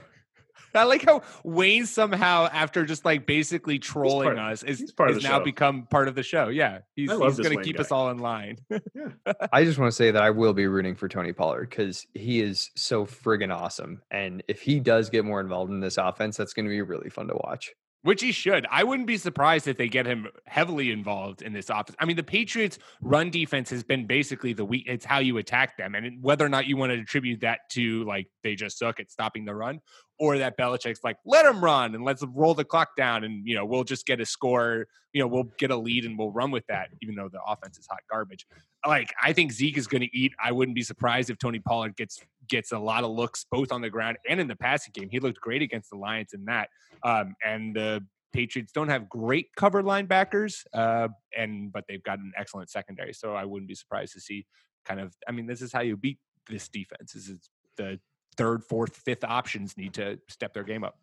I 0.75 0.85
like 0.85 1.05
how 1.05 1.23
Wayne 1.45 1.87
somehow, 1.87 2.49
after 2.53 2.85
just 2.85 3.05
like 3.05 3.27
basically 3.27 3.79
trolling 3.79 4.35
part, 4.35 4.39
us, 4.39 4.63
is, 4.63 4.81
is 4.81 4.93
now 4.99 5.39
show. 5.39 5.41
become 5.41 5.87
part 5.87 6.09
of 6.09 6.15
the 6.15 6.23
show. 6.23 6.49
Yeah, 6.49 6.79
he's, 6.97 7.11
he's 7.11 7.39
going 7.39 7.57
to 7.57 7.63
keep 7.63 7.77
guy. 7.77 7.83
us 7.83 7.93
all 7.93 8.11
in 8.11 8.19
line. 8.19 8.59
yeah. 8.71 9.09
I 9.53 9.65
just 9.65 9.79
want 9.79 9.91
to 9.91 9.97
say 9.97 10.11
that 10.11 10.23
I 10.23 10.31
will 10.31 10.53
be 10.53 10.67
rooting 10.67 10.95
for 10.95 11.09
Tony 11.09 11.33
Pollard 11.33 11.71
because 11.71 12.07
he 12.15 12.41
is 12.41 12.71
so 12.77 13.07
friggin' 13.07 13.55
awesome, 13.55 14.03
and 14.11 14.43
if 14.49 14.63
he 14.63 14.81
does 14.81 15.11
get 15.11 15.25
more 15.25 15.41
involved 15.41 15.71
in 15.71 15.81
this 15.81 15.99
offense, 15.99 16.37
that's 16.37 16.53
going 16.53 16.67
to 16.67 16.71
be 16.71 16.83
really 16.83 17.11
fun 17.11 17.29
to 17.29 17.35
watch 17.35 17.73
which 18.05 18.21
he 18.21 18.33
should. 18.33 18.67
I 18.71 18.85
wouldn't 18.85 19.07
be 19.07 19.17
surprised 19.17 19.67
if 19.67 19.79
they 19.79 19.89
get 19.89 20.05
him 20.05 20.29
heavily 20.45 20.93
involved 20.93 21.41
in 21.41 21.55
this 21.55 21.71
offense. 21.71 21.97
I 21.99 22.05
mean, 22.05 22.17
the 22.17 22.23
Patriots' 22.23 22.79
run 23.01 23.31
defense 23.31 23.71
has 23.71 23.83
been 23.83 24.07
basically 24.07 24.53
the 24.53 24.65
weak. 24.65 24.85
It's 24.87 25.07
how 25.07 25.21
you 25.21 25.39
attack 25.39 25.79
them, 25.79 25.95
and 25.95 26.23
whether 26.23 26.45
or 26.45 26.51
not 26.51 26.67
you 26.67 26.77
want 26.77 26.93
to 26.93 27.01
attribute 27.01 27.41
that 27.41 27.61
to 27.71 28.05
like 28.05 28.29
they 28.45 28.55
just 28.55 28.79
suck 28.79 29.01
at 29.01 29.11
stopping 29.11 29.45
the 29.45 29.55
run, 29.55 29.81
or 30.19 30.39
that 30.39 30.57
Belichick's 30.57 31.03
like 31.03 31.17
let 31.27 31.45
him 31.45 31.63
run 31.63 31.95
and 31.95 32.05
let's 32.05 32.23
roll 32.35 32.55
the 32.55 32.65
clock 32.65 32.91
down, 32.97 33.25
and 33.25 33.47
you 33.47 33.57
know 33.57 33.65
we'll 33.65 33.85
just 33.85 34.07
get 34.07 34.21
a 34.21 34.27
score. 34.27 34.87
You 35.13 35.21
know 35.21 35.27
we'll 35.27 35.51
get 35.59 35.73
a 35.73 35.77
lead 35.77 36.05
and 36.05 36.17
we'll 36.17 36.31
run 36.31 36.53
with 36.53 36.67
that, 36.69 36.91
even 37.03 37.17
though 37.17 37.29
the 37.29 37.41
offense 37.45 37.79
is 37.79 37.87
hot 37.89 38.01
garbage. 38.09 38.47
Like 38.87 39.13
I 39.21 39.33
think 39.33 39.51
Zeke 39.51 39.79
is 39.79 39.89
going 39.89 40.03
to 40.03 40.17
eat. 40.17 40.33
I 40.43 40.53
wouldn't 40.53 40.77
be 40.77 40.83
surprised 40.83 41.31
if 41.31 41.39
Tony 41.39 41.59
Pollard 41.59 41.97
gets 41.97 42.21
gets 42.49 42.73
a 42.73 42.79
lot 42.79 43.03
of 43.03 43.11
looks 43.11 43.47
both 43.51 43.73
on 43.73 43.81
the 43.81 43.91
ground 43.91 44.19
and 44.29 44.41
in 44.41 44.47
the 44.47 44.57
passing 44.57 44.93
game. 44.95 45.09
He 45.11 45.19
looked 45.19 45.41
great 45.41 45.63
against 45.63 45.91
the 45.91 45.97
Lions 45.97 46.33
in 46.33 46.45
that. 46.45 46.69
Um, 47.03 47.35
and 47.45 47.75
the 47.75 48.05
Patriots 48.35 48.73
don't 48.73 48.89
have 48.89 49.09
great 49.09 49.47
cover 49.57 49.83
linebackers, 49.83 50.65
uh, 50.75 51.09
and 51.37 51.73
but 51.73 51.85
they've 51.89 52.03
got 52.03 52.19
an 52.19 52.33
excellent 52.37 52.69
secondary. 52.69 53.13
So 53.13 53.35
I 53.35 53.45
wouldn't 53.45 53.69
be 53.69 53.77
surprised 53.77 54.13
to 54.15 54.21
see 54.21 54.45
kind 54.85 55.01
of. 55.01 55.15
I 55.29 55.33
mean, 55.33 55.47
this 55.47 55.63
is 55.63 55.73
how 55.73 55.83
you 55.83 55.97
beat 55.97 56.19
this 56.51 56.69
defense. 56.69 57.13
This 57.13 57.29
is 57.29 57.49
the 57.77 58.01
third, 58.37 58.65
fourth, 58.65 58.97
fifth 58.97 59.25
options 59.25 59.77
need 59.77 59.95
to 59.95 60.19
step 60.29 60.55
their 60.55 60.65
game 60.65 60.85
up. 60.85 60.99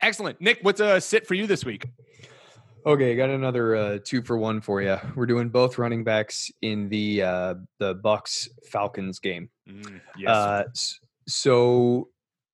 Excellent, 0.00 0.40
Nick. 0.40 0.58
What's 0.62 0.80
a 0.80 1.00
sit 1.00 1.26
for 1.26 1.34
you 1.34 1.46
this 1.46 1.64
week? 1.64 1.86
Okay, 2.86 3.14
got 3.14 3.28
another 3.28 3.76
uh, 3.76 3.98
two 4.02 4.22
for 4.22 4.38
one 4.38 4.62
for 4.62 4.80
you. 4.80 4.96
We're 5.14 5.26
doing 5.26 5.50
both 5.50 5.76
running 5.76 6.02
backs 6.02 6.50
in 6.62 6.88
the 6.88 7.22
uh, 7.22 7.54
the 7.78 7.96
Bucs 7.96 8.48
Falcons 8.70 9.18
game. 9.18 9.50
Mm, 9.68 10.00
yes. 10.16 10.28
Uh, 10.28 10.64
so, 11.28 12.08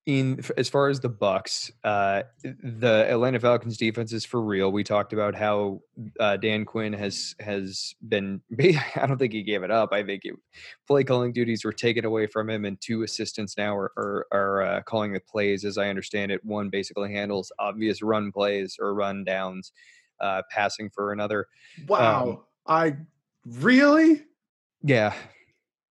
in 0.07 0.41
as 0.55 0.69
far 0.69 0.87
as 0.87 1.01
the 1.01 1.09
Bucs, 1.09 1.69
uh, 1.83 2.23
the 2.41 3.05
Atlanta 3.09 3.41
Falcons 3.41 3.75
defense 3.75 4.13
is 4.13 4.23
for 4.23 4.41
real. 4.41 4.71
We 4.71 4.85
talked 4.85 5.11
about 5.11 5.35
how 5.35 5.81
uh, 6.17 6.37
Dan 6.37 6.63
Quinn 6.63 6.93
has 6.93 7.35
has 7.41 7.93
been. 8.07 8.41
I 8.59 9.05
don't 9.05 9.17
think 9.17 9.33
he 9.33 9.43
gave 9.43 9.63
it 9.63 9.69
up. 9.69 9.91
I 9.91 10.03
think 10.03 10.21
it, 10.23 10.33
play 10.87 11.03
calling 11.03 11.33
duties 11.33 11.65
were 11.65 11.73
taken 11.73 12.05
away 12.05 12.25
from 12.25 12.49
him, 12.49 12.63
and 12.63 12.79
two 12.79 13.03
assistants 13.03 13.57
now 13.57 13.75
are 13.75 13.91
are, 13.97 14.27
are 14.31 14.61
uh, 14.61 14.81
calling 14.83 15.11
the 15.11 15.19
plays. 15.19 15.65
As 15.65 15.77
I 15.77 15.89
understand 15.89 16.31
it, 16.31 16.43
one 16.45 16.69
basically 16.69 17.11
handles 17.11 17.51
obvious 17.59 18.01
run 18.01 18.31
plays 18.31 18.77
or 18.79 18.95
run 18.95 19.25
downs. 19.25 19.73
Uh, 20.19 20.41
passing 20.49 20.89
for 20.89 21.11
another. 21.11 21.45
Wow. 21.87 22.29
Um, 22.29 22.39
I 22.65 22.95
really? 23.45 24.23
Yeah, 24.81 25.13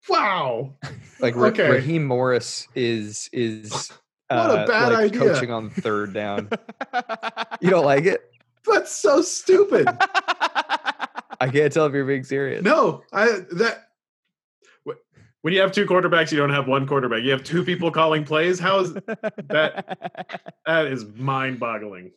Wow. 0.08 0.74
like 1.20 1.36
Ra- 1.36 1.48
Okay. 1.48 1.68
Raheem 1.70 2.04
Morris 2.06 2.66
is 2.74 3.28
is 3.32 3.90
What 4.28 4.38
a 4.50 4.60
uh, 4.60 4.66
bad 4.66 4.92
like 4.92 5.04
idea. 5.12 5.20
coaching 5.20 5.50
on 5.50 5.70
third 5.70 6.14
down. 6.14 6.48
you 7.60 7.68
don't 7.70 7.84
like 7.84 8.04
it? 8.04 8.20
That's 8.66 8.94
so 8.94 9.22
stupid. 9.22 9.88
I 9.88 11.48
can't 11.52 11.72
tell 11.72 11.86
if 11.86 11.92
you're 11.94 12.04
being 12.04 12.22
serious. 12.24 12.62
no, 12.62 13.02
I 13.12 13.40
that 13.52 13.88
when 15.42 15.54
you 15.54 15.60
have 15.60 15.72
two 15.72 15.86
quarterbacks, 15.86 16.30
you 16.30 16.38
don't 16.38 16.50
have 16.50 16.68
one 16.68 16.86
quarterback. 16.86 17.22
You 17.22 17.30
have 17.30 17.44
two 17.44 17.64
people 17.64 17.90
calling 17.90 18.24
plays. 18.24 18.58
How 18.58 18.80
is 18.80 18.94
that? 19.48 20.50
That 20.66 20.86
is 20.86 21.04
mind-boggling. 21.16 22.12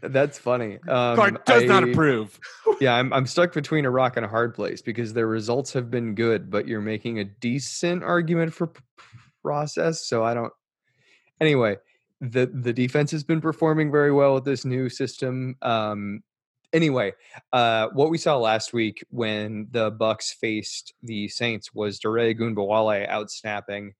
That's 0.00 0.38
funny. 0.38 0.78
Um, 0.88 1.16
Clark 1.16 1.44
does 1.44 1.64
not 1.64 1.82
approve. 1.84 2.38
Yeah, 2.80 2.94
I'm 2.94 3.12
I'm 3.12 3.26
stuck 3.26 3.52
between 3.52 3.86
a 3.86 3.90
rock 3.90 4.16
and 4.16 4.24
a 4.24 4.28
hard 4.28 4.54
place 4.54 4.80
because 4.80 5.12
their 5.12 5.26
results 5.26 5.72
have 5.72 5.90
been 5.90 6.14
good, 6.14 6.48
but 6.48 6.68
you're 6.68 6.80
making 6.80 7.18
a 7.18 7.24
decent 7.24 8.04
argument 8.04 8.54
for 8.54 8.68
p- 8.68 8.80
process. 9.42 10.06
So 10.06 10.22
I 10.22 10.32
don't. 10.32 10.52
Anyway, 11.40 11.76
the 12.20 12.46
the 12.46 12.72
defense 12.72 13.10
has 13.10 13.24
been 13.24 13.40
performing 13.40 13.90
very 13.90 14.12
well 14.12 14.34
with 14.34 14.44
this 14.44 14.64
new 14.64 14.88
system. 14.88 15.56
Um, 15.60 16.22
anyway, 16.72 17.12
uh, 17.52 17.88
what 17.92 18.10
we 18.10 18.18
saw 18.18 18.36
last 18.36 18.72
week 18.72 19.04
when 19.10 19.68
the 19.70 19.92
Bucs 19.92 20.34
faced 20.34 20.94
the 21.02 21.28
Saints 21.28 21.74
was 21.74 21.98
Dare 21.98 22.12
Ogunbowale 22.12 23.08
outsnapping 23.08 23.90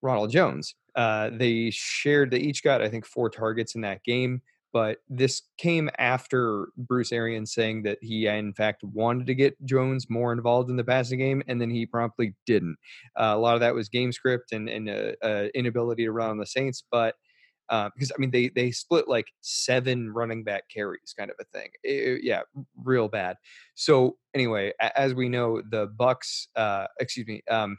Ronald 0.00 0.30
Jones. 0.30 0.74
Uh, 0.94 1.30
they 1.32 1.70
shared. 1.70 2.30
They 2.30 2.38
each 2.38 2.62
got 2.62 2.82
I 2.82 2.88
think 2.88 3.06
four 3.06 3.30
targets 3.30 3.74
in 3.74 3.80
that 3.82 4.04
game 4.04 4.42
but 4.72 4.98
this 5.08 5.42
came 5.58 5.90
after 5.98 6.68
Bruce 6.76 7.12
Arians 7.12 7.52
saying 7.52 7.82
that 7.82 7.98
he, 8.00 8.26
in 8.26 8.54
fact, 8.54 8.82
wanted 8.82 9.26
to 9.26 9.34
get 9.34 9.62
Jones 9.64 10.08
more 10.08 10.32
involved 10.32 10.70
in 10.70 10.76
the 10.76 10.84
passing 10.84 11.18
game, 11.18 11.42
and 11.46 11.60
then 11.60 11.70
he 11.70 11.84
promptly 11.84 12.34
didn't. 12.46 12.76
Uh, 13.18 13.34
a 13.34 13.38
lot 13.38 13.54
of 13.54 13.60
that 13.60 13.74
was 13.74 13.88
game 13.88 14.12
script 14.12 14.52
and, 14.52 14.68
and 14.68 14.88
uh, 14.88 15.12
uh, 15.22 15.48
inability 15.54 16.04
to 16.04 16.12
run 16.12 16.30
on 16.30 16.38
the 16.38 16.46
Saints, 16.46 16.82
but 16.90 17.14
uh, 17.68 17.90
because 17.94 18.12
I 18.12 18.20
mean 18.20 18.30
they 18.30 18.48
they 18.48 18.70
split 18.70 19.08
like 19.08 19.26
seven 19.40 20.12
running 20.12 20.44
back 20.44 20.68
carries, 20.68 21.14
kind 21.16 21.30
of 21.30 21.36
a 21.40 21.44
thing. 21.56 21.70
It- 21.82 22.22
yeah, 22.24 22.42
real 22.82 23.08
bad. 23.08 23.36
So 23.74 24.16
anyway, 24.34 24.72
as 24.96 25.14
we 25.14 25.28
know, 25.28 25.62
the 25.70 25.88
Bucs, 25.88 26.48
uh, 26.56 26.86
excuse 27.00 27.26
me, 27.26 27.42
um, 27.50 27.76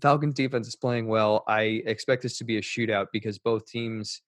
Falcons 0.00 0.34
defense 0.34 0.68
is 0.68 0.76
playing 0.76 1.06
well. 1.08 1.44
I 1.46 1.82
expect 1.86 2.22
this 2.22 2.38
to 2.38 2.44
be 2.44 2.58
a 2.58 2.62
shootout 2.62 3.06
because 3.12 3.38
both 3.38 3.66
teams, 3.66 4.22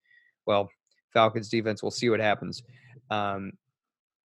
well, 0.46 0.68
Falcons 1.12 1.48
defense. 1.48 1.82
We'll 1.82 1.90
see 1.90 2.10
what 2.10 2.20
happens. 2.20 2.62
Um, 3.10 3.52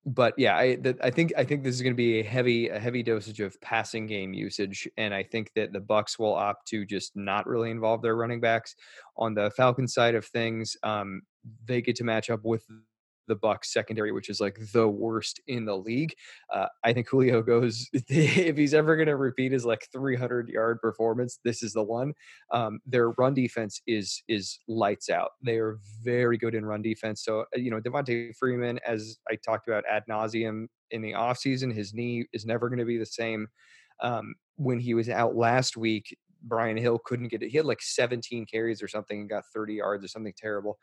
but 0.07 0.35
yeah, 0.39 0.57
I 0.57 0.77
the, 0.77 0.97
I 1.03 1.11
think 1.11 1.33
I 1.37 1.43
think 1.43 1.65
this 1.65 1.75
is 1.75 1.83
going 1.83 1.93
to 1.93 1.97
be 1.97 2.21
a 2.21 2.23
heavy 2.23 2.69
a 2.69 2.79
heavy 2.79 3.03
dosage 3.03 3.41
of 3.41 3.61
passing 3.61 4.07
game 4.07 4.33
usage, 4.33 4.89
and 4.97 5.13
I 5.13 5.25
think 5.25 5.51
that 5.57 5.73
the 5.73 5.81
Bucs 5.81 6.17
will 6.17 6.35
opt 6.35 6.69
to 6.69 6.87
just 6.87 7.17
not 7.17 7.47
really 7.47 7.73
involve 7.73 8.03
their 8.03 8.15
running 8.15 8.41
backs. 8.41 8.77
On 9.17 9.35
the 9.35 9.51
Falcon 9.51 9.89
side 9.89 10.15
of 10.15 10.25
things, 10.25 10.77
um, 10.85 11.23
they 11.65 11.83
get 11.83 11.97
to 11.97 12.05
match 12.05 12.31
up 12.31 12.45
with 12.45 12.65
the 13.27 13.37
Bucs 13.37 13.67
secondary, 13.67 14.13
which 14.13 14.29
is 14.29 14.41
like 14.41 14.59
the 14.73 14.89
worst 14.89 15.41
in 15.47 15.65
the 15.65 15.77
league. 15.77 16.15
Uh, 16.53 16.67
I 16.85 16.93
think 16.93 17.09
Julio 17.09 17.43
goes 17.43 17.89
if 17.93 18.57
he's 18.57 18.75
ever 18.75 18.97
going 18.97 19.09
to 19.09 19.17
repeat 19.17 19.53
his 19.53 19.65
like 19.65 19.87
300 19.93 20.49
yard 20.49 20.81
performance, 20.81 21.39
this 21.45 21.63
is 21.63 21.73
the 21.73 21.83
one. 21.83 22.13
Um, 22.53 22.81
their 22.87 23.11
run 23.11 23.35
defense 23.35 23.81
is 23.87 24.23
is 24.29 24.59
lights 24.69 25.11
out. 25.11 25.31
They 25.43 25.59
are 25.59 25.79
very 26.03 26.39
good 26.39 26.55
in 26.55 26.65
run 26.65 26.83
defense. 26.83 27.25
So 27.25 27.41
uh, 27.41 27.59
you 27.59 27.71
know 27.71 27.81
Devonta 27.81 28.35
Freeman, 28.37 28.79
as 28.87 29.19
I 29.31 29.37
talked 29.37 29.69
about 29.69 29.85
ad 29.91 30.05
nauseum 30.09 30.67
in 30.91 31.03
the 31.03 31.13
offseason, 31.13 31.75
his 31.75 31.95
knee 31.95 32.27
is 32.33 32.47
never 32.47 32.69
going 32.69 32.79
to 32.79 32.85
be 32.85 32.99
the 32.99 33.07
same. 33.07 33.49
Um, 34.03 34.35
when 34.57 34.79
he 34.79 34.95
was 34.95 35.09
out 35.09 35.37
last 35.37 35.77
week, 35.77 36.17
Brian 36.43 36.77
Hill 36.77 37.01
couldn't 37.05 37.29
get 37.29 37.43
it. 37.43 37.51
He 37.51 37.57
had 37.57 37.67
like 37.67 37.83
17 37.83 38.47
carries 38.47 38.83
or 38.83 38.89
something 38.89 39.21
and 39.21 39.29
got 39.29 39.45
30 39.55 39.75
yards 39.75 40.05
or 40.05 40.09
something 40.09 40.35
terrible. 40.37 40.79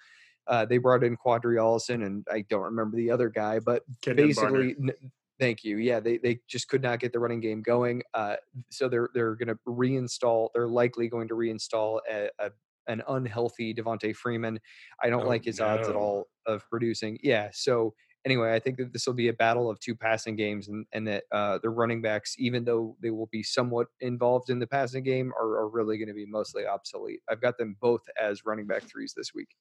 Uh, 0.47 0.65
they 0.65 0.77
brought 0.77 1.03
in 1.03 1.17
Qadree 1.17 1.57
Ollison, 1.57 2.05
and 2.05 2.25
I 2.31 2.41
don't 2.41 2.63
remember 2.63 2.97
the 2.97 3.11
other 3.11 3.29
guy, 3.29 3.59
but 3.59 3.83
Kenjon 4.01 4.15
basically, 4.15 4.75
n- 4.81 5.11
thank 5.39 5.63
you. 5.63 5.77
Yeah, 5.77 5.99
they 5.99 6.17
they 6.17 6.39
just 6.47 6.67
could 6.67 6.81
not 6.81 6.99
get 6.99 7.13
the 7.13 7.19
running 7.19 7.39
game 7.41 7.61
going. 7.61 8.03
Uh, 8.13 8.35
so 8.69 8.89
they're 8.89 9.09
they're 9.13 9.35
going 9.35 9.47
to 9.49 9.59
reinstall. 9.67 10.49
They're 10.53 10.67
likely 10.67 11.07
going 11.07 11.27
to 11.29 11.35
reinstall 11.35 11.99
a, 12.09 12.29
a 12.39 12.51
an 12.87 13.01
unhealthy 13.07 13.73
Devonta 13.73 14.13
Freeman. 14.15 14.59
I 15.01 15.09
don't 15.09 15.23
Oh, 15.23 15.27
like 15.27 15.45
his 15.45 15.61
odds 15.61 15.87
at 15.87 15.95
all 15.95 16.27
of 16.45 16.67
producing. 16.69 17.17
Yeah. 17.23 17.49
So 17.53 17.93
anyway, 18.25 18.53
I 18.53 18.59
think 18.59 18.77
that 18.77 18.91
this 18.91 19.07
will 19.07 19.13
be 19.13 19.29
a 19.29 19.33
battle 19.33 19.69
of 19.69 19.79
two 19.79 19.95
passing 19.95 20.35
games, 20.35 20.67
and 20.67 20.85
and 20.91 21.07
that 21.07 21.23
uh, 21.31 21.59
the 21.63 21.69
running 21.69 22.01
backs, 22.01 22.35
even 22.37 22.65
though 22.65 22.97
they 23.01 23.09
will 23.11 23.27
be 23.31 23.43
somewhat 23.43 23.87
involved 24.01 24.49
in 24.49 24.59
the 24.59 24.67
passing 24.67 25.03
game, 25.03 25.31
are, 25.39 25.57
are 25.59 25.69
really 25.69 25.97
going 25.97 26.09
to 26.09 26.13
be 26.13 26.25
mostly 26.25 26.65
obsolete. 26.65 27.21
I've 27.29 27.41
got 27.41 27.57
them 27.57 27.77
both 27.79 28.01
as 28.21 28.43
running 28.45 28.67
back 28.67 28.83
threes 28.83 29.13
this 29.15 29.33
week. 29.33 29.55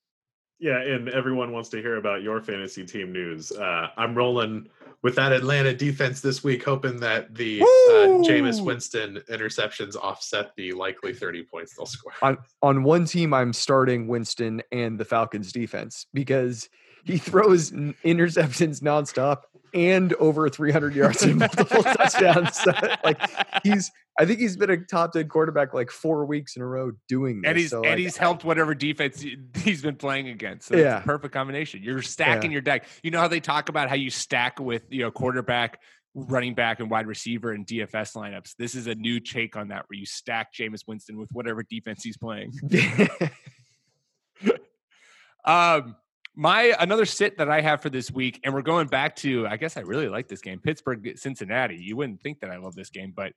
Yeah, 0.63 0.81
and 0.81 1.09
everyone 1.09 1.51
wants 1.51 1.71
to 1.71 1.79
hear 1.79 1.97
about 1.97 2.23
your 2.23 2.41
fantasy 2.41 2.87
team 2.87 3.11
news. 3.13 3.51
Uh, 3.51 3.89
I'm 3.97 4.15
rolling 4.15 4.69
with 5.03 5.17
that 5.17 5.33
Atlanta 5.33 5.75
defense 5.75 6.21
this 6.21 6.45
week, 6.45 6.63
hoping 6.63 7.01
that 7.01 7.35
the 7.35 7.63
uh, 7.63 8.23
Jameis 8.23 8.65
Winston 8.65 9.21
interceptions 9.29 9.97
offset 9.97 10.53
the 10.57 10.73
likely 10.73 11.13
30 11.13 11.43
points 11.43 11.75
they'll 11.75 11.85
score. 11.85 12.13
on 12.23 12.39
on 12.63 12.85
one 12.85 13.07
team 13.07 13.35
I'm 13.35 13.53
starting 13.53 14.07
Winston 14.07 14.63
and 14.71 15.01
the 15.01 15.05
Falcons 15.05 15.51
defense 15.51 16.07
because 16.15 16.69
he 17.03 17.19
throws 17.19 17.73
interceptions 17.73 18.83
nonstop 18.83 19.39
and 19.75 20.13
over 20.15 20.49
300 20.49 20.95
yards 20.95 21.23
and 21.23 21.39
multiple 21.39 21.83
touchdowns. 21.83 22.57
So, 22.59 22.73
like 23.05 23.21
he's, 23.63 23.91
I 24.19 24.27
think 24.27 24.41
he's 24.41 24.57
been 24.57 24.71
a 24.71 24.77
top 24.77 25.13
10 25.13 25.29
quarterback 25.29 25.73
like 25.73 25.91
four 25.91 26.27
weeks 26.27 26.57
in 26.57 26.63
a 26.63 26.67
row 26.67 26.93
doing 27.09 27.41
this. 27.43 27.49
and 27.49 27.59
he's 27.59 27.71
so, 27.71 27.79
and 27.79 27.87
like, 27.91 27.99
he's 27.99 28.17
helped 28.17 28.45
whatever 28.45 28.75
defense 28.75 29.21
he- 29.21 29.39
he's 29.57 29.81
been 29.83 29.97
playing 29.97 30.29
against. 30.29 30.69
So 30.69 30.75
it's 30.75 30.83
Yeah. 30.85 30.99
a 30.99 31.03
perfect 31.03 31.33
combination. 31.33 31.83
You're 31.83 32.03
stacking 32.03 32.53
your 32.53 32.61
deck. 32.61 32.87
You 33.03 33.11
know 33.11 33.21
how 33.21 33.29
they 33.29 33.41
talk 33.41 33.69
about 33.69 33.89
how 33.89 33.95
you 33.95 34.11
stack 34.11 34.61
with 34.61 34.83
you 34.91 35.01
know 35.03 35.11
quarterback, 35.11 35.81
running 36.15 36.55
back, 36.55 36.81
and 36.81 36.91
wide 36.91 37.07
receiver 37.07 37.53
and 37.53 37.67
DFS 37.67 38.15
lineups. 38.15 38.55
This 38.59 38.75
is 38.75 38.87
a 38.87 38.95
new 38.95 39.19
take 39.21 39.57
on 39.57 39.69
that, 39.69 39.87
where 39.89 39.99
you 39.99 40.05
stack 40.05 40.53
Jameis 40.53 40.87
Winston 40.87 41.17
with 41.17 41.31
whatever 41.33 41.63
defense 41.63 42.03
he's 42.05 42.19
playing. 42.19 42.53
Um, 45.45 45.97
my 46.35 46.75
another 46.79 47.05
sit 47.05 47.39
that 47.39 47.51
I 47.51 47.61
have 47.61 47.83
for 47.83 47.91
this 47.91 48.11
week, 48.11 48.41
and 48.45 48.55
we're 48.55 48.63
going 48.63 48.89
back 48.89 49.17
to. 49.17 49.47
I 49.47 49.57
guess 49.57 49.77
I 49.77 49.81
really 49.81 50.09
like 50.09 50.29
this 50.29 50.41
game, 50.41 50.61
Pittsburgh 50.61 51.17
Cincinnati. 51.17 51.77
You 51.77 51.97
wouldn't 51.97 52.23
think 52.23 52.41
that 52.41 52.51
I 52.51 52.57
love 52.57 52.75
this 52.75 52.91
game, 52.91 53.13
but 53.15 53.33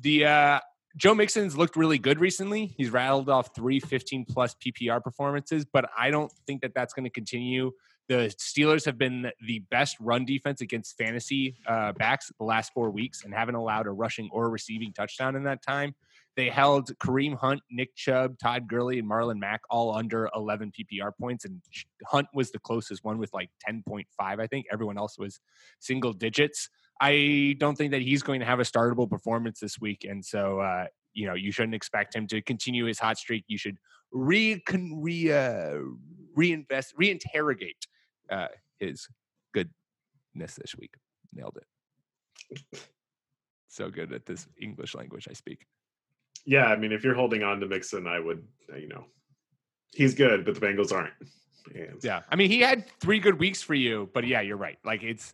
the 0.00 0.26
uh, 0.26 0.60
Joe 0.96 1.14
Mixon's 1.14 1.56
looked 1.56 1.76
really 1.76 1.98
good 1.98 2.20
recently. 2.20 2.66
He's 2.76 2.90
rattled 2.90 3.28
off 3.28 3.54
three 3.54 3.80
15 3.80 4.26
plus 4.26 4.54
PPR 4.54 5.02
performances, 5.02 5.64
but 5.64 5.88
I 5.98 6.10
don't 6.10 6.32
think 6.46 6.62
that 6.62 6.74
that's 6.74 6.92
going 6.92 7.04
to 7.04 7.10
continue. 7.10 7.72
The 8.08 8.34
Steelers 8.38 8.84
have 8.84 8.98
been 8.98 9.30
the 9.46 9.60
best 9.70 9.96
run 9.98 10.26
defense 10.26 10.60
against 10.60 10.96
fantasy 10.98 11.56
uh, 11.66 11.92
backs 11.92 12.30
the 12.38 12.44
last 12.44 12.72
four 12.74 12.90
weeks 12.90 13.24
and 13.24 13.32
haven't 13.32 13.54
allowed 13.54 13.86
a 13.86 13.90
rushing 13.90 14.28
or 14.30 14.50
receiving 14.50 14.92
touchdown 14.92 15.36
in 15.36 15.44
that 15.44 15.62
time. 15.62 15.94
They 16.36 16.48
held 16.48 16.96
Kareem 16.98 17.36
Hunt, 17.36 17.60
Nick 17.70 17.94
Chubb, 17.94 18.38
Todd 18.38 18.66
Gurley, 18.66 18.98
and 18.98 19.08
Marlon 19.08 19.38
Mack 19.38 19.60
all 19.70 19.94
under 19.94 20.28
11 20.34 20.72
PPR 20.72 21.12
points. 21.18 21.44
And 21.44 21.62
Hunt 22.06 22.26
was 22.34 22.50
the 22.50 22.58
closest 22.58 23.04
one 23.04 23.18
with 23.18 23.32
like 23.32 23.50
10.5, 23.68 24.04
I 24.18 24.46
think. 24.46 24.66
Everyone 24.72 24.98
else 24.98 25.16
was 25.18 25.40
single 25.78 26.12
digits. 26.12 26.68
I 27.00 27.56
don't 27.58 27.76
think 27.76 27.92
that 27.92 28.02
he's 28.02 28.22
going 28.22 28.40
to 28.40 28.46
have 28.46 28.60
a 28.60 28.64
startable 28.64 29.08
performance 29.08 29.60
this 29.60 29.80
week. 29.80 30.04
And 30.08 30.24
so, 30.24 30.60
uh, 30.60 30.86
you 31.12 31.26
know, 31.26 31.34
you 31.34 31.52
shouldn't 31.52 31.74
expect 31.74 32.14
him 32.14 32.26
to 32.28 32.42
continue 32.42 32.86
his 32.86 32.98
hot 32.98 33.18
streak. 33.18 33.44
You 33.46 33.58
should 33.58 33.76
re, 34.12 34.60
con, 34.66 35.00
re 35.00 35.32
uh, 35.32 35.78
reinvest, 36.34 36.96
reinterrogate 36.96 37.86
uh, 38.30 38.48
his 38.78 39.06
goodness 39.52 40.56
this 40.56 40.74
week. 40.76 40.94
Nailed 41.32 41.58
it. 41.58 42.80
So 43.68 43.90
good 43.90 44.12
at 44.12 44.24
this 44.24 44.46
English 44.60 44.94
language 44.94 45.26
I 45.28 45.32
speak. 45.32 45.66
Yeah, 46.44 46.66
I 46.66 46.76
mean, 46.76 46.92
if 46.92 47.04
you're 47.04 47.14
holding 47.14 47.42
on 47.42 47.60
to 47.60 47.66
Mixon, 47.66 48.06
I 48.06 48.20
would, 48.20 48.44
uh, 48.72 48.76
you 48.76 48.88
know, 48.88 49.04
he's 49.94 50.14
good, 50.14 50.44
but 50.44 50.54
the 50.54 50.60
Bengals 50.60 50.92
aren't. 50.92 51.12
And 51.74 52.02
Yeah, 52.02 52.22
I 52.28 52.36
mean, 52.36 52.50
he 52.50 52.60
had 52.60 52.84
three 53.00 53.18
good 53.18 53.38
weeks 53.38 53.62
for 53.62 53.74
you, 53.74 54.10
but 54.12 54.26
yeah, 54.26 54.40
you're 54.40 54.56
right. 54.56 54.78
Like 54.84 55.02
it's 55.02 55.32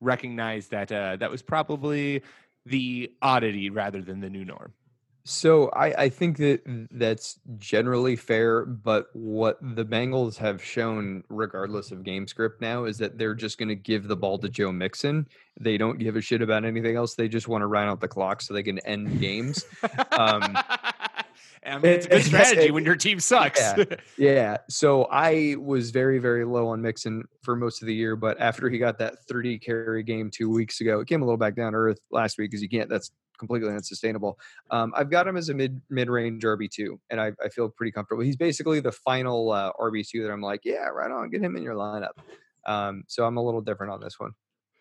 recognized 0.00 0.70
that 0.70 0.90
uh, 0.90 1.16
that 1.16 1.30
was 1.30 1.42
probably 1.42 2.22
the 2.66 3.12
oddity 3.22 3.70
rather 3.70 4.02
than 4.02 4.20
the 4.20 4.30
new 4.30 4.44
norm. 4.44 4.72
So 5.24 5.68
I, 5.70 6.04
I 6.04 6.08
think 6.08 6.38
that 6.38 6.62
that's 6.90 7.38
generally 7.58 8.16
fair, 8.16 8.64
but 8.64 9.06
what 9.12 9.58
the 9.60 9.84
Bengals 9.84 10.36
have 10.38 10.64
shown, 10.64 11.24
regardless 11.28 11.90
of 11.92 12.02
game 12.02 12.26
script 12.26 12.60
now, 12.60 12.84
is 12.84 12.98
that 12.98 13.18
they're 13.18 13.34
just 13.34 13.58
going 13.58 13.68
to 13.68 13.74
give 13.74 14.08
the 14.08 14.16
ball 14.16 14.38
to 14.38 14.48
Joe 14.48 14.72
Mixon. 14.72 15.28
They 15.60 15.76
don't 15.76 15.98
give 15.98 16.16
a 16.16 16.22
shit 16.22 16.40
about 16.40 16.64
anything 16.64 16.96
else. 16.96 17.14
They 17.14 17.28
just 17.28 17.48
want 17.48 17.62
to 17.62 17.66
run 17.66 17.86
out 17.86 18.00
the 18.00 18.08
clock 18.08 18.40
so 18.40 18.54
they 18.54 18.62
can 18.62 18.78
end 18.80 19.20
games. 19.20 19.66
Um, 20.12 20.56
I 21.64 21.78
mean, 21.78 21.92
it's 21.92 22.06
a 22.06 22.08
good 22.08 22.24
strategy 22.24 22.70
when 22.70 22.84
your 22.84 22.96
team 22.96 23.20
sucks. 23.20 23.60
Yeah. 23.60 23.84
Yeah. 24.16 24.56
So 24.68 25.04
I 25.04 25.56
was 25.58 25.90
very, 25.90 26.18
very 26.18 26.44
low 26.44 26.68
on 26.68 26.82
Mixon 26.82 27.24
for 27.42 27.56
most 27.56 27.82
of 27.82 27.86
the 27.86 27.94
year, 27.94 28.16
but 28.16 28.40
after 28.40 28.68
he 28.68 28.78
got 28.78 28.98
that 28.98 29.14
30 29.28 29.58
carry 29.58 30.02
game 30.02 30.30
two 30.30 30.50
weeks 30.50 30.80
ago, 30.80 31.00
it 31.00 31.08
came 31.08 31.22
a 31.22 31.24
little 31.24 31.38
back 31.38 31.56
down 31.56 31.72
to 31.72 31.78
earth 31.78 31.98
last 32.10 32.38
week 32.38 32.50
because 32.50 32.62
you 32.62 32.68
can't. 32.68 32.88
That's 32.88 33.10
completely 33.38 33.70
unsustainable. 33.70 34.38
Um, 34.70 34.92
I've 34.94 35.10
got 35.10 35.26
him 35.26 35.36
as 35.36 35.48
a 35.48 35.54
mid 35.54 35.80
mid 35.90 36.08
range 36.08 36.44
RB 36.44 36.70
two, 36.70 37.00
and 37.10 37.20
I, 37.20 37.32
I 37.42 37.48
feel 37.48 37.68
pretty 37.68 37.90
comfortable. 37.92 38.22
He's 38.22 38.36
basically 38.36 38.80
the 38.80 38.92
final 38.92 39.50
uh, 39.50 39.72
RB 39.80 40.06
two 40.06 40.22
that 40.22 40.30
I'm 40.30 40.42
like, 40.42 40.60
yeah, 40.64 40.86
right 40.86 41.10
on, 41.10 41.30
get 41.30 41.42
him 41.42 41.56
in 41.56 41.62
your 41.62 41.74
lineup. 41.74 42.12
Um, 42.66 43.04
so 43.08 43.24
I'm 43.24 43.38
a 43.38 43.42
little 43.42 43.62
different 43.62 43.92
on 43.92 44.00
this 44.00 44.20
one. 44.20 44.32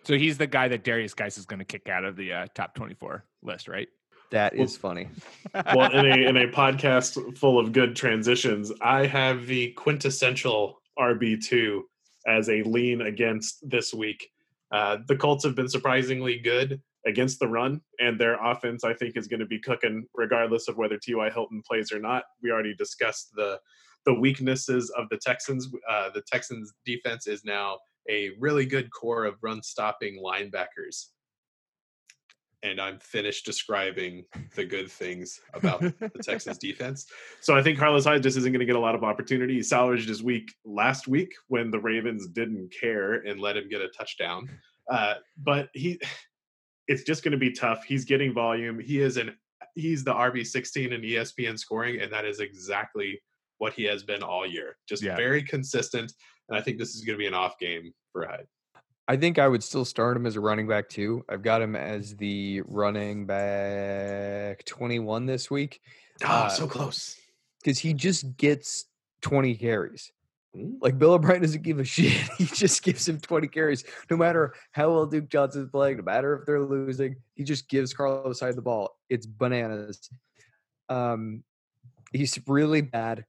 So 0.04 0.18
he's 0.18 0.38
the 0.38 0.48
guy 0.48 0.68
that 0.68 0.84
Derrius 0.84 1.16
Guice 1.16 1.38
is 1.38 1.46
going 1.46 1.60
to 1.60 1.66
kick 1.66 1.90
out 1.90 2.06
of 2.06 2.16
the 2.16 2.34
uh, 2.34 2.48
top 2.54 2.76
24 2.76 3.26
list, 3.42 3.68
right? 3.68 3.88
That 4.32 4.56
Well- 4.56 4.68
funny. 4.68 5.10
well, 5.76 5.92
in 5.92 6.06
a 6.06 6.30
in 6.30 6.38
a 6.38 6.48
podcast 6.48 7.38
full 7.38 7.60
of 7.60 7.72
good 7.72 7.96
transitions, 7.96 8.72
I 8.82 9.06
have 9.08 9.48
the 9.48 9.72
quintessential 9.72 10.80
RB 10.98 11.44
two 11.44 11.86
as 12.28 12.50
a 12.50 12.64
lean 12.64 13.02
against 13.02 13.68
this 13.68 13.94
week. 13.94 14.30
Uh, 14.72 14.98
the 15.08 15.16
Colts 15.16 15.44
have 15.44 15.56
been 15.56 15.70
surprisingly 15.70 16.38
good 16.38 16.82
against 17.06 17.40
the 17.40 17.48
run, 17.48 17.82
and 18.00 18.20
their 18.20 18.36
offense, 18.44 18.84
I 18.84 18.94
think, 18.94 19.18
is 19.18 19.28
going 19.28 19.40
to 19.40 19.46
be 19.46 19.60
cooking 19.60 20.06
regardless 20.14 20.68
of 20.68 20.78
whether 20.78 20.98
T.Y. 20.98 21.30
Hilton 21.32 21.64
plays 21.68 21.92
or 21.92 22.00
not. 22.00 22.24
We 22.44 22.52
already 22.52 22.76
discussed 22.76 23.30
the 23.36 23.60
the 24.06 24.14
weaknesses 24.14 24.90
of 24.92 25.10
the 25.10 25.18
Texans. 25.18 25.70
Uh, 25.90 26.10
the 26.14 26.22
Texans 26.32 26.74
defense 26.86 27.28
is 27.28 27.44
now 27.44 27.80
a 28.10 28.32
really 28.40 28.66
good 28.66 28.90
core 28.92 29.26
of 29.26 29.36
run 29.42 29.62
stopping 29.64 30.22
linebackers. 30.24 31.08
And 32.62 32.82
I'm 32.82 33.00
finished 33.00 33.46
describing 33.46 34.26
the 34.56 34.66
good 34.66 34.92
things 34.92 35.40
about 35.54 35.80
the 35.80 36.12
Texans 36.22 36.58
defense. 36.68 37.06
So 37.40 37.56
I 37.56 37.64
think 37.64 37.80
Carlos 37.80 38.04
Hyde 38.04 38.22
just 38.22 38.38
isn't 38.38 38.52
going 38.52 38.60
to 38.60 38.66
get 38.66 38.76
a 38.76 38.80
lot 38.80 38.96
of 38.96 39.04
opportunity. 39.04 39.56
He 39.56 39.64
salvaged 39.64 40.10
his 40.10 40.22
week 40.22 40.54
last 40.66 41.08
week 41.08 41.34
when 41.48 41.72
the 41.72 41.80
Ravens 41.80 42.28
didn't 42.28 42.74
care 42.78 43.14
and 43.14 43.40
let 43.40 43.56
him 43.56 43.70
get 43.70 43.82
a 43.82 43.88
touchdown. 43.90 44.50
Uh, 44.92 45.16
but 45.38 45.70
he, 45.74 46.00
it's 46.88 47.04
just 47.04 47.24
going 47.24 47.32
to 47.32 47.38
be 47.38 47.52
tough. 47.52 47.84
He's 47.86 48.04
getting 48.04 48.34
volume. 48.34 48.80
He 48.80 49.00
is 49.00 49.18
an 49.18 49.38
he's 49.76 50.04
the 50.04 50.14
RB 50.14 50.46
sixteen 50.46 50.92
in 50.92 51.02
ESPN 51.02 51.58
scoring, 51.58 52.02
and 52.02 52.12
that 52.12 52.26
is 52.26 52.40
exactly 52.40 53.22
what 53.60 53.74
he 53.74 53.84
has 53.86 54.04
been 54.04 54.24
all 54.24 54.46
year. 54.46 54.78
Just 54.88 55.04
Yeah. 55.04 55.16
very 55.16 55.44
consistent. 55.44 56.12
And 56.50 56.58
I 56.58 56.62
think 56.62 56.78
this 56.78 56.96
is 56.96 57.02
going 57.04 57.16
to 57.18 57.20
be 57.22 57.28
an 57.28 57.34
off 57.34 57.60
game 57.60 57.94
for 58.12 58.26
Hyde. 58.26 58.48
I 59.10 59.18
think 59.18 59.40
I 59.40 59.48
would 59.48 59.64
still 59.64 59.86
start 59.86 60.16
him 60.16 60.28
as 60.28 60.36
a 60.36 60.40
running 60.40 60.68
back 60.68 60.88
too. 60.88 61.26
I've 61.28 61.42
got 61.42 61.64
him 61.64 61.76
as 61.76 62.16
the 62.16 62.62
running 62.68 63.26
back 63.26 64.64
21 64.66 65.26
this 65.26 65.50
week 65.50 65.82
Ah, 66.24 66.46
Uh, 66.46 66.50
so 66.50 66.68
close. 66.68 67.18
because 67.60 67.80
he 67.80 67.94
just 67.96 68.38
gets 68.38 68.86
20 69.22 69.56
carries. 69.56 70.12
Like 70.54 71.00
Bill 71.00 71.14
O'Brien 71.14 71.42
doesn't 71.42 71.64
give 71.64 71.80
a 71.80 71.84
shit. 71.96 72.12
He 72.38 72.46
just 72.46 72.84
gives 72.84 73.08
him 73.10 73.20
20 73.20 73.48
carries, 73.48 73.84
no 74.12 74.16
matter 74.18 74.54
how 74.74 74.92
well 74.94 75.08
Duke 75.08 75.30
Johnson's 75.30 75.72
playing, 75.72 75.98
no 75.98 76.04
matter 76.04 76.38
if 76.38 76.46
they're 76.46 76.62
losing. 76.62 77.16
He 77.34 77.44
just 77.44 77.68
gives 77.68 77.94
Carlos 77.94 78.40
Hyde 78.40 78.56
the 78.56 78.62
ball. 78.62 78.96
It's 79.10 79.26
bananas. 79.26 80.08
Um, 80.88 81.44
he's 82.14 82.40
really 82.48 82.82
bad, 82.82 83.26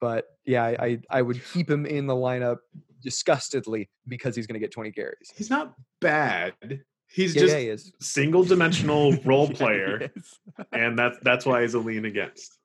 but 0.00 0.26
yeah, 0.44 0.64
I, 0.64 1.00
I 1.10 1.22
would 1.22 1.40
keep 1.52 1.68
him 1.70 1.86
in 1.86 2.06
the 2.06 2.14
lineup 2.14 2.58
disgustedly 3.04 3.88
because 4.08 4.34
he's 4.34 4.46
going 4.46 4.54
to 4.54 4.60
get 4.60 4.72
20 4.72 4.90
carries. 4.90 5.32
He's 5.36 5.50
not 5.50 5.74
bad. 6.00 6.54
He's 7.06 7.34
Yeah, 7.36 7.42
just 7.42 7.54
yeah, 7.58 7.74
he 7.74 7.78
single 8.00 8.42
dimensional 8.42 9.16
role 9.24 9.48
player, 9.48 10.10
and 10.72 10.98
that's 10.98 11.18
that's 11.22 11.46
why 11.46 11.62
he's 11.62 11.74
a 11.74 11.78
lean 11.78 12.06
against. 12.06 12.58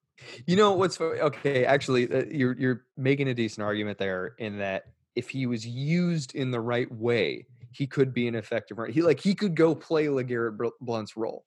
You 0.47 0.55
know 0.55 0.73
what's 0.73 0.99
okay? 0.99 1.65
Actually, 1.65 2.11
uh, 2.11 2.25
you're 2.29 2.57
you're 2.57 2.85
making 2.97 3.29
a 3.29 3.33
decent 3.33 3.63
argument 3.63 3.97
there 3.97 4.33
in 4.39 4.57
that 4.57 4.85
if 5.15 5.29
he 5.29 5.45
was 5.45 5.65
used 5.65 6.35
in 6.35 6.51
the 6.51 6.59
right 6.59 6.91
way, 6.91 7.45
he 7.71 7.87
could 7.87 8.13
be 8.13 8.27
an 8.27 8.35
effective 8.35 8.77
run. 8.77 8.91
He 8.91 9.01
like 9.01 9.19
he 9.19 9.35
could 9.35 9.55
go 9.55 9.75
play 9.75 10.05
LeGarrette 10.05 10.71
Blount's 10.81 11.15
role. 11.15 11.45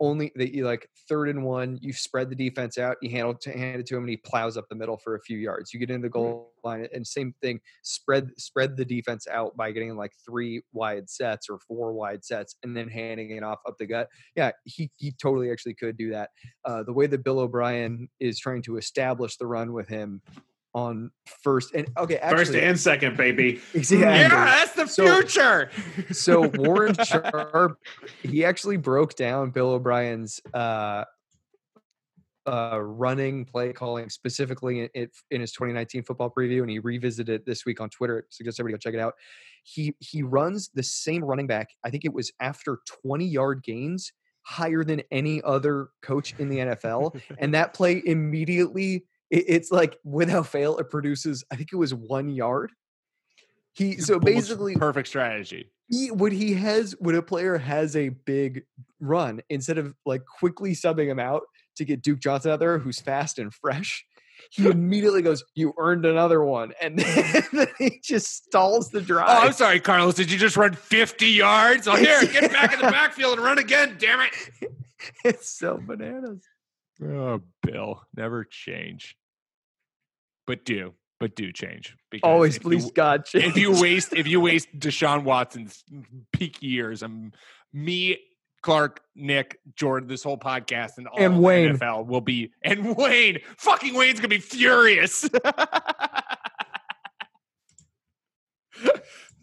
Only 0.00 0.32
that 0.36 0.54
you 0.54 0.64
like 0.64 0.88
third 1.08 1.28
and 1.28 1.44
one, 1.44 1.78
you 1.82 1.92
spread 1.92 2.30
the 2.30 2.36
defense 2.36 2.78
out, 2.78 2.96
you 3.02 3.10
handle 3.10 3.34
to 3.34 3.50
hand 3.50 3.80
it 3.80 3.86
to 3.86 3.96
him, 3.96 4.04
and 4.04 4.10
he 4.10 4.16
plows 4.16 4.56
up 4.56 4.66
the 4.68 4.76
middle 4.76 4.96
for 4.96 5.16
a 5.16 5.20
few 5.20 5.38
yards. 5.38 5.74
You 5.74 5.80
get 5.80 5.90
into 5.90 6.06
the 6.06 6.10
goal 6.10 6.52
line, 6.62 6.86
and 6.94 7.06
same 7.06 7.34
thing, 7.42 7.60
spread 7.82 8.30
spread 8.38 8.76
the 8.76 8.84
defense 8.84 9.26
out 9.26 9.56
by 9.56 9.72
getting 9.72 9.96
like 9.96 10.12
three 10.24 10.62
wide 10.72 11.10
sets 11.10 11.48
or 11.50 11.58
four 11.66 11.92
wide 11.92 12.24
sets, 12.24 12.54
and 12.62 12.76
then 12.76 12.88
handing 12.88 13.30
it 13.32 13.42
off 13.42 13.58
up 13.66 13.74
the 13.78 13.86
gut. 13.86 14.08
Yeah, 14.36 14.52
he 14.64 14.90
he 14.96 15.12
totally 15.12 15.50
actually 15.50 15.74
could 15.74 15.96
do 15.96 16.10
that 16.10 16.30
uh, 16.64 16.84
the 16.84 16.92
way 16.92 17.06
that 17.08 17.24
Bill 17.24 17.40
O'Brien 17.40 18.08
is 18.20 18.38
trying 18.38 18.62
to 18.62 18.76
establish 18.76 19.36
the 19.36 19.46
run 19.46 19.72
with 19.72 19.88
him 19.88 20.22
on 20.74 21.10
first 21.42 21.74
and 21.74 21.88
okay, 21.96 22.16
actually, 22.18 22.38
First 22.44 22.54
and 22.54 22.78
second, 22.78 23.16
baby. 23.16 23.60
exactly. 23.74 24.00
Yeah, 24.00 24.28
that's 24.28 24.72
the 24.72 24.86
So- 24.86 25.20
future. 25.20 25.70
So 26.12 26.48
Warren 26.48 26.94
Sharp, 27.04 27.78
he 28.22 28.44
actually 28.44 28.76
broke 28.76 29.14
down 29.16 29.50
Bill 29.50 29.70
O'Brien's 29.70 30.40
uh, 30.54 31.04
uh, 32.46 32.78
running 32.80 33.44
play 33.44 33.72
calling 33.72 34.08
specifically 34.08 34.80
in, 34.80 34.88
it, 34.94 35.10
in 35.30 35.40
his 35.40 35.52
2019 35.52 36.02
football 36.04 36.30
preview, 36.30 36.60
and 36.62 36.70
he 36.70 36.78
revisited 36.78 37.28
it 37.42 37.46
this 37.46 37.66
week 37.66 37.80
on 37.80 37.90
Twitter. 37.90 38.26
Suggest 38.30 38.58
everybody 38.58 38.78
go 38.78 38.90
check 38.90 38.94
it 38.98 39.02
out. 39.02 39.14
He 39.64 39.94
he 40.00 40.22
runs 40.22 40.70
the 40.74 40.82
same 40.82 41.22
running 41.24 41.46
back. 41.46 41.68
I 41.84 41.90
think 41.90 42.04
it 42.04 42.12
was 42.12 42.32
after 42.40 42.78
20 43.02 43.26
yard 43.26 43.62
gains, 43.62 44.12
higher 44.42 44.82
than 44.82 45.02
any 45.10 45.42
other 45.42 45.88
coach 46.00 46.34
in 46.38 46.48
the 46.48 46.58
NFL, 46.58 47.20
and 47.38 47.52
that 47.54 47.74
play 47.74 48.02
immediately. 48.04 49.04
It, 49.30 49.44
it's 49.48 49.70
like 49.70 49.98
without 50.04 50.46
fail, 50.46 50.78
it 50.78 50.90
produces. 50.90 51.44
I 51.50 51.56
think 51.56 51.70
it 51.72 51.76
was 51.76 51.94
one 51.94 52.28
yard. 52.28 52.72
He 53.74 53.98
so 53.98 54.18
basically 54.18 54.74
perfect 54.74 55.08
strategy. 55.08 55.70
he 55.88 56.10
when 56.10 56.32
he 56.32 56.54
has 56.54 56.96
when 56.98 57.14
a 57.14 57.22
player 57.22 57.56
has 57.58 57.94
a 57.94 58.08
big 58.08 58.64
run 58.98 59.40
instead 59.48 59.78
of 59.78 59.94
like 60.04 60.22
quickly 60.26 60.72
subbing 60.72 61.06
him 61.08 61.20
out 61.20 61.42
to 61.76 61.84
get 61.84 62.02
Duke 62.02 62.18
Johnson 62.18 62.50
out 62.50 62.58
there 62.58 62.78
who's 62.78 63.00
fast 63.00 63.38
and 63.38 63.54
fresh, 63.54 64.04
he 64.50 64.66
immediately 64.70 65.22
goes, 65.22 65.44
"You 65.54 65.74
earned 65.78 66.06
another 66.06 66.42
one," 66.42 66.72
and 66.82 66.98
then 67.52 67.68
he 67.78 68.00
just 68.02 68.46
stalls 68.46 68.90
the 68.90 69.00
drive. 69.00 69.28
Oh, 69.28 69.46
I'm 69.46 69.52
sorry, 69.52 69.78
Carlos. 69.78 70.14
Did 70.14 70.32
you 70.32 70.38
just 70.38 70.56
run 70.56 70.72
50 70.74 71.26
yards? 71.26 71.86
Oh, 71.86 71.94
here, 71.94 72.20
get 72.26 72.50
back 72.52 72.72
in 72.72 72.80
the 72.80 72.86
backfield 72.90 73.34
and 73.36 73.44
run 73.44 73.58
again. 73.58 73.96
Damn 73.98 74.20
it. 74.20 74.72
It's 75.24 75.50
so 75.56 75.80
bananas. 75.80 76.42
Oh, 77.04 77.40
Bill, 77.62 78.02
never 78.16 78.44
change. 78.44 79.16
But 80.46 80.64
do, 80.64 80.94
but 81.20 81.36
do 81.36 81.52
change. 81.52 81.94
Because 82.10 82.26
Always, 82.26 82.58
please, 82.58 82.86
You, 82.86 82.92
God, 82.92 83.24
if 83.34 83.56
you 83.56 83.72
waste, 83.80 84.12
if 84.14 84.26
you 84.26 84.40
waste 84.40 84.68
Deshaun 84.78 85.24
Watson's 85.24 85.84
peak 86.32 86.62
years, 86.62 87.02
um, 87.02 87.32
me, 87.72 88.18
Clark, 88.62 89.00
Nick, 89.14 89.58
Jordan, 89.76 90.08
this 90.08 90.22
whole 90.24 90.38
podcast, 90.38 90.98
and 90.98 91.06
all 91.06 91.18
And 91.20 91.34
of 91.34 91.40
Wayne. 91.40 91.76
NFL 91.76 92.06
will 92.06 92.20
be, 92.20 92.50
and 92.62 92.96
Wayne, 92.96 93.38
fucking 93.58 93.94
Wayne's 93.94 94.18
gonna 94.18 94.28
be 94.28 94.38
furious. 94.38 95.28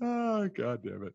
oh 0.01 0.47
god 0.57 0.83
damn 0.83 1.03
it! 1.07 1.13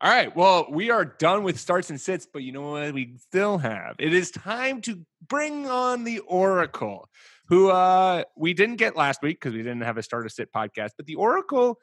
All 0.00 0.10
right, 0.10 0.34
well, 0.36 0.68
we 0.70 0.90
are 0.90 1.04
done 1.04 1.42
with 1.42 1.58
starts 1.58 1.90
and 1.90 2.00
sits, 2.00 2.24
but 2.32 2.44
you 2.44 2.52
know 2.52 2.70
what? 2.70 2.94
We 2.94 3.16
still 3.18 3.58
have. 3.58 3.96
It 3.98 4.14
is 4.14 4.30
time 4.30 4.80
to 4.82 5.04
bring 5.26 5.66
on 5.66 6.04
the 6.04 6.20
Oracle, 6.20 7.08
who 7.48 7.70
uh 7.70 8.22
we 8.36 8.54
didn't 8.54 8.76
get 8.76 8.94
last 8.94 9.22
week 9.22 9.40
because 9.40 9.54
we 9.54 9.62
didn't 9.62 9.80
have 9.80 9.96
a 9.98 10.02
start 10.04 10.24
or 10.24 10.28
sit 10.28 10.52
podcast, 10.52 10.90
but 10.96 11.06
the 11.06 11.16
Oracle 11.16 11.80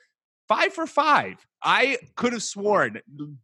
five 0.47 0.73
for 0.73 0.87
five. 0.87 1.45
I 1.61 1.97
could 2.15 2.31
have 2.31 2.43
sworn, 2.43 3.01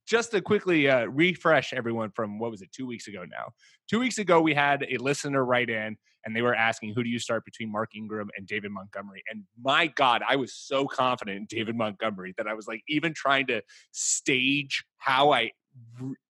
just 0.08 0.32
to 0.32 0.42
quickly 0.42 0.90
uh, 0.90 1.06
refresh 1.06 1.74
everyone 1.74 2.12
from 2.12 2.40
what 2.40 2.52
was 2.52 2.62
it, 2.62 2.72
two 2.72 2.86
weeks 2.86 3.08
ago 3.08 3.26
now? 3.30 3.52
Two 3.90 4.00
weeks 4.00 4.20
ago, 4.20 4.40
we 4.40 4.54
had 4.54 4.86
a 4.90 4.98
listener 4.98 5.44
write 5.44 5.70
in 5.70 5.98
and 6.26 6.36
they 6.36 6.42
were 6.42 6.56
asking 6.56 6.94
who 6.94 7.04
do 7.04 7.10
you 7.10 7.20
start 7.20 7.46
between 7.46 7.72
Mark 7.72 7.96
Ingram 7.96 8.30
and 8.38 8.48
David 8.48 8.72
Montgomery. 8.72 9.24
And 9.30 9.44
my 9.62 9.88
God, 9.88 10.22
I 10.28 10.36
was 10.36 10.54
so 10.54 10.86
confident 10.86 11.38
in 11.38 11.46
David 11.50 11.76
Montgomery 11.76 12.34
that 12.38 12.48
I 12.48 12.54
was 12.54 12.68
like 12.68 12.82
even 12.88 13.14
trying 13.14 13.48
to 13.48 13.62
stage 13.92 14.84
how 14.98 15.32
I 15.32 15.52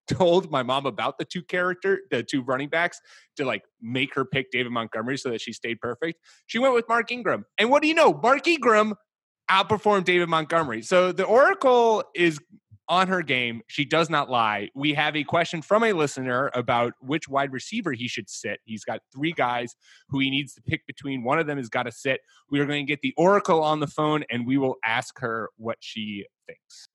told 0.07 0.51
my 0.51 0.63
mom 0.63 0.85
about 0.85 1.17
the 1.17 1.25
two 1.25 1.41
character, 1.43 2.01
the 2.11 2.23
two 2.23 2.41
running 2.41 2.69
backs 2.69 2.99
to 3.37 3.45
like 3.45 3.63
make 3.81 4.13
her 4.15 4.25
pick 4.25 4.51
David 4.51 4.71
Montgomery 4.71 5.17
so 5.17 5.29
that 5.29 5.41
she 5.41 5.53
stayed 5.53 5.79
perfect. 5.79 6.19
She 6.47 6.59
went 6.59 6.73
with 6.73 6.87
Mark 6.87 7.11
Ingram. 7.11 7.45
And 7.57 7.69
what 7.69 7.81
do 7.81 7.87
you 7.87 7.93
know? 7.93 8.13
Mark 8.13 8.47
Ingram 8.47 8.95
outperformed 9.49 10.05
David 10.05 10.29
Montgomery. 10.29 10.81
So 10.81 11.11
the 11.11 11.25
Oracle 11.25 12.03
is 12.15 12.39
on 12.91 13.07
her 13.07 13.21
game. 13.21 13.61
She 13.67 13.85
does 13.85 14.09
not 14.09 14.29
lie. 14.29 14.69
We 14.75 14.93
have 14.95 15.15
a 15.15 15.23
question 15.23 15.61
from 15.61 15.85
a 15.85 15.93
listener 15.93 16.51
about 16.53 16.91
which 16.99 17.29
wide 17.29 17.53
receiver 17.53 17.93
he 17.93 18.09
should 18.09 18.29
sit. 18.29 18.59
He's 18.65 18.83
got 18.83 18.99
three 19.13 19.31
guys 19.31 19.77
who 20.09 20.19
he 20.19 20.29
needs 20.29 20.53
to 20.55 20.61
pick 20.61 20.85
between. 20.85 21.23
One 21.23 21.39
of 21.39 21.47
them 21.47 21.57
has 21.57 21.69
got 21.69 21.83
to 21.83 21.91
sit. 21.93 22.19
We 22.49 22.59
are 22.59 22.65
going 22.65 22.85
to 22.85 22.89
get 22.89 23.01
the 23.01 23.13
Oracle 23.15 23.63
on 23.63 23.79
the 23.79 23.87
phone 23.87 24.25
and 24.29 24.45
we 24.45 24.57
will 24.57 24.75
ask 24.83 25.17
her 25.19 25.51
what 25.55 25.77
she 25.79 26.25
thinks. 26.45 26.89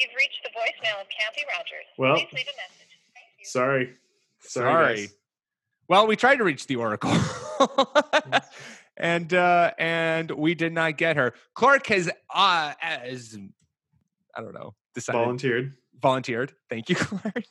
You've 0.00 0.10
reached 0.18 0.40
the 0.42 0.50
voicemail 0.50 1.00
of 1.00 1.06
Kathy 1.08 1.44
Rogers. 1.56 1.86
Well, 1.96 2.16
Please 2.16 2.26
leave 2.32 2.46
a 2.46 2.56
message. 2.58 2.98
Sorry. 3.44 3.94
Sorry. 4.46 4.96
Sorry. 4.96 5.08
Well, 5.88 6.06
we 6.06 6.16
tried 6.16 6.36
to 6.36 6.44
reach 6.44 6.66
the 6.66 6.76
Oracle. 6.76 7.12
and 8.96 9.32
uh 9.34 9.72
and 9.78 10.30
we 10.30 10.54
did 10.54 10.72
not 10.72 10.96
get 10.96 11.16
her. 11.16 11.34
Clark 11.54 11.86
has 11.88 12.10
uh 12.34 12.72
as 12.82 13.36
I 14.34 14.40
don't 14.40 14.54
know, 14.54 14.74
decided 14.94 15.18
Volunteered. 15.18 15.72
volunteered. 16.00 16.52
Thank 16.70 16.88
you, 16.88 16.96
Clark. 16.96 17.44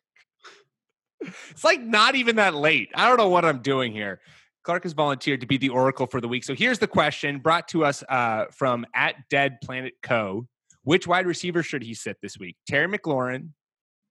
it's 1.50 1.64
like 1.64 1.82
not 1.82 2.16
even 2.16 2.36
that 2.38 2.54
late. 2.54 2.90
I 2.96 3.08
don't 3.08 3.18
know 3.18 3.30
what 3.30 3.46
I'm 3.46 3.60
doing 3.60 3.92
here. 3.94 4.20
Clark 4.64 4.84
has 4.84 4.94
volunteered 4.94 5.42
to 5.42 5.48
be 5.48 5.58
the 5.58 5.70
Oracle 5.70 6.08
for 6.08 6.22
the 6.22 6.28
week. 6.28 6.44
So 6.44 6.54
here's 6.56 6.80
the 6.80 6.88
question 6.88 7.40
brought 7.40 7.68
to 7.70 7.84
us 7.86 8.04
uh, 8.08 8.46
from 8.52 8.86
at 8.96 9.16
Dead 9.30 9.58
Planet 9.64 9.94
Co. 10.02 10.48
Which 10.86 11.08
wide 11.08 11.26
receiver 11.26 11.64
should 11.64 11.82
he 11.84 11.94
sit 11.94 12.18
this 12.22 12.38
week? 12.38 12.58
Terry 12.68 12.88
McLaurin, 12.88 13.50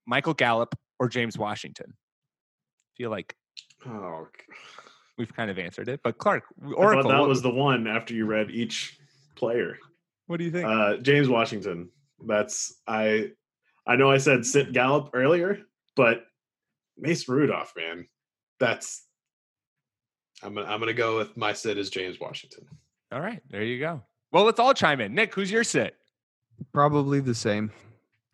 Michael 0.07 0.33
Gallup, 0.33 0.73
or 0.99 1.07
James 1.07 1.37
Washington? 1.37 1.93
Feel 2.97 3.09
like 3.09 3.35
Oh, 3.85 4.27
we've 5.17 5.33
kind 5.35 5.51
of 5.51 5.59
answered 5.59 5.89
it. 5.89 5.99
But 6.03 6.17
Clark, 6.17 6.43
I 6.63 6.71
Oracle, 6.71 7.03
thought 7.03 7.09
that 7.09 7.19
what, 7.19 7.29
was 7.29 7.41
the 7.41 7.49
one 7.49 7.85
after 7.87 8.13
you 8.13 8.25
read 8.25 8.49
each 8.49 8.97
player. 9.35 9.77
what 10.27 10.37
do 10.37 10.45
you 10.45 10.51
think? 10.51 10.65
Uh, 10.67 10.97
James 10.97 11.27
Washington. 11.29 11.89
That's 12.25 12.75
I. 12.87 13.31
I 13.85 13.97
know 13.97 14.09
I 14.09 14.17
said 14.17 14.45
sit 14.45 14.71
Gallup 14.71 15.09
earlier, 15.13 15.59
but 15.97 16.23
Mace 16.97 17.27
Rudolph, 17.27 17.73
man, 17.75 18.07
that's 18.59 19.05
I'm 20.41 20.53
gonna, 20.55 20.67
I'm 20.67 20.79
gonna 20.79 20.93
go 20.93 21.17
with 21.17 21.35
my 21.35 21.51
sit 21.51 21.77
is 21.77 21.89
James 21.89 22.17
Washington. 22.19 22.65
all 23.11 23.19
right, 23.19 23.41
there 23.49 23.63
you 23.63 23.79
go. 23.79 24.01
Well, 24.31 24.45
let's 24.45 24.59
all 24.59 24.73
chime 24.73 25.01
in. 25.01 25.13
Nick, 25.13 25.33
who's 25.35 25.51
your 25.51 25.65
sit? 25.65 25.95
Probably 26.73 27.19
the 27.19 27.35
same. 27.35 27.71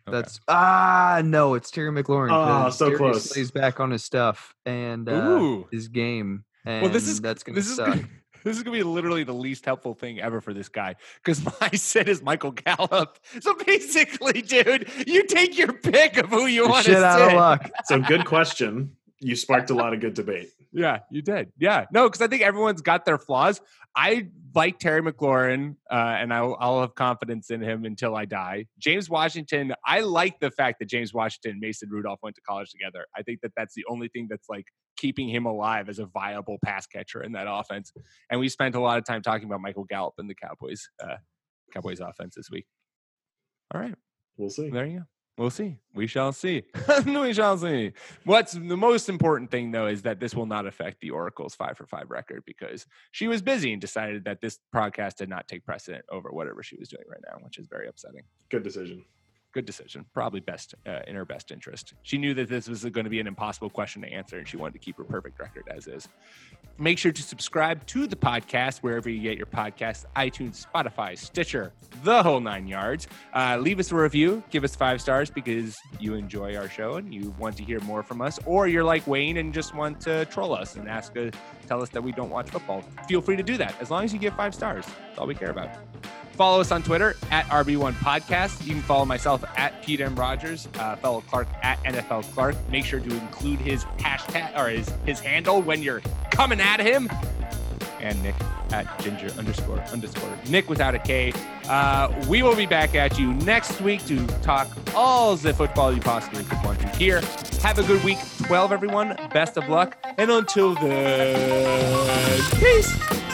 Okay. 0.10 0.18
That's 0.18 0.40
ah 0.48 1.22
no, 1.24 1.54
it's 1.54 1.72
Terry 1.72 1.92
McLaurin. 1.92 2.32
Oh, 2.32 2.46
'cause 2.66 2.78
so 2.78 2.86
Terry 2.88 2.98
close. 2.98 3.30
Stays 3.30 3.52
back 3.52 3.80
on 3.80 3.92
his 3.92 4.04
stuff 4.04 4.54
and 4.66 5.08
uh, 5.08 5.14
Ooh. 5.14 5.68
his 5.72 5.88
game, 5.88 6.44
and 6.66 6.84
well, 6.84 6.92
this 6.92 7.08
is 7.08 7.22
that's 7.22 7.44
gonna 7.44 7.56
this 7.56 7.70
is 7.70 7.76
suck. 7.78 7.88
gonna, 7.88 8.08
this 8.44 8.58
is 8.58 8.64
gonna 8.64 8.78
be 8.78 8.84
literally 8.84 9.24
the 9.24 9.34
least 9.34 9.66
helpful 9.66 9.94
thing 9.94 10.20
ever 10.20 10.42
for 10.42 10.54
this 10.54 10.70
guy 10.70 10.96
because 11.24 11.44
my 11.62 11.70
set 11.72 12.08
is 12.10 12.22
Michael 12.22 12.52
Gallup. 12.52 13.20
So 13.42 13.54
basically, 13.66 14.42
dude, 14.42 14.90
you 15.08 15.26
take 15.26 15.58
your 15.58 15.74
pick 15.74 16.18
of 16.18 16.30
who 16.30 16.46
you 16.46 16.68
want 16.68 16.86
to 16.86 16.92
Shit 16.94 17.04
out 17.04 17.22
of 17.22 17.34
luck. 17.34 17.70
so 17.86 18.00
good 18.02 18.26
question. 18.26 18.96
You 19.22 19.36
sparked 19.36 19.70
a 19.70 19.74
lot 19.74 19.94
of 19.94 20.00
good 20.00 20.14
debate. 20.14 20.50
Yeah, 20.72 21.00
you 21.12 21.22
did. 21.22 21.52
Yeah, 21.58 21.86
no, 21.92 22.08
because 22.08 22.22
I 22.22 22.28
think 22.28 22.42
everyone's 22.42 22.82
got 22.82 23.06
their 23.06 23.18
flaws. 23.18 23.60
I 23.96 24.28
like 24.56 24.80
Terry 24.80 25.02
McLaurin, 25.02 25.76
uh, 25.92 25.96
and 26.20 26.34
I'll, 26.34 26.56
I'll 26.60 26.82
have 26.82 26.96
confidence 26.96 27.50
in 27.50 27.62
him 27.62 27.86
until 27.86 28.16
I 28.16 28.26
die. 28.26 28.66
James 28.78 29.10
Washington, 29.10 29.74
I 29.86 30.02
like 30.02 30.40
the 30.40 30.52
fact 30.52 30.80
that 30.80 30.86
James 30.86 31.14
Washington 31.14 31.52
and 31.52 31.60
Mason 31.60 31.90
Rudolph 31.90 32.20
went 32.22 32.36
to 32.36 32.42
college 32.42 32.70
together. 32.72 33.06
I 33.16 33.24
think 33.24 33.42
that 33.42 33.52
that's 33.58 33.74
the 33.74 33.84
only 33.90 34.08
thing 34.08 34.28
that's 34.30 34.48
like 34.48 34.66
keeping 34.96 35.28
him 35.28 35.46
alive 35.46 35.90
as 35.90 36.00
a 36.00 36.06
viable 36.06 36.58
pass 36.64 36.86
catcher 36.86 37.22
in 37.24 37.32
that 37.34 37.48
offense. 37.50 37.92
And 38.30 38.40
we 38.40 38.48
spent 38.48 38.76
a 38.76 38.80
lot 38.80 38.98
of 38.98 39.06
time 39.06 39.22
talking 39.22 39.48
about 39.48 39.62
Michael 39.62 39.86
Gallup 39.86 40.14
and 40.18 40.30
the 40.30 40.36
Cowboys, 40.36 40.90
uh, 41.04 41.18
Cowboys 41.74 42.00
offense 42.00 42.36
this 42.36 42.50
week. 42.52 42.66
All 43.74 43.82
right. 43.82 43.96
We'll 44.38 44.50
see. 44.50 44.70
There 44.70 44.86
you 44.86 45.00
go. 45.00 45.06
We'll 45.40 45.50
see. 45.50 45.78
We 45.94 46.06
shall 46.06 46.34
see. 46.34 46.64
we 47.06 47.34
shall 47.34 47.58
see. 47.58 47.94
What's 48.26 48.52
the 48.52 48.76
most 48.76 49.08
important 49.08 49.50
thing, 49.50 49.72
though, 49.72 49.88
is 49.88 50.02
that 50.02 50.20
this 50.20 50.36
will 50.36 50.46
not 50.46 50.68
affect 50.68 51.00
the 51.00 51.12
Oracle's 51.12 51.56
five 51.56 51.78
for 51.78 51.86
five 51.86 52.10
record 52.10 52.44
because 52.46 52.86
she 53.12 53.30
was 53.30 53.42
busy 53.42 53.72
and 53.72 53.80
decided 53.80 54.26
that 54.26 54.42
this 54.42 54.60
podcast 54.76 55.16
did 55.16 55.30
not 55.30 55.48
take 55.48 55.64
precedent 55.64 56.04
over 56.12 56.30
whatever 56.34 56.62
she 56.62 56.76
was 56.76 56.90
doing 56.90 57.06
right 57.08 57.22
now, 57.26 57.38
which 57.42 57.58
is 57.58 57.68
very 57.68 57.88
upsetting. 57.88 58.24
Good 58.50 58.64
decision. 58.64 59.06
Good 59.52 59.66
decision. 59.66 60.06
Probably 60.14 60.42
best 60.42 60.76
uh, 60.88 61.00
in 61.08 61.16
her 61.16 61.26
best 61.26 61.52
interest. 61.52 61.96
She 62.04 62.20
knew 62.20 62.36
that 62.36 62.50
this 62.50 62.70
was 62.70 62.84
going 62.84 63.06
to 63.06 63.10
be 63.10 63.20
an 63.20 63.26
impossible 63.26 63.70
question 63.70 64.04
to 64.04 64.08
answer, 64.08 64.38
and 64.38 64.48
she 64.48 64.58
wanted 64.58 64.74
to 64.74 64.80
keep 64.80 64.98
her 64.98 65.04
perfect 65.04 65.40
record 65.40 65.64
as 65.76 65.88
is. 65.88 66.08
Make 66.78 66.98
sure 67.00 67.12
to 67.12 67.22
subscribe 67.22 67.86
to 67.88 68.06
the 68.06 68.16
podcast 68.16 68.80
wherever 68.80 69.10
you 69.10 69.22
get 69.22 69.38
your 69.38 69.48
podcasts 69.48 70.06
iTunes, 70.16 70.66
Spotify, 70.66 71.18
Stitcher, 71.18 71.74
the 72.04 72.22
whole 72.22 72.40
nine 72.40 72.68
yards. 72.68 73.08
Uh, 73.34 73.58
leave 73.60 73.80
us 73.80 73.92
a 73.92 73.96
review, 73.96 74.44
give 74.52 74.64
us 74.64 74.76
five 74.76 75.02
stars 75.02 75.32
because 75.32 75.78
you 76.00 76.14
enjoy 76.14 76.56
our 76.56 76.70
show 76.70 76.96
and 76.96 77.14
you 77.14 77.34
want 77.40 77.58
to 77.58 77.64
hear 77.64 77.80
more 77.82 78.04
from 78.04 78.22
us, 78.22 78.40
or 78.46 78.68
you're 78.68 78.84
like 78.84 79.06
Wayne 79.08 79.38
and 79.38 79.52
just 79.54 79.74
want 79.74 80.00
to 80.02 80.26
troll 80.26 80.54
us 80.54 80.76
and 80.76 80.88
ask 80.88 81.18
us, 81.18 81.34
tell 81.68 81.82
us 81.82 81.90
that 81.90 82.04
we 82.04 82.12
don't 82.12 82.30
watch 82.30 82.50
football. 82.50 82.84
Feel 83.08 83.22
free 83.22 83.36
to 83.36 83.44
do 83.44 83.58
that 83.58 83.74
as 83.82 83.90
long 83.90 84.04
as 84.04 84.14
you 84.14 84.20
give 84.20 84.36
five 84.36 84.54
stars. 84.54 84.86
That's 84.86 85.18
all 85.18 85.28
we 85.28 85.36
care 85.36 85.50
about. 85.50 85.70
Follow 86.40 86.62
us 86.62 86.72
on 86.72 86.82
Twitter 86.82 87.18
at 87.32 87.46
RB1 87.48 87.96
Podcast. 87.96 88.66
You 88.66 88.72
can 88.72 88.82
follow 88.82 89.04
myself 89.04 89.44
at 89.58 89.84
Pete 89.84 90.00
M. 90.00 90.16
Rogers, 90.16 90.70
uh, 90.76 90.96
fellow 90.96 91.20
Clark 91.20 91.50
at 91.62 91.84
NFL 91.84 92.24
Clark. 92.34 92.56
Make 92.70 92.86
sure 92.86 93.02
to 93.02 93.10
include 93.10 93.60
his 93.60 93.84
hashtag 93.98 94.58
or 94.58 94.70
his, 94.70 94.90
his 95.06 95.20
handle 95.20 95.62
when 95.62 95.84
you're 95.84 96.00
coming 96.32 96.62
at 96.62 96.80
him. 96.80 97.10
And 98.00 98.24
Nick 98.24 98.36
at 98.72 98.88
ginger 99.02 99.28
underscore 99.38 99.82
underscore 99.92 100.34
Nick 100.48 100.70
without 100.70 100.96
a 100.96 101.00
K. 101.00 101.34
Uh, 101.68 102.10
we 102.30 102.42
will 102.42 102.56
be 102.56 102.66
back 102.66 102.96
at 102.96 103.20
you 103.20 103.34
next 103.34 103.82
week 103.82 104.06
to 104.06 104.26
talk 104.42 104.70
all 104.96 105.36
the 105.36 105.54
football 105.54 105.92
you 105.92 106.00
possibly 106.00 106.46
could 106.46 106.64
want 106.64 106.80
to 106.80 106.88
hear. 106.96 107.20
Have 107.64 107.80
a 107.80 107.84
good 107.84 108.02
week 108.06 108.20
12, 108.44 108.72
everyone. 108.72 109.10
Best 109.34 109.58
of 109.58 109.68
luck. 109.68 109.98
And 110.18 110.32
until 110.32 110.74
then, 110.76 112.42
peace. 112.58 113.29